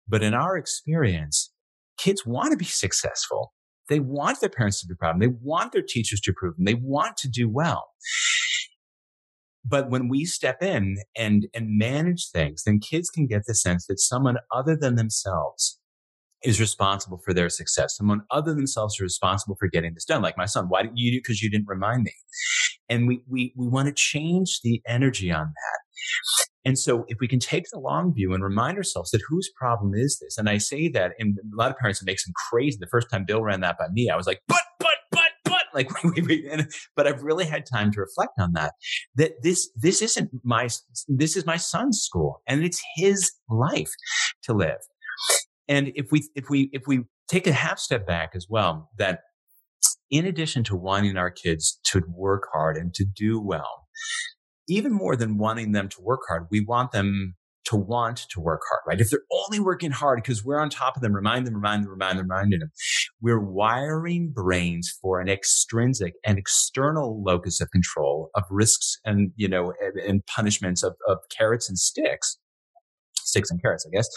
But 0.08 0.24
in 0.24 0.34
our 0.34 0.56
experience, 0.56 1.52
kids 1.98 2.26
want 2.26 2.52
to 2.52 2.58
be 2.58 2.64
successful. 2.64 3.52
They 3.94 4.02
want 4.02 4.42
their 4.42 4.50
parents 4.50 4.82
to 4.82 4.88
be 4.88 4.96
proud 4.96 5.12
of 5.16 5.22
them. 5.22 5.30
They 5.30 5.38
want 5.44 5.74
their 5.74 5.84
teachers 5.84 6.22
to 6.22 6.32
approve 6.32 6.58
them. 6.58 6.66
They 6.66 6.76
want 6.76 7.18
to 7.18 7.30
do 7.30 7.48
well. 7.50 7.86
but 9.66 9.90
when 9.90 10.10
we 10.10 10.26
step 10.26 10.62
in 10.64 10.98
and 11.18 11.48
and 11.54 11.78
manage 11.78 12.30
things, 12.32 12.64
then 12.66 12.80
kids 12.80 13.10
can 13.10 13.28
get 13.28 13.44
the 13.48 13.56
sense 13.56 13.88
that 13.88 14.00
someone 14.00 14.38
other 14.54 14.76
than 14.76 14.96
themselves 14.96 15.80
is 16.44 16.60
responsible 16.60 17.20
for 17.26 17.34
their 17.34 17.50
success. 17.50 17.98
Someone 17.98 18.22
other 18.32 18.52
than 18.52 18.60
themselves 18.60 18.96
is 18.96 19.02
responsible 19.02 19.56
for 19.60 19.70
getting 19.70 19.94
this 19.94 20.06
done. 20.06 20.22
Like 20.22 20.38
my 20.38 20.46
son, 20.46 20.66
why 20.70 20.84
didn't 20.84 20.98
you 20.98 21.12
do? 21.12 21.20
Because 21.20 21.42
you 21.44 21.50
didn't 21.50 21.68
remind 21.68 22.04
me. 22.04 22.14
And 22.90 23.08
we 23.08 23.22
we 23.30 23.54
we 23.58 23.68
want 23.68 23.88
to 23.88 23.94
change 23.94 24.62
the 24.64 24.82
energy 24.88 25.32
on 25.32 25.48
that. 25.48 25.80
And 26.66 26.80
so 26.80 27.06
if 27.08 27.18
we 27.20 27.28
can 27.28 27.40
take 27.40 27.66
the 27.72 27.80
long 27.80 28.14
view 28.14 28.34
and 28.34 28.44
remind 28.44 28.78
ourselves 28.78 29.12
that 29.12 29.22
whose 29.28 29.50
problem 29.56 29.94
is 29.96 30.20
this? 30.20 30.38
And 30.38 30.50
I 30.50 30.58
say 30.58 30.88
that 30.90 31.14
and 31.20 31.38
a 31.38 31.56
lot 31.56 31.72
of 31.72 31.78
parents, 31.78 32.02
it 32.02 32.06
makes 32.06 32.26
them 32.26 32.34
crazy. 32.50 32.78
The 32.80 32.88
first 32.88 33.10
time 33.10 33.26
Bill 33.26 33.44
ran 33.44 33.62
that 33.62 33.78
by 33.78 33.88
me, 33.90 34.10
I 34.10 34.16
was 34.16 34.28
like, 34.28 34.42
but, 34.48 34.64
but, 34.80 34.96
but, 35.12 35.32
but, 35.44 35.64
like. 35.74 35.90
And, 36.52 36.72
but 36.96 37.08
I've 37.08 37.24
really 37.24 37.46
had 37.46 37.66
time 37.66 37.92
to 37.92 38.00
reflect 38.00 38.34
on 38.40 38.54
that, 38.54 38.74
that 39.16 39.34
this, 39.42 39.70
this 39.76 40.02
isn't 40.02 40.30
my, 40.44 40.70
this 41.08 41.36
is 41.36 41.46
my 41.46 41.58
son's 41.58 42.00
school 42.00 42.42
and 42.48 42.64
it's 42.64 42.82
his 42.96 43.32
life 43.50 43.92
to 44.44 44.54
live. 44.54 44.80
And 45.68 45.92
if 45.96 46.12
we, 46.12 46.24
if 46.36 46.50
we, 46.50 46.70
if 46.74 46.84
we 46.88 47.04
take 47.28 47.48
a 47.48 47.54
half 47.54 47.80
step 47.80 48.06
back 48.06 48.32
as 48.36 48.48
well, 48.50 48.90
that 48.98 49.22
in 50.12 50.26
addition 50.26 50.64
to 50.66 50.76
wanting 50.76 51.18
our 51.18 51.32
kids 51.32 51.80
to 51.86 52.04
work 52.08 52.44
hard 52.54 52.78
and 52.78 52.94
to 52.94 53.06
do 53.06 53.42
well, 53.42 53.88
even 54.68 54.92
more 54.92 55.16
than 55.16 55.38
wanting 55.38 55.72
them 55.72 55.90
to 55.90 56.02
work 56.02 56.22
hard, 56.28 56.48
we 56.50 56.64
want 56.64 56.92
them 56.92 57.36
to 57.66 57.76
want 57.78 58.26
to 58.30 58.42
work 58.42 58.62
hard, 58.70 58.82
right? 58.86 59.00
If 59.00 59.10
they're 59.10 59.22
only 59.32 59.60
working 59.60 59.92
hard 59.92 60.22
because 60.22 60.44
we're 60.44 60.60
on 60.60 60.70
top 60.70 60.96
of 60.96 61.02
them, 61.02 61.14
remind 61.14 61.48
them, 61.48 61.56
remind 61.56 61.84
them, 61.84 61.92
remind 61.92 62.20
them, 62.20 62.28
reminding 62.30 62.60
them, 62.60 62.72
we're 63.22 63.40
wiring 63.40 64.32
brains 64.34 64.94
for 65.02 65.22
an 65.22 65.30
extrinsic 65.30 66.14
and 66.26 66.38
external 66.38 67.24
locus 67.24 67.62
of 67.62 67.72
control 67.72 68.30
of 68.36 68.44
risks 68.50 69.00
and, 69.06 69.32
you 69.36 69.48
know, 69.48 69.74
and, 69.82 69.98
and 70.00 70.26
punishments 70.26 70.84
of, 70.84 70.96
of 71.08 71.20
carrots 71.36 71.70
and 71.70 71.80
sticks, 71.80 72.38
sticks 73.16 73.50
and 73.50 73.62
carrots, 73.62 73.86
I 73.88 73.96
guess, 73.96 74.10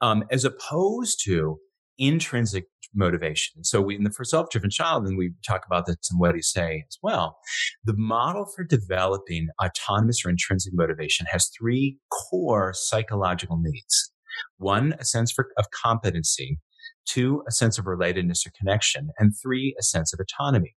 um, 0.00 0.24
as 0.30 0.44
opposed 0.44 1.22
to 1.24 1.58
intrinsic 1.98 2.66
motivation. 2.94 3.64
So 3.64 3.80
we, 3.80 3.96
in 3.96 4.04
the 4.04 4.10
for 4.10 4.24
self-driven 4.24 4.70
child, 4.70 5.06
and 5.06 5.16
we 5.16 5.32
talk 5.46 5.64
about 5.66 5.86
this 5.86 5.96
in 6.10 6.18
what 6.18 6.34
you 6.34 6.42
say 6.42 6.84
as 6.88 6.98
well. 7.02 7.38
The 7.84 7.96
model 7.96 8.46
for 8.46 8.64
developing 8.64 9.48
autonomous 9.62 10.24
or 10.24 10.30
intrinsic 10.30 10.72
motivation 10.74 11.26
has 11.30 11.50
three 11.58 11.98
core 12.10 12.72
psychological 12.74 13.58
needs. 13.60 14.12
One, 14.58 14.94
a 14.98 15.04
sense 15.04 15.32
for, 15.32 15.48
of 15.58 15.66
competency. 15.70 16.58
Two, 17.04 17.42
a 17.48 17.52
sense 17.52 17.78
of 17.78 17.84
relatedness 17.86 18.46
or 18.46 18.52
connection. 18.56 19.10
And 19.18 19.32
three, 19.42 19.74
a 19.78 19.82
sense 19.82 20.12
of 20.12 20.20
autonomy. 20.20 20.74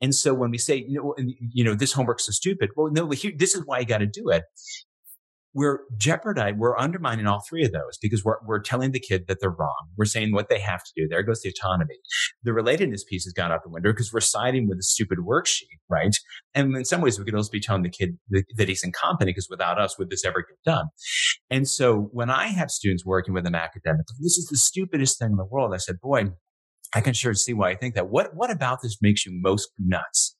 And 0.00 0.14
so 0.14 0.34
when 0.34 0.50
we 0.50 0.58
say, 0.58 0.84
you 0.86 1.00
know, 1.00 1.14
you 1.52 1.64
know, 1.64 1.74
this 1.74 1.92
homework's 1.92 2.26
so 2.26 2.32
stupid. 2.32 2.70
Well, 2.76 2.90
no, 2.92 3.06
this 3.06 3.54
is 3.54 3.62
why 3.64 3.78
you 3.80 3.86
got 3.86 3.98
to 3.98 4.06
do 4.06 4.28
it 4.28 4.44
we're 5.54 5.80
jeopardizing, 5.96 6.58
we're 6.58 6.76
undermining 6.76 7.26
all 7.26 7.40
three 7.48 7.64
of 7.64 7.72
those 7.72 7.96
because 8.02 8.24
we're, 8.24 8.38
we're 8.44 8.60
telling 8.60 8.90
the 8.90 9.00
kid 9.00 9.26
that 9.28 9.38
they're 9.40 9.50
wrong. 9.50 9.88
We're 9.96 10.04
saying 10.04 10.32
what 10.32 10.48
they 10.48 10.58
have 10.58 10.82
to 10.82 10.90
do. 10.96 11.08
There 11.08 11.22
goes 11.22 11.42
the 11.42 11.50
autonomy. 11.50 11.96
The 12.42 12.50
relatedness 12.50 13.06
piece 13.08 13.24
has 13.24 13.32
gone 13.32 13.52
out 13.52 13.62
the 13.62 13.70
window 13.70 13.92
because 13.92 14.12
we're 14.12 14.20
siding 14.20 14.68
with 14.68 14.78
a 14.78 14.82
stupid 14.82 15.18
worksheet, 15.18 15.78
right? 15.88 16.16
And 16.54 16.76
in 16.76 16.84
some 16.84 17.00
ways, 17.00 17.18
we 17.18 17.24
could 17.24 17.34
also 17.34 17.50
be 17.50 17.60
telling 17.60 17.82
the 17.82 17.90
kid 17.90 18.18
that, 18.30 18.44
that 18.56 18.68
he's 18.68 18.82
incompetent 18.82 19.28
because 19.28 19.48
without 19.48 19.80
us, 19.80 19.98
would 19.98 20.10
this 20.10 20.24
ever 20.24 20.40
get 20.40 20.58
done? 20.64 20.86
And 21.50 21.68
so 21.68 22.08
when 22.12 22.30
I 22.30 22.48
have 22.48 22.70
students 22.70 23.06
working 23.06 23.32
with 23.32 23.44
them 23.44 23.54
academically, 23.54 24.16
this 24.20 24.36
is 24.36 24.48
the 24.50 24.56
stupidest 24.56 25.18
thing 25.18 25.30
in 25.30 25.36
the 25.36 25.44
world. 25.44 25.72
I 25.72 25.78
said, 25.78 26.00
boy, 26.00 26.32
I 26.94 27.00
can 27.00 27.14
sure 27.14 27.34
see 27.34 27.54
why 27.54 27.70
I 27.70 27.76
think 27.76 27.94
that. 27.94 28.08
What, 28.08 28.34
what 28.34 28.50
about 28.50 28.82
this 28.82 28.98
makes 29.00 29.24
you 29.24 29.32
most 29.34 29.70
nuts? 29.78 30.36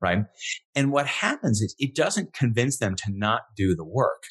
Right? 0.00 0.24
And 0.74 0.92
what 0.92 1.06
happens 1.06 1.60
is 1.60 1.74
it 1.78 1.94
doesn't 1.94 2.32
convince 2.32 2.78
them 2.78 2.94
to 2.96 3.04
not 3.08 3.42
do 3.56 3.74
the 3.74 3.84
work. 3.84 4.22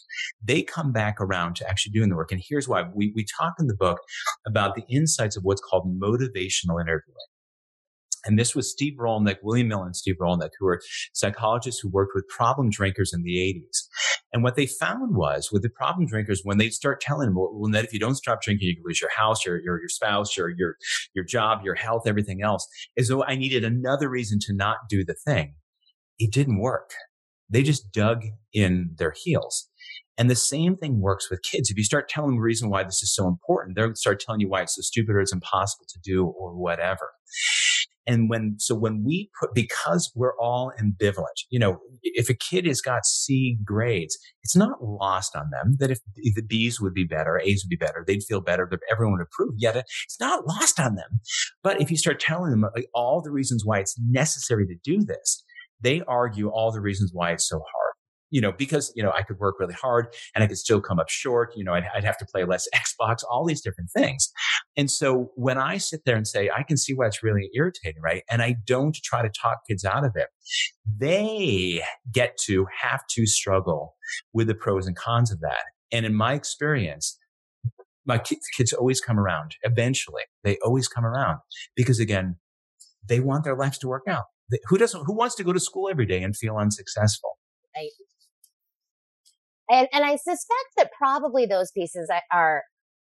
They 0.43 0.63
come 0.63 0.91
back 0.91 1.19
around 1.19 1.55
to 1.57 1.69
actually 1.69 1.91
doing 1.91 2.09
the 2.09 2.15
work. 2.15 2.31
And 2.31 2.41
here's 2.47 2.67
why 2.67 2.83
we, 2.93 3.11
we 3.15 3.25
talk 3.37 3.55
in 3.59 3.67
the 3.67 3.75
book 3.75 3.99
about 4.45 4.75
the 4.75 4.83
insights 4.89 5.35
of 5.35 5.43
what's 5.43 5.61
called 5.61 5.99
motivational 6.01 6.79
interviewing. 6.79 7.27
And 8.25 8.37
this 8.37 8.53
was 8.53 8.69
Steve 8.69 8.97
Rollnick, 8.99 9.37
William 9.41 9.69
Miller 9.69 9.85
and 9.85 9.95
Steve 9.95 10.15
Rollnick, 10.19 10.49
who 10.59 10.65
were 10.65 10.81
psychologists 11.13 11.79
who 11.79 11.89
worked 11.89 12.11
with 12.13 12.27
problem 12.27 12.69
drinkers 12.69 13.13
in 13.13 13.23
the 13.23 13.37
80s. 13.37 13.87
And 14.33 14.43
what 14.43 14.55
they 14.55 14.67
found 14.67 15.15
was 15.15 15.49
with 15.51 15.61
the 15.61 15.69
problem 15.69 16.05
drinkers, 16.05 16.41
when 16.43 16.57
they 16.57 16.69
start 16.69 16.99
telling 16.99 17.27
them, 17.27 17.35
well, 17.35 17.73
if 17.75 17.93
you 17.93 17.99
don't 17.99 18.15
stop 18.15 18.41
drinking, 18.41 18.67
you 18.67 18.75
can 18.75 18.83
lose 18.85 18.99
your 18.99 19.09
house, 19.15 19.45
your, 19.45 19.61
your, 19.61 19.79
your 19.79 19.89
spouse, 19.89 20.35
your, 20.35 20.49
your, 20.49 20.75
your 21.15 21.23
job, 21.23 21.61
your 21.63 21.75
health, 21.75 22.03
everything 22.05 22.41
else, 22.41 22.67
as 22.97 23.07
though 23.07 23.23
I 23.23 23.35
needed 23.35 23.63
another 23.63 24.09
reason 24.09 24.39
to 24.41 24.53
not 24.53 24.77
do 24.89 25.05
the 25.05 25.15
thing. 25.15 25.55
It 26.19 26.33
didn't 26.33 26.59
work. 26.59 26.91
They 27.49 27.63
just 27.63 27.91
dug 27.91 28.23
in 28.53 28.91
their 28.97 29.13
heels. 29.15 29.69
And 30.17 30.29
the 30.29 30.35
same 30.35 30.75
thing 30.75 30.99
works 30.99 31.29
with 31.29 31.43
kids. 31.43 31.69
If 31.69 31.77
you 31.77 31.83
start 31.83 32.09
telling 32.09 32.31
them 32.31 32.37
the 32.37 32.43
reason 32.43 32.69
why 32.69 32.83
this 32.83 33.03
is 33.03 33.13
so 33.13 33.27
important, 33.27 33.75
they'll 33.75 33.95
start 33.95 34.19
telling 34.19 34.41
you 34.41 34.49
why 34.49 34.63
it's 34.63 34.75
so 34.75 34.81
stupid 34.81 35.15
or 35.15 35.21
it's 35.21 35.31
impossible 35.31 35.85
to 35.87 35.99
do 36.03 36.25
or 36.25 36.55
whatever. 36.55 37.11
And 38.07 38.29
when, 38.29 38.55
so 38.57 38.73
when 38.73 39.03
we 39.05 39.29
put, 39.39 39.53
because 39.53 40.11
we're 40.15 40.37
all 40.39 40.71
ambivalent, 40.81 41.43
you 41.49 41.59
know, 41.59 41.79
if 42.03 42.29
a 42.29 42.33
kid 42.33 42.65
has 42.65 42.81
got 42.81 43.05
C 43.05 43.57
grades, 43.65 44.17
it's 44.43 44.55
not 44.55 44.81
lost 44.81 45.35
on 45.35 45.49
them 45.51 45.75
that 45.79 45.91
if, 45.91 45.99
the 46.15 46.41
B's 46.41 46.79
would 46.79 46.93
be 46.93 47.03
better, 47.03 47.39
A's 47.39 47.63
would 47.65 47.69
be 47.69 47.75
better, 47.75 48.03
they'd 48.07 48.23
feel 48.23 48.41
better, 48.41 48.69
everyone 48.89 49.17
would 49.17 49.27
approve. 49.27 49.55
Yet 49.57 49.75
it's 49.75 50.19
not 50.19 50.47
lost 50.47 50.79
on 50.79 50.95
them. 50.95 51.19
But 51.63 51.81
if 51.81 51.91
you 51.91 51.97
start 51.97 52.19
telling 52.19 52.51
them 52.51 52.65
all 52.93 53.21
the 53.21 53.31
reasons 53.31 53.65
why 53.65 53.79
it's 53.79 53.95
necessary 53.99 54.65
to 54.67 54.75
do 54.83 55.03
this, 55.03 55.43
they 55.81 56.01
argue 56.07 56.49
all 56.49 56.71
the 56.71 56.81
reasons 56.81 57.11
why 57.13 57.31
it's 57.31 57.47
so 57.47 57.57
hard 57.57 57.87
you 58.29 58.41
know, 58.41 58.51
because, 58.51 58.91
you 58.95 59.03
know, 59.03 59.11
I 59.11 59.21
could 59.21 59.39
work 59.39 59.59
really 59.59 59.73
hard 59.73 60.07
and 60.35 60.43
I 60.43 60.47
could 60.47 60.57
still 60.57 60.81
come 60.81 60.99
up 60.99 61.09
short. 61.09 61.53
You 61.55 61.63
know, 61.63 61.73
I'd, 61.73 61.85
I'd, 61.95 62.03
have 62.03 62.17
to 62.17 62.25
play 62.25 62.43
less 62.43 62.67
Xbox, 62.75 63.19
all 63.29 63.45
these 63.45 63.61
different 63.61 63.89
things. 63.91 64.31
And 64.77 64.91
so 64.91 65.31
when 65.35 65.57
I 65.57 65.77
sit 65.77 66.05
there 66.05 66.15
and 66.15 66.27
say, 66.27 66.51
I 66.55 66.61
can 66.61 66.77
see 66.77 66.93
why 66.93 67.07
it's 67.07 67.23
really 67.23 67.49
irritating, 67.55 68.01
right? 68.01 68.23
And 68.29 68.43
I 68.43 68.57
don't 68.65 68.95
try 69.03 69.23
to 69.23 69.29
talk 69.29 69.61
kids 69.67 69.83
out 69.83 70.05
of 70.05 70.11
it, 70.15 70.27
they 70.85 71.81
get 72.11 72.37
to 72.45 72.67
have 72.81 73.01
to 73.11 73.25
struggle 73.25 73.95
with 74.33 74.47
the 74.47 74.55
pros 74.55 74.85
and 74.85 74.95
cons 74.95 75.31
of 75.31 75.39
that. 75.41 75.63
And 75.91 76.05
in 76.05 76.13
my 76.13 76.33
experience, 76.33 77.17
my 78.05 78.19
kids 78.19 78.71
always 78.73 79.01
come 79.01 79.19
around 79.19 79.55
eventually. 79.63 80.23
They 80.43 80.57
always 80.63 80.87
come 80.87 81.05
around 81.05 81.39
because 81.75 81.99
again, 81.99 82.37
they 83.05 83.19
want 83.19 83.43
their 83.43 83.55
lives 83.55 83.77
to 83.79 83.87
work 83.87 84.03
out. 84.07 84.25
Who 84.67 84.77
doesn't, 84.77 85.03
who 85.05 85.13
wants 85.13 85.35
to 85.35 85.43
go 85.43 85.51
to 85.53 85.59
school 85.59 85.89
every 85.89 86.05
day 86.05 86.23
and 86.23 86.35
feel 86.35 86.55
unsuccessful? 86.55 87.37
And, 89.69 89.87
and 89.91 90.05
I 90.05 90.15
suspect 90.15 90.69
that 90.77 90.91
probably 90.97 91.45
those 91.45 91.71
pieces 91.71 92.09
are, 92.31 92.63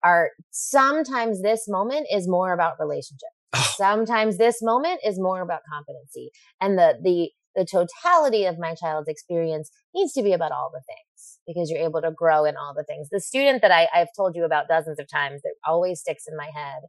are 0.05 0.31
sometimes 0.51 1.43
this 1.43 1.65
moment 1.67 2.07
is 2.13 2.29
more 2.29 2.53
about 2.53 2.75
relationship. 2.79 3.31
Sometimes 3.77 4.37
this 4.37 4.59
moment 4.63 5.01
is 5.05 5.19
more 5.19 5.41
about 5.41 5.61
competency 5.73 6.31
and 6.61 6.77
the, 6.77 6.99
the, 7.03 7.31
the 7.55 7.65
totality 7.65 8.45
of 8.45 8.59
my 8.59 8.75
child's 8.75 9.09
experience 9.09 9.71
needs 9.95 10.13
to 10.13 10.23
be 10.23 10.33
about 10.33 10.53
all 10.53 10.71
the 10.73 10.83
things 10.87 11.39
because 11.47 11.71
you're 11.71 11.85
able 11.85 12.03
to 12.03 12.11
grow 12.11 12.45
in 12.45 12.57
all 12.57 12.75
the 12.77 12.85
things. 12.85 13.09
The 13.11 13.21
student 13.21 13.63
that 13.63 13.71
I, 13.71 13.89
I've 13.95 14.09
told 14.17 14.35
you 14.35 14.45
about 14.45 14.69
dozens 14.69 14.99
of 14.99 15.09
times 15.09 15.43
that 15.43 15.55
always 15.65 16.01
sticks 16.01 16.25
in 16.29 16.37
my 16.37 16.51
head 16.55 16.83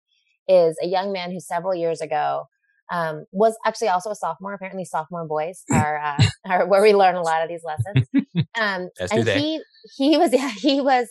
is 0.48 0.78
a 0.82 0.88
young 0.88 1.12
man 1.12 1.32
who 1.32 1.40
several 1.40 1.76
years 1.76 2.02
ago 2.02 2.46
um, 2.92 3.26
was 3.32 3.58
actually 3.66 3.88
also 3.90 4.12
a 4.12 4.16
sophomore. 4.16 4.54
Apparently, 4.54 4.86
sophomore 4.86 5.28
boys 5.28 5.64
are 5.72 5.98
uh, 5.98 6.24
are 6.50 6.68
where 6.68 6.82
we 6.82 6.94
learn 6.94 7.16
a 7.16 7.22
lot 7.22 7.44
of 7.44 7.50
these 7.50 7.64
lessons. 7.64 8.08
Um, 8.58 8.90
and 9.12 9.26
he 9.28 9.62
he 9.98 10.18
was 10.18 10.32
yeah, 10.32 10.50
he 10.50 10.80
was 10.80 11.08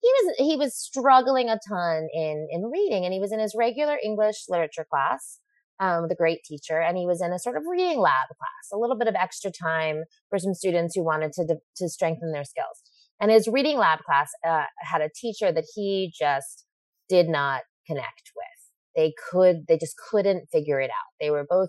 he 0.00 0.08
was 0.08 0.34
he 0.38 0.56
was 0.56 0.76
struggling 0.76 1.48
a 1.48 1.58
ton 1.68 2.08
in 2.12 2.48
in 2.50 2.70
reading, 2.70 3.04
and 3.04 3.12
he 3.12 3.20
was 3.20 3.32
in 3.32 3.40
his 3.40 3.54
regular 3.56 3.98
English 4.02 4.44
literature 4.48 4.86
class 4.88 5.40
um, 5.80 6.02
with 6.02 6.12
a 6.12 6.16
great 6.16 6.44
teacher, 6.44 6.80
and 6.80 6.96
he 6.96 7.06
was 7.06 7.20
in 7.20 7.32
a 7.32 7.38
sort 7.38 7.56
of 7.56 7.64
reading 7.68 7.98
lab 7.98 8.28
class, 8.28 8.72
a 8.72 8.78
little 8.78 8.96
bit 8.96 9.08
of 9.08 9.14
extra 9.14 9.50
time 9.50 10.04
for 10.30 10.38
some 10.38 10.54
students 10.54 10.94
who 10.94 11.04
wanted 11.04 11.32
to 11.32 11.56
to 11.76 11.88
strengthen 11.88 12.32
their 12.32 12.44
skills. 12.44 12.82
And 13.20 13.30
his 13.30 13.48
reading 13.48 13.78
lab 13.78 14.00
class 14.00 14.30
uh, 14.46 14.64
had 14.78 15.00
a 15.00 15.10
teacher 15.14 15.50
that 15.50 15.64
he 15.74 16.12
just 16.16 16.64
did 17.08 17.28
not 17.28 17.62
connect 17.86 18.30
with 18.36 18.58
they 18.98 19.14
could, 19.30 19.66
they 19.68 19.78
just 19.78 19.94
couldn't 19.96 20.48
figure 20.50 20.80
it 20.80 20.90
out. 20.90 21.14
They 21.20 21.30
were 21.30 21.46
both 21.48 21.68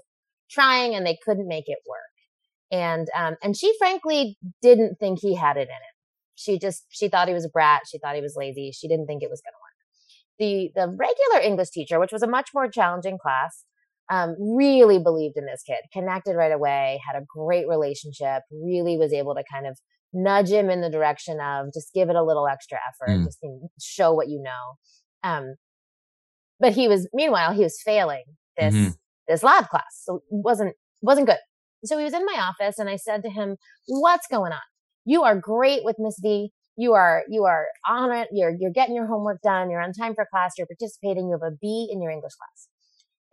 trying 0.50 0.96
and 0.96 1.06
they 1.06 1.18
couldn't 1.24 1.48
make 1.48 1.66
it 1.68 1.78
work. 1.88 2.00
And, 2.72 3.08
um, 3.16 3.36
and 3.44 3.56
she 3.56 3.72
frankly 3.78 4.36
didn't 4.64 4.96
think 5.00 5.20
he 5.22 5.36
had 5.36 5.56
it 5.56 5.62
in 5.62 5.68
him. 5.68 5.89
She 6.40 6.58
just, 6.58 6.86
she 6.90 7.10
thought 7.10 7.28
he 7.28 7.34
was 7.34 7.44
a 7.44 7.50
brat. 7.50 7.82
She 7.92 8.00
thought 8.00 8.16
he 8.16 8.22
was 8.22 8.36
lazy. 8.38 8.72
She 8.72 8.88
didn't 8.88 9.08
think 9.08 9.22
it 9.22 9.30
was 9.30 9.42
going 9.42 9.52
to 9.52 9.58
work. 9.58 9.76
The, 10.40 10.72
the 10.74 10.88
regular 10.88 11.46
English 11.46 11.72
teacher, 11.72 12.00
which 12.00 12.14
was 12.14 12.24
a 12.24 12.28
much 12.28 12.52
more 12.54 12.70
challenging 12.70 13.18
class, 13.18 13.66
um, 14.10 14.38
really 14.40 15.00
believed 15.00 15.36
in 15.36 15.46
this 15.46 15.62
kid, 15.68 15.80
connected 15.92 16.36
right 16.36 16.54
away, 16.54 17.02
had 17.06 17.22
a 17.22 17.26
great 17.28 17.68
relationship, 17.68 18.44
really 18.52 18.98
was 18.98 19.12
able 19.12 19.36
to 19.36 19.44
kind 19.52 19.68
of 19.68 19.78
nudge 20.14 20.50
him 20.50 20.70
in 20.70 20.80
the 20.80 20.90
direction 20.90 21.40
of 21.42 21.74
just 21.74 21.94
give 21.94 22.10
it 22.10 22.16
a 22.16 22.24
little 22.24 22.48
extra 22.48 22.78
effort, 22.88 23.14
mm. 23.14 23.26
just 23.26 23.40
show 23.82 24.14
what 24.14 24.30
you 24.30 24.42
know. 24.42 25.30
Um, 25.30 25.56
but 26.60 26.72
he 26.72 26.88
was, 26.88 27.08
meanwhile, 27.14 27.54
he 27.54 27.64
was 27.64 27.82
failing 27.84 28.24
this, 28.58 28.74
mm-hmm. 28.74 28.92
this 29.28 29.44
lab 29.44 29.68
class. 29.68 30.04
So 30.04 30.16
it 30.16 30.22
wasn't, 30.30 30.76
wasn't 31.02 31.28
good. 31.28 31.38
So 31.84 31.98
he 31.98 32.04
was 32.06 32.14
in 32.14 32.26
my 32.26 32.40
office 32.40 32.80
and 32.80 32.90
I 32.90 32.96
said 32.96 33.24
to 33.24 33.30
him, 33.30 33.58
what's 33.88 34.28
going 34.28 34.54
on? 34.54 34.60
You 35.06 35.24
are 35.24 35.36
great 35.36 35.84
with 35.84 35.96
Miss 36.00 36.20
V. 36.22 36.52
You 36.78 36.94
are, 36.94 37.24
you 37.30 37.44
are 37.46 37.68
on 37.88 38.12
it. 38.12 38.30
You're, 38.32 38.56
you're 38.58 38.72
getting 38.72 38.96
your 38.96 39.08
homework 39.08 39.42
done. 39.42 39.70
You're 39.70 39.82
on 39.82 39.92
time 39.92 40.16
for 40.16 40.26
class. 40.32 40.54
You're 40.58 40.68
participating. 40.68 41.28
You 41.28 41.38
have 41.42 41.54
a 41.54 41.56
B 41.56 41.90
in 41.92 42.02
your 42.02 42.12
English 42.12 42.34
class 42.36 42.70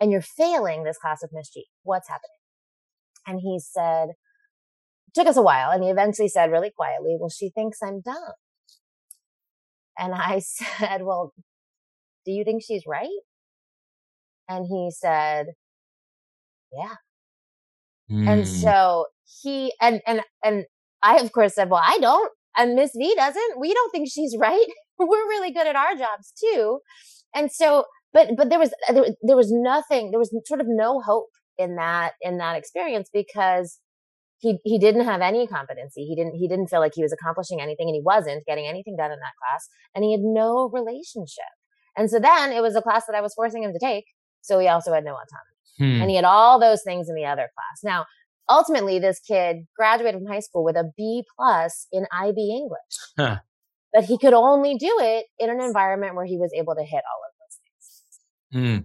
and 0.00 0.10
you're 0.10 0.20
failing 0.20 0.84
this 0.84 0.98
class 0.98 1.18
with 1.22 1.30
Miss 1.32 1.48
G. 1.50 1.66
What's 1.82 2.08
happening? 2.08 2.30
And 3.26 3.40
he 3.40 3.58
said, 3.58 4.10
took 5.14 5.26
us 5.26 5.36
a 5.36 5.42
while. 5.42 5.70
And 5.70 5.82
he 5.82 5.90
eventually 5.90 6.28
said 6.28 6.50
really 6.50 6.70
quietly, 6.70 7.16
well, 7.18 7.30
she 7.30 7.50
thinks 7.50 7.78
I'm 7.82 8.00
dumb. 8.00 8.34
And 9.98 10.14
I 10.14 10.38
said, 10.44 11.02
well, 11.02 11.32
do 12.24 12.32
you 12.32 12.44
think 12.44 12.62
she's 12.62 12.84
right? 12.86 13.08
And 14.48 14.66
he 14.66 14.90
said, 14.90 15.46
yeah. 16.72 16.94
Mm. 18.10 18.28
And 18.28 18.40
hmm. 18.40 18.46
so 18.46 19.06
he, 19.42 19.72
and, 19.80 20.00
and, 20.06 20.20
and 20.44 20.64
I 21.06 21.18
of 21.18 21.32
course 21.32 21.54
said, 21.54 21.70
well, 21.70 21.82
I 21.86 21.98
don't. 21.98 22.32
And 22.56 22.74
Miss 22.74 22.92
V 22.96 23.14
doesn't. 23.14 23.60
We 23.60 23.72
don't 23.72 23.90
think 23.90 24.08
she's 24.10 24.36
right. 24.38 24.66
We're 24.98 25.08
really 25.08 25.50
good 25.50 25.66
at 25.66 25.76
our 25.76 25.94
jobs 25.94 26.32
too. 26.40 26.80
And 27.34 27.52
so, 27.52 27.84
but, 28.12 28.30
but 28.36 28.48
there 28.48 28.58
was, 28.58 28.72
there, 28.90 29.04
there 29.22 29.36
was 29.36 29.52
nothing, 29.52 30.10
there 30.10 30.18
was 30.18 30.34
sort 30.46 30.60
of 30.60 30.66
no 30.68 31.00
hope 31.00 31.28
in 31.58 31.76
that, 31.76 32.12
in 32.22 32.38
that 32.38 32.56
experience 32.56 33.10
because 33.12 33.78
he 34.38 34.58
he 34.64 34.78
didn't 34.78 35.04
have 35.04 35.20
any 35.20 35.46
competency. 35.46 36.04
He 36.04 36.14
didn't 36.14 36.34
he 36.34 36.48
didn't 36.48 36.68
feel 36.68 36.80
like 36.80 36.92
he 36.94 37.02
was 37.02 37.12
accomplishing 37.12 37.60
anything 37.60 37.88
and 37.88 37.94
he 37.94 38.02
wasn't 38.02 38.44
getting 38.44 38.66
anything 38.66 38.96
done 38.96 39.10
in 39.10 39.18
that 39.18 39.32
class 39.40 39.68
and 39.94 40.04
he 40.04 40.12
had 40.12 40.20
no 40.20 40.68
relationship. 40.72 41.44
And 41.96 42.10
so 42.10 42.18
then 42.18 42.52
it 42.52 42.60
was 42.60 42.76
a 42.76 42.82
class 42.82 43.06
that 43.06 43.16
I 43.16 43.22
was 43.22 43.32
forcing 43.34 43.62
him 43.62 43.72
to 43.72 43.78
take, 43.78 44.04
so 44.42 44.58
he 44.58 44.68
also 44.68 44.92
had 44.92 45.04
no 45.04 45.12
autonomy. 45.12 45.56
Hmm. 45.78 46.02
And 46.02 46.10
he 46.10 46.16
had 46.16 46.24
all 46.24 46.60
those 46.60 46.82
things 46.82 47.08
in 47.08 47.14
the 47.14 47.24
other 47.24 47.48
class. 47.54 47.82
Now, 47.82 48.04
ultimately 48.48 48.98
this 48.98 49.20
kid 49.20 49.66
graduated 49.76 50.20
from 50.20 50.32
high 50.32 50.40
school 50.40 50.64
with 50.64 50.76
a 50.76 50.90
B 50.96 51.24
plus 51.36 51.86
in 51.92 52.06
IB 52.12 52.50
English. 52.50 52.78
Huh. 53.16 53.38
But 53.92 54.04
he 54.04 54.18
could 54.18 54.34
only 54.34 54.76
do 54.76 54.94
it 55.00 55.26
in 55.38 55.50
an 55.50 55.60
environment 55.60 56.14
where 56.14 56.26
he 56.26 56.36
was 56.36 56.52
able 56.54 56.74
to 56.74 56.82
hit 56.82 57.02
all 57.10 57.22
of 57.24 57.32
those 57.40 58.62
things. 58.62 58.84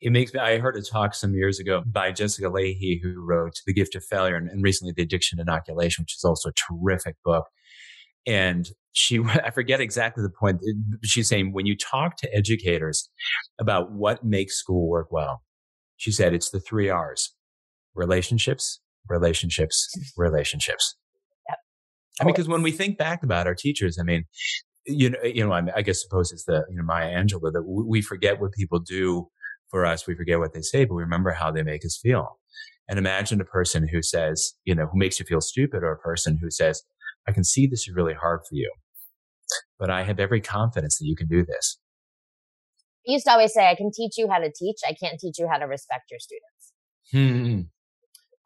It 0.00 0.12
makes 0.12 0.32
me, 0.32 0.40
I 0.40 0.58
heard 0.58 0.76
a 0.76 0.82
talk 0.82 1.14
some 1.14 1.34
years 1.34 1.58
ago 1.58 1.82
by 1.86 2.12
Jessica 2.12 2.48
Lahey, 2.48 3.00
who 3.02 3.20
wrote 3.20 3.54
The 3.66 3.72
Gift 3.72 3.94
of 3.94 4.04
Failure 4.04 4.36
and, 4.36 4.48
and 4.48 4.62
recently 4.62 4.92
The 4.96 5.02
Addiction 5.02 5.40
Inoculation, 5.40 6.02
which 6.02 6.16
is 6.16 6.24
also 6.24 6.50
a 6.50 6.52
terrific 6.52 7.16
book. 7.24 7.46
And 8.26 8.68
she, 8.92 9.20
I 9.44 9.50
forget 9.50 9.80
exactly 9.80 10.22
the 10.22 10.30
point. 10.30 10.60
She's 11.02 11.28
saying 11.28 11.52
when 11.52 11.66
you 11.66 11.76
talk 11.76 12.16
to 12.18 12.34
educators 12.34 13.08
about 13.58 13.92
what 13.92 14.24
makes 14.24 14.56
school 14.56 14.88
work 14.88 15.08
well, 15.10 15.42
she 15.96 16.12
said 16.12 16.34
it's 16.34 16.50
the 16.50 16.60
three 16.60 16.90
R's 16.90 17.34
relationships, 17.94 18.80
relationships, 19.08 19.88
relationships. 20.16 20.96
Yep. 21.48 21.58
I 22.20 22.24
mean, 22.24 22.34
because 22.34 22.48
when 22.48 22.62
we 22.62 22.72
think 22.72 22.98
back 22.98 23.22
about 23.22 23.46
our 23.46 23.54
teachers, 23.54 23.98
I 24.00 24.04
mean, 24.04 24.24
you 24.86 25.10
know, 25.10 25.18
you 25.22 25.46
know, 25.46 25.52
I, 25.52 25.62
I 25.76 25.82
guess 25.82 26.02
suppose 26.02 26.32
it's 26.32 26.44
the, 26.44 26.64
you 26.68 26.76
know, 26.76 26.82
Maya 26.82 27.14
Angelou 27.14 27.52
that 27.52 27.64
we 27.64 28.02
forget 28.02 28.40
what 28.40 28.52
people 28.52 28.78
do 28.78 29.28
for 29.70 29.86
us. 29.86 30.06
We 30.06 30.14
forget 30.14 30.38
what 30.38 30.52
they 30.52 30.60
say, 30.60 30.84
but 30.84 30.94
we 30.94 31.02
remember 31.02 31.32
how 31.32 31.50
they 31.50 31.62
make 31.62 31.84
us 31.84 31.98
feel. 32.00 32.38
And 32.88 32.98
imagine 32.98 33.40
a 33.40 33.46
person 33.46 33.88
who 33.88 34.02
says, 34.02 34.52
you 34.64 34.74
know, 34.74 34.86
who 34.86 34.98
makes 34.98 35.18
you 35.18 35.24
feel 35.24 35.40
stupid 35.40 35.82
or 35.82 35.92
a 35.92 35.98
person 35.98 36.38
who 36.40 36.50
says, 36.50 36.82
I 37.26 37.32
can 37.32 37.44
see 37.44 37.66
this 37.66 37.88
is 37.88 37.94
really 37.94 38.12
hard 38.12 38.40
for 38.48 38.54
you, 38.54 38.70
but 39.78 39.90
I 39.90 40.04
have 40.04 40.20
every 40.20 40.42
confidence 40.42 40.98
that 40.98 41.06
you 41.06 41.16
can 41.16 41.26
do 41.26 41.44
this. 41.44 41.78
I 43.08 43.12
used 43.12 43.24
to 43.26 43.32
always 43.32 43.52
say, 43.52 43.68
I 43.68 43.74
can 43.74 43.90
teach 43.94 44.16
you 44.16 44.28
how 44.30 44.38
to 44.38 44.50
teach. 44.54 44.76
I 44.86 44.94
can't 44.94 45.18
teach 45.18 45.38
you 45.38 45.48
how 45.50 45.58
to 45.58 45.66
respect 45.66 46.10
your 46.10 46.20
students. 46.20 46.72
Hmm. 47.12 47.60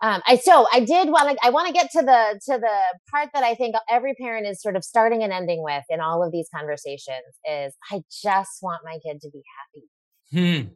Um, 0.00 0.22
I 0.26 0.36
so 0.36 0.66
I 0.72 0.80
did 0.80 1.08
want 1.08 1.30
to 1.30 1.36
I 1.44 1.50
want 1.50 1.66
to 1.66 1.72
get 1.72 1.90
to 1.92 2.02
the 2.02 2.40
to 2.46 2.58
the 2.58 2.78
part 3.10 3.30
that 3.34 3.42
I 3.42 3.54
think 3.54 3.74
every 3.90 4.14
parent 4.14 4.46
is 4.46 4.62
sort 4.62 4.76
of 4.76 4.84
starting 4.84 5.24
and 5.24 5.32
ending 5.32 5.62
with 5.62 5.82
in 5.90 6.00
all 6.00 6.22
of 6.22 6.30
these 6.30 6.48
conversations 6.54 7.24
is 7.44 7.74
I 7.90 8.02
just 8.22 8.58
want 8.62 8.82
my 8.84 8.98
kid 9.04 9.20
to 9.22 9.30
be 9.30 9.42
happy. 9.58 10.66
Hmm. 10.66 10.68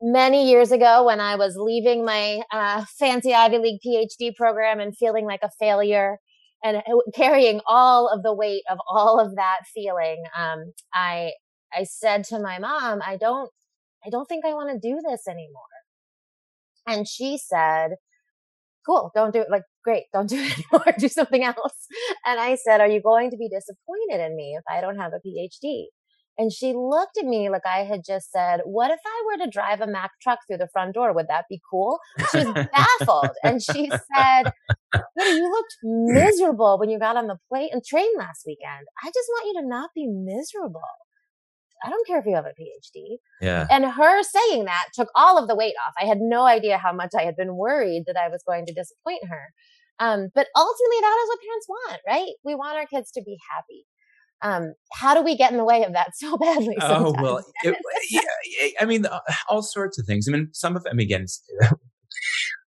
Many 0.00 0.48
years 0.50 0.72
ago, 0.72 1.04
when 1.04 1.20
I 1.20 1.36
was 1.36 1.54
leaving 1.56 2.04
my 2.04 2.42
uh, 2.50 2.84
fancy 2.98 3.34
Ivy 3.34 3.58
League 3.58 3.80
PhD 3.86 4.34
program 4.34 4.80
and 4.80 4.96
feeling 4.96 5.26
like 5.26 5.40
a 5.42 5.50
failure 5.60 6.18
and 6.64 6.78
uh, 6.78 6.80
carrying 7.14 7.60
all 7.68 8.08
of 8.08 8.22
the 8.22 8.34
weight 8.34 8.62
of 8.70 8.78
all 8.88 9.20
of 9.20 9.36
that 9.36 9.60
feeling, 9.74 10.24
um, 10.36 10.72
I 10.94 11.32
I 11.76 11.84
said 11.84 12.24
to 12.24 12.38
my 12.38 12.58
mom, 12.58 13.00
I 13.06 13.18
don't 13.18 13.50
I 14.04 14.08
don't 14.08 14.26
think 14.26 14.46
I 14.46 14.54
want 14.54 14.70
to 14.70 14.88
do 14.88 15.00
this 15.06 15.28
anymore. 15.28 15.62
And 16.86 17.06
she 17.06 17.38
said, 17.38 17.92
cool, 18.84 19.10
don't 19.14 19.32
do 19.32 19.40
it. 19.40 19.48
Like, 19.50 19.62
great, 19.84 20.04
don't 20.12 20.28
do 20.28 20.36
it 20.38 20.52
anymore. 20.72 20.94
do 20.98 21.08
something 21.08 21.44
else. 21.44 21.86
And 22.26 22.40
I 22.40 22.56
said, 22.56 22.80
are 22.80 22.88
you 22.88 23.00
going 23.02 23.30
to 23.30 23.36
be 23.36 23.48
disappointed 23.48 24.24
in 24.24 24.36
me 24.36 24.56
if 24.58 24.64
I 24.70 24.80
don't 24.80 24.98
have 24.98 25.12
a 25.12 25.26
PhD? 25.26 25.86
And 26.38 26.50
she 26.50 26.72
looked 26.72 27.18
at 27.18 27.26
me 27.26 27.50
like 27.50 27.66
I 27.66 27.84
had 27.84 28.00
just 28.06 28.32
said, 28.32 28.60
what 28.64 28.90
if 28.90 29.00
I 29.04 29.22
were 29.26 29.44
to 29.44 29.50
drive 29.50 29.82
a 29.82 29.86
Mack 29.86 30.12
truck 30.22 30.38
through 30.46 30.58
the 30.58 30.68
front 30.72 30.94
door? 30.94 31.12
Would 31.12 31.28
that 31.28 31.44
be 31.48 31.60
cool? 31.70 31.98
She 32.30 32.38
was 32.38 32.66
baffled. 32.72 33.30
and 33.44 33.62
she 33.62 33.90
said, 33.90 34.52
you 35.18 35.50
looked 35.50 35.76
miserable 35.82 36.78
when 36.78 36.88
you 36.88 36.98
got 36.98 37.16
on 37.16 37.26
the 37.26 37.36
plane 37.50 37.68
and 37.72 37.84
train 37.84 38.08
last 38.16 38.44
weekend. 38.46 38.86
I 39.02 39.08
just 39.08 39.28
want 39.28 39.46
you 39.46 39.60
to 39.60 39.68
not 39.68 39.90
be 39.94 40.06
miserable. 40.06 40.80
I 41.84 41.90
don't 41.90 42.06
care 42.06 42.18
if 42.18 42.26
you 42.26 42.34
have 42.34 42.46
a 42.46 42.50
PhD. 42.50 43.16
Yeah. 43.40 43.66
And 43.70 43.84
her 43.84 44.22
saying 44.22 44.64
that 44.64 44.86
took 44.94 45.08
all 45.14 45.38
of 45.38 45.48
the 45.48 45.56
weight 45.56 45.74
off. 45.86 45.94
I 46.00 46.06
had 46.06 46.18
no 46.20 46.44
idea 46.44 46.78
how 46.78 46.92
much 46.92 47.10
I 47.18 47.22
had 47.22 47.36
been 47.36 47.56
worried 47.56 48.04
that 48.06 48.16
I 48.16 48.28
was 48.28 48.42
going 48.46 48.66
to 48.66 48.72
disappoint 48.74 49.24
her. 49.28 49.52
Um, 49.98 50.28
but 50.34 50.46
ultimately, 50.56 51.00
that 51.00 51.18
is 51.22 51.28
what 51.28 51.38
parents 51.40 51.68
want, 51.68 52.00
right? 52.06 52.32
We 52.44 52.54
want 52.54 52.76
our 52.76 52.86
kids 52.86 53.10
to 53.12 53.22
be 53.22 53.38
happy. 53.50 53.86
Um, 54.42 54.74
how 54.92 55.14
do 55.14 55.22
we 55.22 55.36
get 55.36 55.52
in 55.52 55.58
the 55.58 55.64
way 55.64 55.84
of 55.84 55.92
that 55.92 56.10
so 56.16 56.36
badly? 56.36 56.76
Sometimes? 56.80 57.14
Oh 57.18 57.22
well, 57.22 57.44
it, 57.62 57.76
yeah, 58.10 58.20
I 58.80 58.84
mean, 58.84 59.06
all 59.48 59.62
sorts 59.62 59.98
of 59.98 60.06
things. 60.06 60.26
I 60.28 60.32
mean, 60.32 60.48
some 60.52 60.76
of 60.76 60.84
them 60.84 60.98
again. 60.98 61.26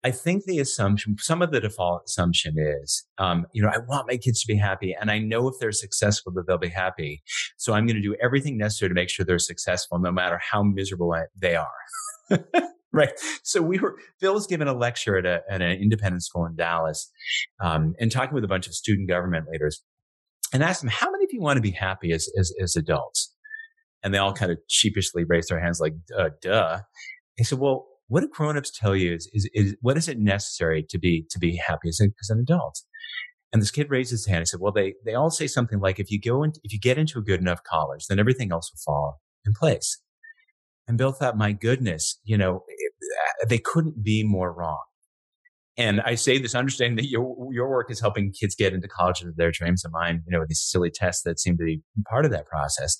I 0.04 0.10
think 0.10 0.44
the 0.44 0.58
assumption, 0.58 1.16
some 1.18 1.42
of 1.42 1.52
the 1.52 1.60
default 1.60 2.02
assumption 2.06 2.56
is, 2.58 3.04
um, 3.18 3.46
you 3.52 3.62
know, 3.62 3.68
I 3.68 3.78
want 3.78 4.08
my 4.08 4.16
kids 4.16 4.40
to 4.40 4.46
be 4.46 4.56
happy 4.56 4.96
and 5.00 5.10
I 5.10 5.18
know 5.18 5.46
if 5.48 5.54
they're 5.60 5.70
successful 5.70 6.32
that 6.32 6.46
they'll 6.46 6.58
be 6.58 6.68
happy. 6.68 7.22
So 7.56 7.72
I'm 7.72 7.86
going 7.86 7.96
to 7.96 8.02
do 8.02 8.16
everything 8.20 8.58
necessary 8.58 8.88
to 8.88 8.94
make 8.94 9.08
sure 9.08 9.24
they're 9.24 9.38
successful 9.38 10.00
no 10.00 10.10
matter 10.10 10.40
how 10.42 10.64
miserable 10.64 11.14
they 11.36 11.54
are. 11.54 12.40
right. 12.92 13.12
So 13.44 13.62
we 13.62 13.78
were, 13.78 13.96
Phil 14.18 14.34
was 14.34 14.48
given 14.48 14.66
a 14.66 14.72
lecture 14.72 15.16
at, 15.16 15.24
a, 15.24 15.42
at 15.48 15.62
an 15.62 15.80
independent 15.80 16.24
school 16.24 16.46
in 16.46 16.56
Dallas, 16.56 17.10
um, 17.62 17.94
and 18.00 18.10
talking 18.10 18.34
with 18.34 18.44
a 18.44 18.48
bunch 18.48 18.66
of 18.66 18.74
student 18.74 19.08
government 19.08 19.46
leaders 19.50 19.82
and 20.52 20.64
asked 20.64 20.82
them, 20.82 20.90
how 20.90 21.10
many 21.10 21.24
of 21.24 21.30
you 21.32 21.40
want 21.40 21.58
to 21.58 21.62
be 21.62 21.70
happy 21.70 22.12
as, 22.12 22.28
as, 22.36 22.52
as 22.60 22.74
adults? 22.74 23.32
And 24.02 24.12
they 24.12 24.18
all 24.18 24.32
kind 24.32 24.50
of 24.50 24.58
sheepishly 24.68 25.22
raised 25.22 25.48
their 25.48 25.60
hands 25.60 25.78
like, 25.80 25.94
uh, 26.18 26.30
duh. 26.40 26.80
He 27.36 27.44
said, 27.44 27.60
well, 27.60 27.86
what 28.12 28.20
do 28.20 28.28
grown-ups 28.28 28.70
tell 28.70 28.94
you 28.94 29.14
is, 29.14 29.30
is, 29.32 29.48
is 29.54 29.74
what 29.80 29.96
is 29.96 30.06
it 30.06 30.18
necessary 30.18 30.84
to 30.90 30.98
be 30.98 31.24
to 31.30 31.38
be 31.38 31.56
happy 31.56 31.88
as, 31.88 31.98
a, 32.00 32.08
as 32.20 32.28
an 32.28 32.40
adult? 32.40 32.82
And 33.52 33.60
this 33.60 33.70
kid 33.70 33.90
raised 33.90 34.10
his 34.10 34.26
hand 34.26 34.38
and 34.38 34.48
said 34.48 34.60
well 34.60 34.72
they 34.72 34.94
they 35.04 35.14
all 35.14 35.30
say 35.30 35.46
something 35.46 35.80
like 35.80 35.98
if 35.98 36.10
you 36.10 36.20
go 36.20 36.42
in, 36.42 36.52
if 36.62 36.72
you 36.72 36.78
get 36.78 36.98
into 36.98 37.18
a 37.18 37.22
good 37.22 37.40
enough 37.40 37.62
college 37.64 38.06
then 38.08 38.18
everything 38.18 38.52
else 38.52 38.70
will 38.70 38.82
fall 38.84 39.20
in 39.46 39.54
place 39.54 40.00
and 40.86 40.98
bill 40.98 41.12
thought 41.12 41.36
my 41.36 41.52
goodness 41.52 42.18
you 42.24 42.36
know 42.36 42.64
it, 42.68 42.92
they 43.48 43.58
couldn't 43.58 44.02
be 44.02 44.22
more 44.24 44.52
wrong. 44.52 44.82
And 45.78 46.02
I 46.02 46.16
say 46.16 46.38
this 46.38 46.54
understanding 46.54 46.96
that 46.96 47.08
your 47.08 47.48
your 47.50 47.70
work 47.70 47.90
is 47.90 48.00
helping 48.00 48.30
kids 48.32 48.54
get 48.54 48.74
into 48.74 48.88
college 48.88 49.22
of 49.22 49.36
their 49.36 49.50
dreams 49.50 49.84
and 49.84 49.92
mine, 49.92 50.22
you 50.26 50.32
know, 50.32 50.40
with 50.40 50.50
these 50.50 50.62
silly 50.62 50.90
tests 50.90 51.22
that 51.22 51.40
seem 51.40 51.56
to 51.56 51.64
be 51.64 51.82
part 52.08 52.26
of 52.26 52.30
that 52.30 52.46
process 52.46 52.98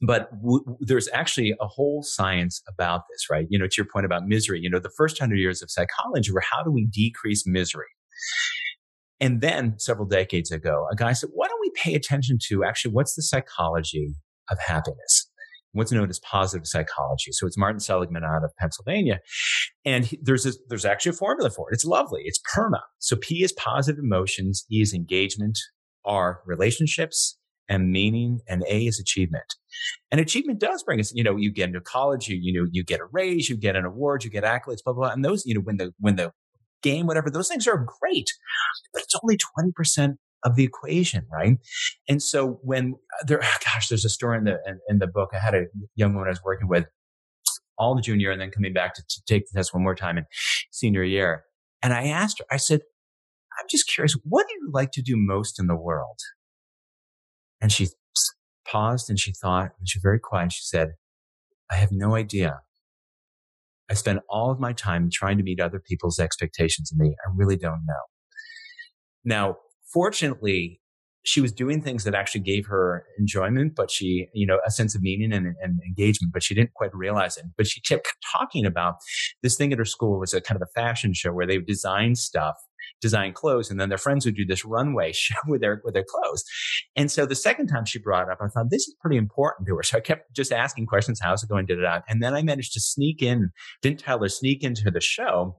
but 0.00 0.30
w- 0.40 0.64
there's 0.80 1.08
actually 1.12 1.54
a 1.60 1.66
whole 1.66 2.02
science 2.02 2.62
about 2.68 3.02
this, 3.10 3.26
right? 3.30 3.46
You 3.50 3.58
know, 3.58 3.66
to 3.66 3.74
your 3.76 3.86
point 3.92 4.06
about 4.06 4.26
misery, 4.26 4.60
you 4.60 4.70
know, 4.70 4.78
the 4.78 4.92
first 4.96 5.18
hundred 5.18 5.38
years 5.38 5.62
of 5.62 5.70
psychology 5.70 6.30
were 6.32 6.40
how 6.40 6.62
do 6.62 6.70
we 6.70 6.86
decrease 6.86 7.46
misery? 7.46 7.86
And 9.20 9.40
then 9.40 9.78
several 9.78 10.06
decades 10.06 10.52
ago, 10.52 10.86
a 10.92 10.96
guy 10.96 11.12
said, 11.12 11.30
why 11.32 11.48
don't 11.48 11.60
we 11.60 11.72
pay 11.74 11.94
attention 11.94 12.38
to 12.48 12.64
actually 12.64 12.92
what's 12.92 13.14
the 13.14 13.22
psychology 13.22 14.14
of 14.50 14.58
happiness? 14.60 15.28
What's 15.72 15.92
known 15.92 16.08
as 16.08 16.18
positive 16.20 16.66
psychology. 16.66 17.32
So 17.32 17.46
it's 17.46 17.58
Martin 17.58 17.80
Seligman 17.80 18.24
out 18.24 18.42
of 18.42 18.56
Pennsylvania. 18.58 19.20
And 19.84 20.06
he, 20.06 20.18
there's 20.22 20.44
this, 20.44 20.58
there's 20.68 20.86
actually 20.86 21.10
a 21.10 21.14
formula 21.14 21.50
for 21.50 21.70
it. 21.70 21.74
It's 21.74 21.84
lovely. 21.84 22.22
It's 22.24 22.40
PERMA. 22.54 22.80
So 23.00 23.16
P 23.16 23.42
is 23.42 23.52
positive 23.52 24.02
emotions. 24.02 24.64
E 24.72 24.80
is 24.80 24.94
engagement. 24.94 25.58
R 26.04 26.40
relationships 26.46 27.36
and 27.68 27.90
meaning 27.90 28.40
and 28.48 28.64
A 28.68 28.86
is 28.86 28.98
achievement. 28.98 29.54
And 30.10 30.20
achievement 30.20 30.58
does 30.58 30.82
bring 30.82 31.00
us, 31.00 31.12
you 31.14 31.22
know, 31.22 31.36
you 31.36 31.52
get 31.52 31.68
into 31.68 31.80
college, 31.80 32.28
you, 32.28 32.38
you 32.40 32.52
know, 32.52 32.68
you 32.70 32.82
get 32.82 33.00
a 33.00 33.06
raise, 33.12 33.48
you 33.48 33.56
get 33.56 33.76
an 33.76 33.84
award, 33.84 34.24
you 34.24 34.30
get 34.30 34.44
accolades, 34.44 34.82
blah, 34.84 34.92
blah, 34.92 35.06
blah. 35.06 35.12
And 35.12 35.24
those, 35.24 35.44
you 35.46 35.54
know, 35.54 35.60
when 35.60 35.76
the, 35.76 35.92
when 36.00 36.16
the 36.16 36.32
game, 36.82 37.06
whatever, 37.06 37.30
those 37.30 37.48
things 37.48 37.66
are 37.66 37.86
great, 38.00 38.32
but 38.92 39.02
it's 39.02 39.14
only 39.22 39.36
20% 39.36 40.16
of 40.44 40.54
the 40.56 40.64
equation, 40.64 41.26
right? 41.32 41.58
And 42.08 42.22
so 42.22 42.60
when 42.62 42.94
uh, 43.20 43.24
there, 43.26 43.38
gosh, 43.64 43.88
there's 43.88 44.04
a 44.04 44.10
story 44.10 44.38
in 44.38 44.44
the, 44.44 44.58
in, 44.66 44.80
in 44.88 44.98
the 44.98 45.06
book. 45.06 45.30
I 45.32 45.38
had 45.38 45.54
a 45.54 45.64
young 45.94 46.14
woman 46.14 46.28
I 46.28 46.30
was 46.30 46.42
working 46.44 46.68
with 46.68 46.86
all 47.76 47.94
the 47.94 48.02
junior 48.02 48.30
and 48.30 48.40
then 48.40 48.50
coming 48.50 48.72
back 48.72 48.94
to, 48.94 49.02
to 49.08 49.22
take 49.26 49.44
the 49.48 49.58
test 49.58 49.72
one 49.72 49.82
more 49.82 49.94
time 49.94 50.18
in 50.18 50.24
senior 50.70 51.04
year. 51.04 51.44
And 51.82 51.92
I 51.92 52.08
asked 52.08 52.40
her, 52.40 52.44
I 52.50 52.56
said, 52.56 52.80
I'm 53.58 53.66
just 53.70 53.88
curious, 53.88 54.16
what 54.24 54.46
do 54.48 54.54
you 54.54 54.70
like 54.72 54.90
to 54.92 55.02
do 55.02 55.14
most 55.16 55.60
in 55.60 55.66
the 55.66 55.76
world? 55.76 56.18
And 57.60 57.72
she 57.72 57.88
paused 58.66 59.10
and 59.10 59.18
she 59.18 59.32
thought, 59.32 59.70
and 59.78 59.88
she 59.88 59.98
was 59.98 60.02
very 60.02 60.20
quiet. 60.20 60.42
And 60.44 60.52
She 60.52 60.62
said, 60.64 60.92
I 61.70 61.76
have 61.76 61.90
no 61.92 62.14
idea. 62.14 62.60
I 63.90 63.94
spend 63.94 64.20
all 64.28 64.50
of 64.50 64.60
my 64.60 64.72
time 64.72 65.08
trying 65.10 65.38
to 65.38 65.42
meet 65.42 65.60
other 65.60 65.80
people's 65.80 66.18
expectations 66.18 66.92
of 66.92 66.98
me. 66.98 67.16
I 67.26 67.30
really 67.34 67.56
don't 67.56 67.84
know. 67.86 68.02
Now, 69.24 69.56
fortunately, 69.92 70.80
she 71.28 71.42
was 71.42 71.52
doing 71.52 71.82
things 71.82 72.04
that 72.04 72.14
actually 72.14 72.40
gave 72.40 72.64
her 72.64 73.04
enjoyment, 73.18 73.74
but 73.76 73.90
she, 73.90 74.28
you 74.32 74.46
know, 74.46 74.58
a 74.66 74.70
sense 74.70 74.94
of 74.94 75.02
meaning 75.02 75.30
and, 75.30 75.54
and, 75.62 75.78
engagement, 75.86 76.32
but 76.32 76.42
she 76.42 76.54
didn't 76.54 76.72
quite 76.72 76.94
realize 76.94 77.36
it. 77.36 77.44
But 77.54 77.66
she 77.66 77.82
kept 77.82 78.08
talking 78.32 78.64
about 78.64 78.94
this 79.42 79.54
thing 79.54 79.70
at 79.70 79.78
her 79.78 79.84
school. 79.84 80.18
Was 80.18 80.32
a 80.32 80.40
kind 80.40 80.56
of 80.56 80.66
a 80.66 80.80
fashion 80.80 81.12
show 81.12 81.30
where 81.30 81.46
they 81.46 81.58
would 81.58 81.66
design 81.66 82.14
stuff 82.14 82.56
design 83.02 83.32
clothes 83.32 83.70
and 83.70 83.78
then 83.78 83.90
their 83.90 83.98
friends 83.98 84.24
would 84.24 84.34
do 84.34 84.46
this 84.46 84.64
runway 84.64 85.12
show 85.14 85.34
with 85.46 85.60
their 85.60 85.82
with 85.84 85.92
their 85.92 86.06
clothes. 86.08 86.44
And 86.96 87.10
so 87.10 87.26
the 87.26 87.34
second 87.34 87.66
time 87.66 87.84
she 87.84 87.98
brought 87.98 88.30
up 88.30 88.38
i 88.40 88.48
thought 88.48 88.70
this 88.70 88.88
is 88.88 88.96
pretty 88.98 89.18
important 89.18 89.68
to 89.68 89.76
her. 89.76 89.82
So 89.82 89.98
i 89.98 90.00
kept 90.00 90.34
just 90.34 90.50
asking 90.50 90.86
questions 90.86 91.20
how's 91.22 91.42
it 91.42 91.50
going? 91.50 91.66
Did 91.66 91.78
it 91.78 91.84
out 91.84 92.04
and 92.08 92.22
then 92.22 92.32
i 92.32 92.40
managed 92.40 92.72
to 92.72 92.80
sneak 92.80 93.22
in 93.22 93.50
didn't 93.82 94.00
tell 94.00 94.20
her 94.20 94.28
sneak 94.28 94.64
into 94.64 94.90
the 94.90 95.00
show 95.00 95.58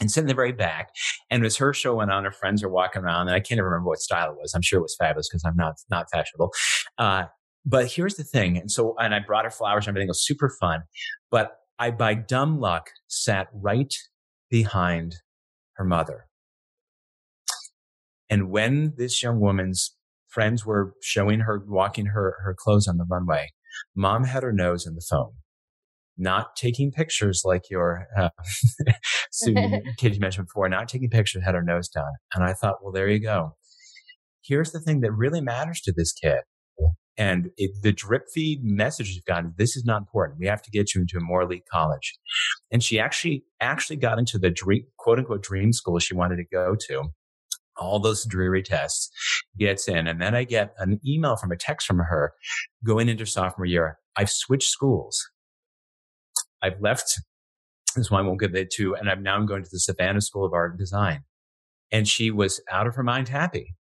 and 0.00 0.10
sit 0.10 0.22
in 0.22 0.26
the 0.26 0.34
very 0.34 0.52
back. 0.52 0.90
And 1.30 1.44
as 1.44 1.56
her 1.58 1.72
show 1.72 1.96
went 1.96 2.10
on, 2.10 2.24
her 2.24 2.32
friends 2.32 2.62
are 2.62 2.68
walking 2.68 3.02
around, 3.02 3.28
and 3.28 3.34
I 3.34 3.40
can't 3.40 3.52
even 3.52 3.64
remember 3.64 3.88
what 3.88 4.00
style 4.00 4.30
it 4.32 4.38
was. 4.38 4.54
I'm 4.54 4.62
sure 4.62 4.78
it 4.78 4.82
was 4.82 4.96
fabulous 4.98 5.28
because 5.28 5.44
I'm 5.44 5.56
not 5.56 5.74
not 5.90 6.06
fashionable. 6.12 6.52
Uh, 6.98 7.24
but 7.66 7.92
here's 7.92 8.14
the 8.14 8.24
thing, 8.24 8.56
and 8.56 8.70
so 8.70 8.94
and 8.98 9.14
I 9.14 9.20
brought 9.20 9.44
her 9.44 9.50
flowers 9.50 9.86
and 9.86 9.92
everything 9.92 10.08
it 10.08 10.10
was 10.10 10.24
super 10.24 10.50
fun. 10.60 10.82
But 11.30 11.56
I, 11.78 11.90
by 11.90 12.14
dumb 12.14 12.60
luck, 12.60 12.90
sat 13.08 13.48
right 13.54 13.94
behind 14.50 15.16
her 15.74 15.84
mother. 15.84 16.26
And 18.28 18.50
when 18.50 18.94
this 18.96 19.22
young 19.22 19.40
woman's 19.40 19.96
friends 20.28 20.64
were 20.64 20.94
showing 21.02 21.40
her, 21.40 21.64
walking 21.66 22.06
her, 22.06 22.36
her 22.44 22.54
clothes 22.56 22.86
on 22.86 22.96
the 22.96 23.06
runway, 23.08 23.48
mom 23.94 24.24
had 24.24 24.42
her 24.42 24.52
nose 24.52 24.86
in 24.86 24.94
the 24.94 25.04
phone, 25.08 25.32
not 26.20 26.54
taking 26.54 26.92
pictures 26.92 27.42
like 27.44 27.70
your 27.70 28.06
uh, 28.16 28.28
kid 29.98 30.14
you 30.14 30.20
mentioned 30.20 30.46
before, 30.46 30.68
not 30.68 30.88
taking 30.88 31.10
pictures, 31.10 31.42
had 31.44 31.54
her 31.54 31.62
nose 31.62 31.88
done. 31.88 32.12
And 32.34 32.44
I 32.44 32.52
thought, 32.52 32.76
well, 32.82 32.92
there 32.92 33.08
you 33.08 33.20
go. 33.20 33.56
Here's 34.42 34.72
the 34.72 34.80
thing 34.80 35.00
that 35.00 35.12
really 35.12 35.40
matters 35.40 35.80
to 35.82 35.92
this 35.92 36.12
kid. 36.12 36.40
And 37.16 37.50
it, 37.58 37.72
the 37.82 37.92
drip 37.92 38.24
feed 38.32 38.60
message 38.62 39.10
you've 39.10 39.24
gotten, 39.26 39.52
this 39.58 39.76
is 39.76 39.84
not 39.84 39.98
important. 39.98 40.38
We 40.38 40.46
have 40.46 40.62
to 40.62 40.70
get 40.70 40.94
you 40.94 41.02
into 41.02 41.18
a 41.18 41.20
more 41.20 41.42
elite 41.42 41.64
college. 41.70 42.18
And 42.70 42.82
she 42.82 42.98
actually, 42.98 43.44
actually 43.60 43.96
got 43.96 44.18
into 44.18 44.38
the 44.38 44.50
dream, 44.50 44.84
quote 44.98 45.18
unquote 45.18 45.42
dream 45.42 45.72
school 45.72 45.98
she 45.98 46.14
wanted 46.14 46.36
to 46.36 46.44
go 46.50 46.76
to 46.88 47.10
all 47.76 47.98
those 47.98 48.24
dreary 48.24 48.62
tests, 48.62 49.10
gets 49.58 49.88
in. 49.88 50.06
And 50.06 50.20
then 50.20 50.34
I 50.34 50.44
get 50.44 50.74
an 50.78 51.00
email 51.06 51.36
from 51.36 51.50
a 51.50 51.56
text 51.56 51.86
from 51.86 51.98
her 51.98 52.32
going 52.84 53.08
into 53.08 53.26
sophomore 53.26 53.66
year. 53.66 53.98
I've 54.16 54.30
switched 54.30 54.70
schools. 54.70 55.29
I've 56.62 56.80
left. 56.80 57.20
This 57.96 58.10
one 58.10 58.24
I 58.24 58.26
won't 58.26 58.40
get 58.40 58.70
to. 58.70 58.94
And 58.94 59.10
I'm 59.10 59.22
now 59.22 59.36
I'm 59.36 59.46
going 59.46 59.64
to 59.64 59.70
the 59.70 59.80
Savannah 59.80 60.20
School 60.20 60.44
of 60.44 60.52
Art 60.52 60.72
and 60.72 60.78
Design. 60.78 61.24
And 61.90 62.06
she 62.06 62.30
was 62.30 62.60
out 62.70 62.86
of 62.86 62.94
her 62.94 63.02
mind 63.02 63.28
happy 63.28 63.74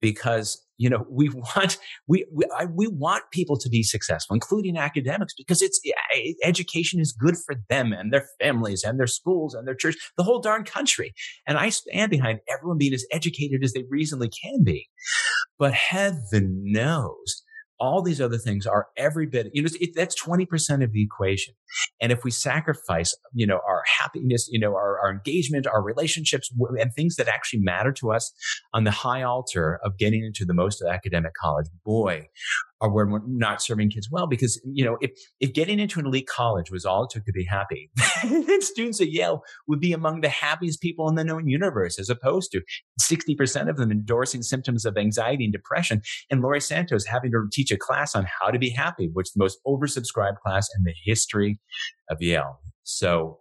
because 0.00 0.62
you 0.78 0.90
know 0.90 1.06
we 1.10 1.28
want 1.56 1.78
we 2.06 2.26
we, 2.32 2.44
I, 2.56 2.66
we 2.66 2.86
want 2.86 3.24
people 3.32 3.58
to 3.58 3.68
be 3.68 3.82
successful 3.82 4.34
including 4.34 4.76
academics 4.76 5.34
because 5.34 5.62
it's 5.62 5.80
education 6.44 7.00
is 7.00 7.12
good 7.12 7.36
for 7.36 7.56
them 7.68 7.92
and 7.92 8.12
their 8.12 8.26
families 8.40 8.84
and 8.84 8.98
their 8.98 9.06
schools 9.06 9.54
and 9.54 9.66
their 9.66 9.74
church 9.74 9.96
the 10.16 10.22
whole 10.22 10.40
darn 10.40 10.64
country 10.64 11.14
and 11.46 11.58
i 11.58 11.68
stand 11.68 12.10
behind 12.10 12.40
everyone 12.48 12.78
being 12.78 12.94
as 12.94 13.06
educated 13.10 13.62
as 13.64 13.72
they 13.72 13.84
reasonably 13.88 14.28
can 14.28 14.62
be 14.62 14.88
but 15.58 15.72
heaven 15.72 16.62
knows 16.64 17.42
all 17.78 18.02
these 18.02 18.20
other 18.20 18.38
things 18.38 18.66
are 18.66 18.88
every 18.96 19.26
bit, 19.26 19.50
you 19.52 19.62
know, 19.62 19.68
it, 19.80 19.90
that's 19.94 20.20
20% 20.20 20.82
of 20.82 20.92
the 20.92 21.02
equation. 21.02 21.54
And 22.00 22.12
if 22.12 22.24
we 22.24 22.30
sacrifice, 22.30 23.14
you 23.32 23.46
know, 23.46 23.60
our 23.66 23.82
happiness, 24.00 24.48
you 24.50 24.58
know, 24.58 24.74
our, 24.74 24.98
our 25.00 25.10
engagement, 25.10 25.66
our 25.66 25.82
relationships 25.82 26.50
and 26.78 26.92
things 26.94 27.16
that 27.16 27.28
actually 27.28 27.60
matter 27.60 27.92
to 27.92 28.12
us 28.12 28.32
on 28.72 28.84
the 28.84 28.90
high 28.90 29.22
altar 29.22 29.78
of 29.84 29.98
getting 29.98 30.24
into 30.24 30.44
the 30.44 30.54
most 30.54 30.82
academic 30.82 31.32
college, 31.34 31.66
boy, 31.84 32.28
or 32.80 32.92
we're 32.92 33.20
not 33.26 33.62
serving 33.62 33.90
kids 33.90 34.08
well 34.10 34.26
because 34.26 34.60
you 34.64 34.84
know 34.84 34.96
if 35.00 35.10
if 35.40 35.52
getting 35.52 35.78
into 35.78 35.98
an 35.98 36.06
elite 36.06 36.26
college 36.26 36.70
was 36.70 36.84
all 36.84 37.04
it 37.04 37.10
took 37.10 37.24
to 37.24 37.32
be 37.32 37.44
happy 37.44 37.90
then 38.24 38.60
students 38.62 39.00
at 39.00 39.10
yale 39.10 39.42
would 39.66 39.80
be 39.80 39.92
among 39.92 40.20
the 40.20 40.28
happiest 40.28 40.80
people 40.80 41.08
in 41.08 41.14
the 41.14 41.24
known 41.24 41.48
universe 41.48 41.98
as 41.98 42.10
opposed 42.10 42.52
to 42.52 42.60
60% 43.00 43.68
of 43.68 43.76
them 43.76 43.90
endorsing 43.90 44.42
symptoms 44.42 44.84
of 44.84 44.96
anxiety 44.96 45.44
and 45.44 45.52
depression 45.52 46.02
and 46.30 46.42
laurie 46.42 46.60
santos 46.60 47.06
having 47.06 47.30
to 47.30 47.46
teach 47.52 47.70
a 47.70 47.76
class 47.76 48.14
on 48.14 48.26
how 48.40 48.50
to 48.50 48.58
be 48.58 48.70
happy 48.70 49.10
which 49.12 49.28
is 49.28 49.32
the 49.32 49.42
most 49.42 49.58
oversubscribed 49.66 50.38
class 50.38 50.68
in 50.76 50.84
the 50.84 50.94
history 51.04 51.58
of 52.10 52.18
yale. 52.20 52.60
So 52.84 53.40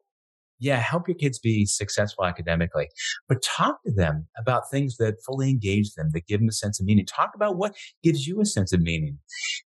yeah, 0.59 0.77
help 0.77 1.07
your 1.07 1.15
kids 1.15 1.39
be 1.39 1.65
successful 1.65 2.25
academically, 2.25 2.87
but 3.27 3.41
talk 3.41 3.83
to 3.85 3.91
them 3.91 4.27
about 4.37 4.69
things 4.69 4.97
that 4.97 5.15
fully 5.25 5.49
engage 5.49 5.93
them, 5.93 6.09
that 6.13 6.27
give 6.27 6.39
them 6.39 6.49
a 6.49 6.53
sense 6.53 6.79
of 6.79 6.85
meaning. 6.85 7.05
Talk 7.05 7.31
about 7.35 7.57
what 7.57 7.75
gives 8.03 8.25
you 8.27 8.41
a 8.41 8.45
sense 8.45 8.71
of 8.71 8.81
meaning 8.81 9.19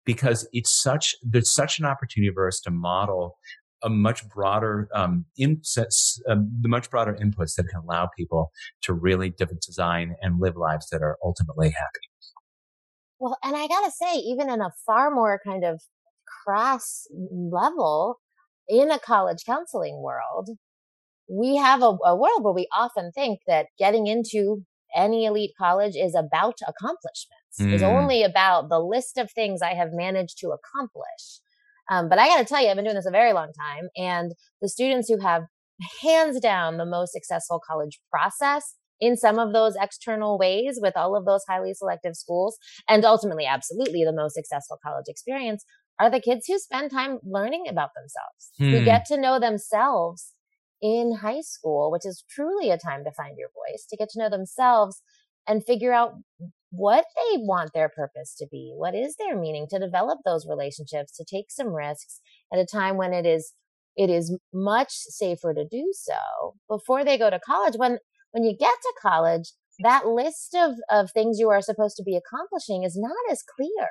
because 0.05 0.47
it's 0.53 0.71
such, 0.81 1.15
there's 1.23 1.53
such 1.53 1.79
an 1.79 1.85
opportunity 1.85 2.31
for 2.33 2.47
us 2.47 2.59
to 2.61 2.71
model 2.71 3.37
a 3.83 3.89
much 3.89 4.27
broader 4.29 4.89
um, 4.93 5.25
insets, 5.37 6.19
um, 6.27 6.51
the 6.61 6.69
much 6.69 6.89
broader 6.89 7.15
inputs 7.21 7.55
that 7.55 7.67
can 7.67 7.81
allow 7.81 8.09
people 8.17 8.51
to 8.81 8.93
really 8.93 9.33
design 9.61 10.15
and 10.21 10.39
live 10.39 10.55
lives 10.55 10.89
that 10.91 11.01
are 11.01 11.17
ultimately 11.23 11.69
happy. 11.69 12.09
Well, 13.19 13.37
and 13.43 13.55
I 13.55 13.67
gotta 13.67 13.91
say, 13.91 14.17
even 14.17 14.49
in 14.49 14.61
a 14.61 14.71
far 14.85 15.11
more 15.11 15.39
kind 15.45 15.63
of 15.63 15.81
crass 16.43 17.07
level, 17.31 18.19
in 18.67 18.91
a 18.91 18.99
college 18.99 19.43
counseling 19.45 20.01
world, 20.01 20.49
we 21.27 21.55
have 21.57 21.81
a, 21.81 21.97
a 22.05 22.15
world 22.15 22.43
where 22.43 22.53
we 22.53 22.67
often 22.75 23.11
think 23.13 23.39
that 23.47 23.67
getting 23.77 24.07
into 24.07 24.63
any 24.95 25.25
elite 25.25 25.51
college 25.57 25.95
is 25.95 26.15
about 26.15 26.55
accomplishments, 26.67 27.59
mm. 27.59 27.73
is 27.73 27.83
only 27.83 28.23
about 28.23 28.69
the 28.69 28.79
list 28.79 29.17
of 29.17 29.31
things 29.31 29.61
I 29.61 29.73
have 29.73 29.89
managed 29.91 30.37
to 30.39 30.49
accomplish. 30.49 31.41
Um, 31.91 32.09
but 32.09 32.17
I 32.17 32.27
got 32.27 32.37
to 32.37 32.45
tell 32.45 32.61
you, 32.61 32.69
I've 32.69 32.75
been 32.75 32.85
doing 32.85 32.95
this 32.95 33.05
a 33.05 33.11
very 33.11 33.33
long 33.33 33.51
time, 33.53 33.89
and 33.95 34.31
the 34.61 34.69
students 34.69 35.09
who 35.09 35.19
have 35.19 35.43
hands 36.01 36.39
down 36.39 36.77
the 36.77 36.85
most 36.85 37.11
successful 37.11 37.61
college 37.67 37.99
process 38.09 38.75
in 39.01 39.17
some 39.17 39.37
of 39.37 39.51
those 39.51 39.75
external 39.79 40.37
ways 40.37 40.79
with 40.81 40.95
all 40.95 41.17
of 41.17 41.25
those 41.25 41.43
highly 41.47 41.73
selective 41.73 42.15
schools, 42.15 42.57
and 42.87 43.03
ultimately, 43.03 43.45
absolutely, 43.45 44.03
the 44.03 44.13
most 44.13 44.35
successful 44.35 44.77
college 44.83 45.05
experience 45.07 45.65
are 45.99 46.09
the 46.09 46.19
kids 46.19 46.45
who 46.47 46.57
spend 46.57 46.91
time 46.91 47.19
learning 47.23 47.65
about 47.69 47.89
themselves, 47.95 48.51
hmm. 48.57 48.71
who 48.71 48.85
get 48.85 49.05
to 49.05 49.19
know 49.19 49.39
themselves 49.39 50.34
in 50.85 51.15
high 51.15 51.41
school, 51.41 51.89
which 51.91 52.05
is 52.05 52.23
truly 52.29 52.69
a 52.69 52.77
time 52.77 53.03
to 53.03 53.11
find 53.11 53.35
your 53.39 53.49
voice, 53.49 53.87
to 53.89 53.97
get 53.97 54.09
to 54.09 54.19
know 54.19 54.29
themselves 54.29 55.01
and 55.47 55.65
figure 55.65 55.91
out 55.91 56.13
what 56.69 57.05
they 57.15 57.37
want 57.37 57.71
their 57.73 57.89
purpose 57.89 58.35
to 58.37 58.45
be. 58.51 58.71
What 58.77 58.93
is 58.93 59.15
their 59.15 59.35
meaning 59.35 59.65
to 59.71 59.79
develop 59.79 60.19
those 60.23 60.45
relationships, 60.47 61.17
to 61.17 61.25
take 61.25 61.47
some 61.49 61.69
risks 61.69 62.19
at 62.53 62.59
a 62.59 62.67
time 62.71 62.97
when 62.97 63.13
it 63.13 63.25
is, 63.25 63.53
it 63.95 64.11
is 64.11 64.37
much 64.53 64.91
safer 64.91 65.55
to 65.55 65.65
do 65.65 65.91
so 65.93 66.53
before 66.69 67.03
they 67.03 67.17
go 67.17 67.31
to 67.31 67.39
college. 67.39 67.75
When, 67.77 67.97
when 68.31 68.43
you 68.43 68.55
get 68.55 68.73
to 68.79 68.93
college, 69.01 69.53
that 69.79 70.05
list 70.05 70.55
of, 70.55 70.75
of 70.91 71.09
things 71.11 71.39
you 71.39 71.49
are 71.49 71.61
supposed 71.61 71.97
to 71.97 72.03
be 72.03 72.15
accomplishing 72.15 72.83
is 72.83 72.95
not 72.95 73.31
as 73.31 73.41
clear. 73.41 73.89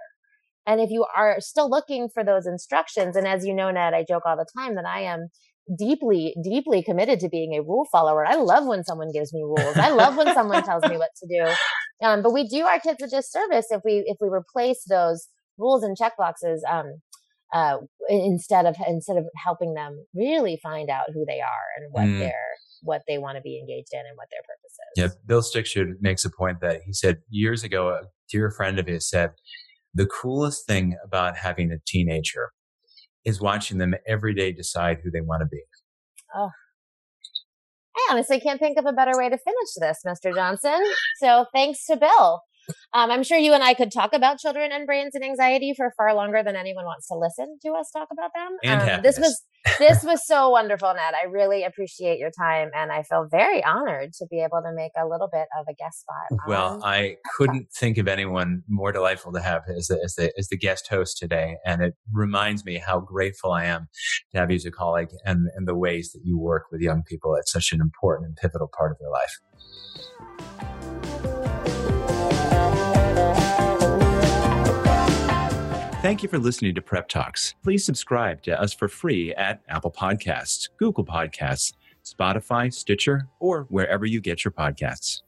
And 0.64 0.80
if 0.80 0.90
you 0.90 1.04
are 1.16 1.40
still 1.40 1.68
looking 1.68 2.08
for 2.08 2.22
those 2.22 2.46
instructions, 2.46 3.16
and 3.16 3.26
as 3.26 3.44
you 3.44 3.52
know, 3.52 3.70
Ned, 3.70 3.94
I 3.94 4.04
joke 4.08 4.22
all 4.24 4.36
the 4.36 4.46
time 4.56 4.76
that 4.76 4.86
I 4.86 5.00
am 5.00 5.28
deeply, 5.78 6.34
deeply 6.42 6.82
committed 6.82 7.20
to 7.20 7.28
being 7.28 7.54
a 7.54 7.62
rule 7.62 7.86
follower. 7.90 8.26
I 8.26 8.36
love 8.36 8.66
when 8.66 8.84
someone 8.84 9.12
gives 9.12 9.32
me 9.32 9.42
rules. 9.42 9.76
I 9.76 9.90
love 9.90 10.16
when 10.16 10.32
someone 10.34 10.62
tells 10.62 10.82
me 10.84 10.96
what 10.96 11.10
to 11.22 11.26
do. 11.28 12.06
Um, 12.06 12.22
but 12.22 12.32
we 12.32 12.46
do 12.46 12.66
our 12.66 12.80
kids 12.80 13.02
a 13.02 13.08
disservice 13.08 13.66
if 13.70 13.80
we 13.84 14.04
if 14.06 14.16
we 14.20 14.28
replace 14.28 14.84
those 14.88 15.28
rules 15.56 15.82
and 15.82 15.96
check 15.96 16.16
boxes 16.16 16.64
um, 16.70 17.00
uh, 17.52 17.78
instead 18.08 18.66
of 18.66 18.76
instead 18.86 19.16
of 19.16 19.24
helping 19.42 19.74
them 19.74 20.04
really 20.14 20.58
find 20.62 20.90
out 20.90 21.04
who 21.14 21.24
they 21.26 21.40
are 21.40 21.66
and 21.78 21.92
what 21.92 22.04
mm. 22.04 22.18
they're 22.18 22.32
what 22.82 23.02
they 23.08 23.16
want 23.16 23.36
to 23.36 23.42
be 23.42 23.58
engaged 23.58 23.88
in 23.92 24.00
and 24.00 24.16
what 24.16 24.28
their 24.30 24.42
purpose 24.42 24.72
is. 24.72 24.96
Yeah, 24.96 25.08
Bill 25.26 25.40
Stixrud 25.40 25.94
makes 26.00 26.24
a 26.24 26.30
point 26.30 26.60
that 26.60 26.82
he 26.84 26.92
said 26.92 27.18
years 27.30 27.64
ago. 27.64 27.88
A 27.88 28.02
dear 28.30 28.50
friend 28.50 28.78
of 28.78 28.86
his 28.86 29.08
said, 29.08 29.30
"The 29.94 30.06
coolest 30.06 30.66
thing 30.66 30.96
about 31.04 31.38
having 31.38 31.70
a 31.70 31.78
teenager 31.86 32.50
is 33.24 33.40
watching 33.40 33.78
them 33.78 33.94
every 34.06 34.34
day 34.34 34.52
decide 34.52 35.00
who 35.02 35.10
they 35.10 35.20
want 35.20 35.40
to 35.40 35.46
be. 35.46 35.62
Oh. 36.34 36.50
I 37.96 38.08
honestly 38.10 38.40
can't 38.40 38.60
think 38.60 38.78
of 38.78 38.86
a 38.86 38.92
better 38.92 39.16
way 39.16 39.28
to 39.28 39.38
finish 39.38 39.74
this, 39.76 40.02
Mr. 40.06 40.34
Johnson. 40.34 40.82
So 41.20 41.46
thanks 41.54 41.86
to 41.86 41.96
Bill. 41.96 42.40
Um, 42.92 43.10
I'm 43.10 43.22
sure 43.22 43.38
you 43.38 43.52
and 43.52 43.62
I 43.62 43.74
could 43.74 43.92
talk 43.92 44.12
about 44.12 44.38
children 44.38 44.70
and 44.72 44.86
brains 44.86 45.14
and 45.14 45.24
anxiety 45.24 45.74
for 45.76 45.92
far 45.96 46.14
longer 46.14 46.42
than 46.42 46.56
anyone 46.56 46.84
wants 46.84 47.08
to 47.08 47.14
listen 47.18 47.58
to 47.62 47.72
us 47.72 47.90
talk 47.90 48.08
about 48.12 48.30
them. 48.34 48.56
And 48.62 48.90
um, 48.90 49.02
this 49.02 49.18
was 49.18 49.42
this 49.78 50.04
was 50.04 50.26
so 50.26 50.50
wonderful, 50.50 50.88
Ned. 50.88 51.14
I 51.20 51.26
really 51.26 51.64
appreciate 51.64 52.18
your 52.18 52.30
time, 52.30 52.70
and 52.74 52.92
I 52.92 53.02
feel 53.02 53.26
very 53.30 53.64
honored 53.64 54.12
to 54.14 54.26
be 54.30 54.40
able 54.40 54.60
to 54.62 54.72
make 54.74 54.92
a 54.96 55.06
little 55.06 55.28
bit 55.32 55.46
of 55.58 55.66
a 55.68 55.74
guest 55.74 56.00
spot. 56.02 56.38
Well, 56.46 56.80
I 56.84 57.16
couldn't 57.36 57.68
think 57.72 57.98
of 57.98 58.06
anyone 58.06 58.62
more 58.68 58.92
delightful 58.92 59.32
to 59.32 59.40
have 59.40 59.62
as 59.74 59.86
the, 59.86 60.00
as 60.04 60.14
the 60.14 60.32
as 60.38 60.48
the 60.48 60.56
guest 60.56 60.88
host 60.88 61.16
today, 61.18 61.56
and 61.64 61.82
it 61.82 61.94
reminds 62.12 62.64
me 62.64 62.76
how 62.76 63.00
grateful 63.00 63.52
I 63.52 63.64
am 63.64 63.88
to 64.32 64.40
have 64.40 64.50
you 64.50 64.56
as 64.56 64.66
a 64.66 64.70
colleague 64.70 65.10
and 65.24 65.48
and 65.56 65.66
the 65.66 65.74
ways 65.74 66.12
that 66.12 66.20
you 66.24 66.38
work 66.38 66.64
with 66.70 66.80
young 66.80 67.02
people 67.02 67.36
at 67.36 67.48
such 67.48 67.72
an 67.72 67.80
important 67.80 68.28
and 68.28 68.36
pivotal 68.36 68.70
part 68.76 68.92
of 68.92 68.98
their 68.98 69.10
life. 69.10 70.73
Thank 76.04 76.22
you 76.22 76.28
for 76.28 76.38
listening 76.38 76.74
to 76.74 76.82
Prep 76.82 77.08
Talks. 77.08 77.54
Please 77.62 77.82
subscribe 77.82 78.42
to 78.42 78.60
us 78.60 78.74
for 78.74 78.88
free 78.88 79.34
at 79.36 79.62
Apple 79.70 79.90
Podcasts, 79.90 80.68
Google 80.76 81.02
Podcasts, 81.02 81.72
Spotify, 82.04 82.70
Stitcher, 82.70 83.26
or 83.40 83.62
wherever 83.70 84.04
you 84.04 84.20
get 84.20 84.44
your 84.44 84.52
podcasts. 84.52 85.22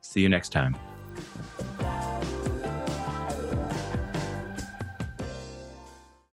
See 0.00 0.20
you 0.20 0.28
next 0.28 0.50
time. 0.50 0.76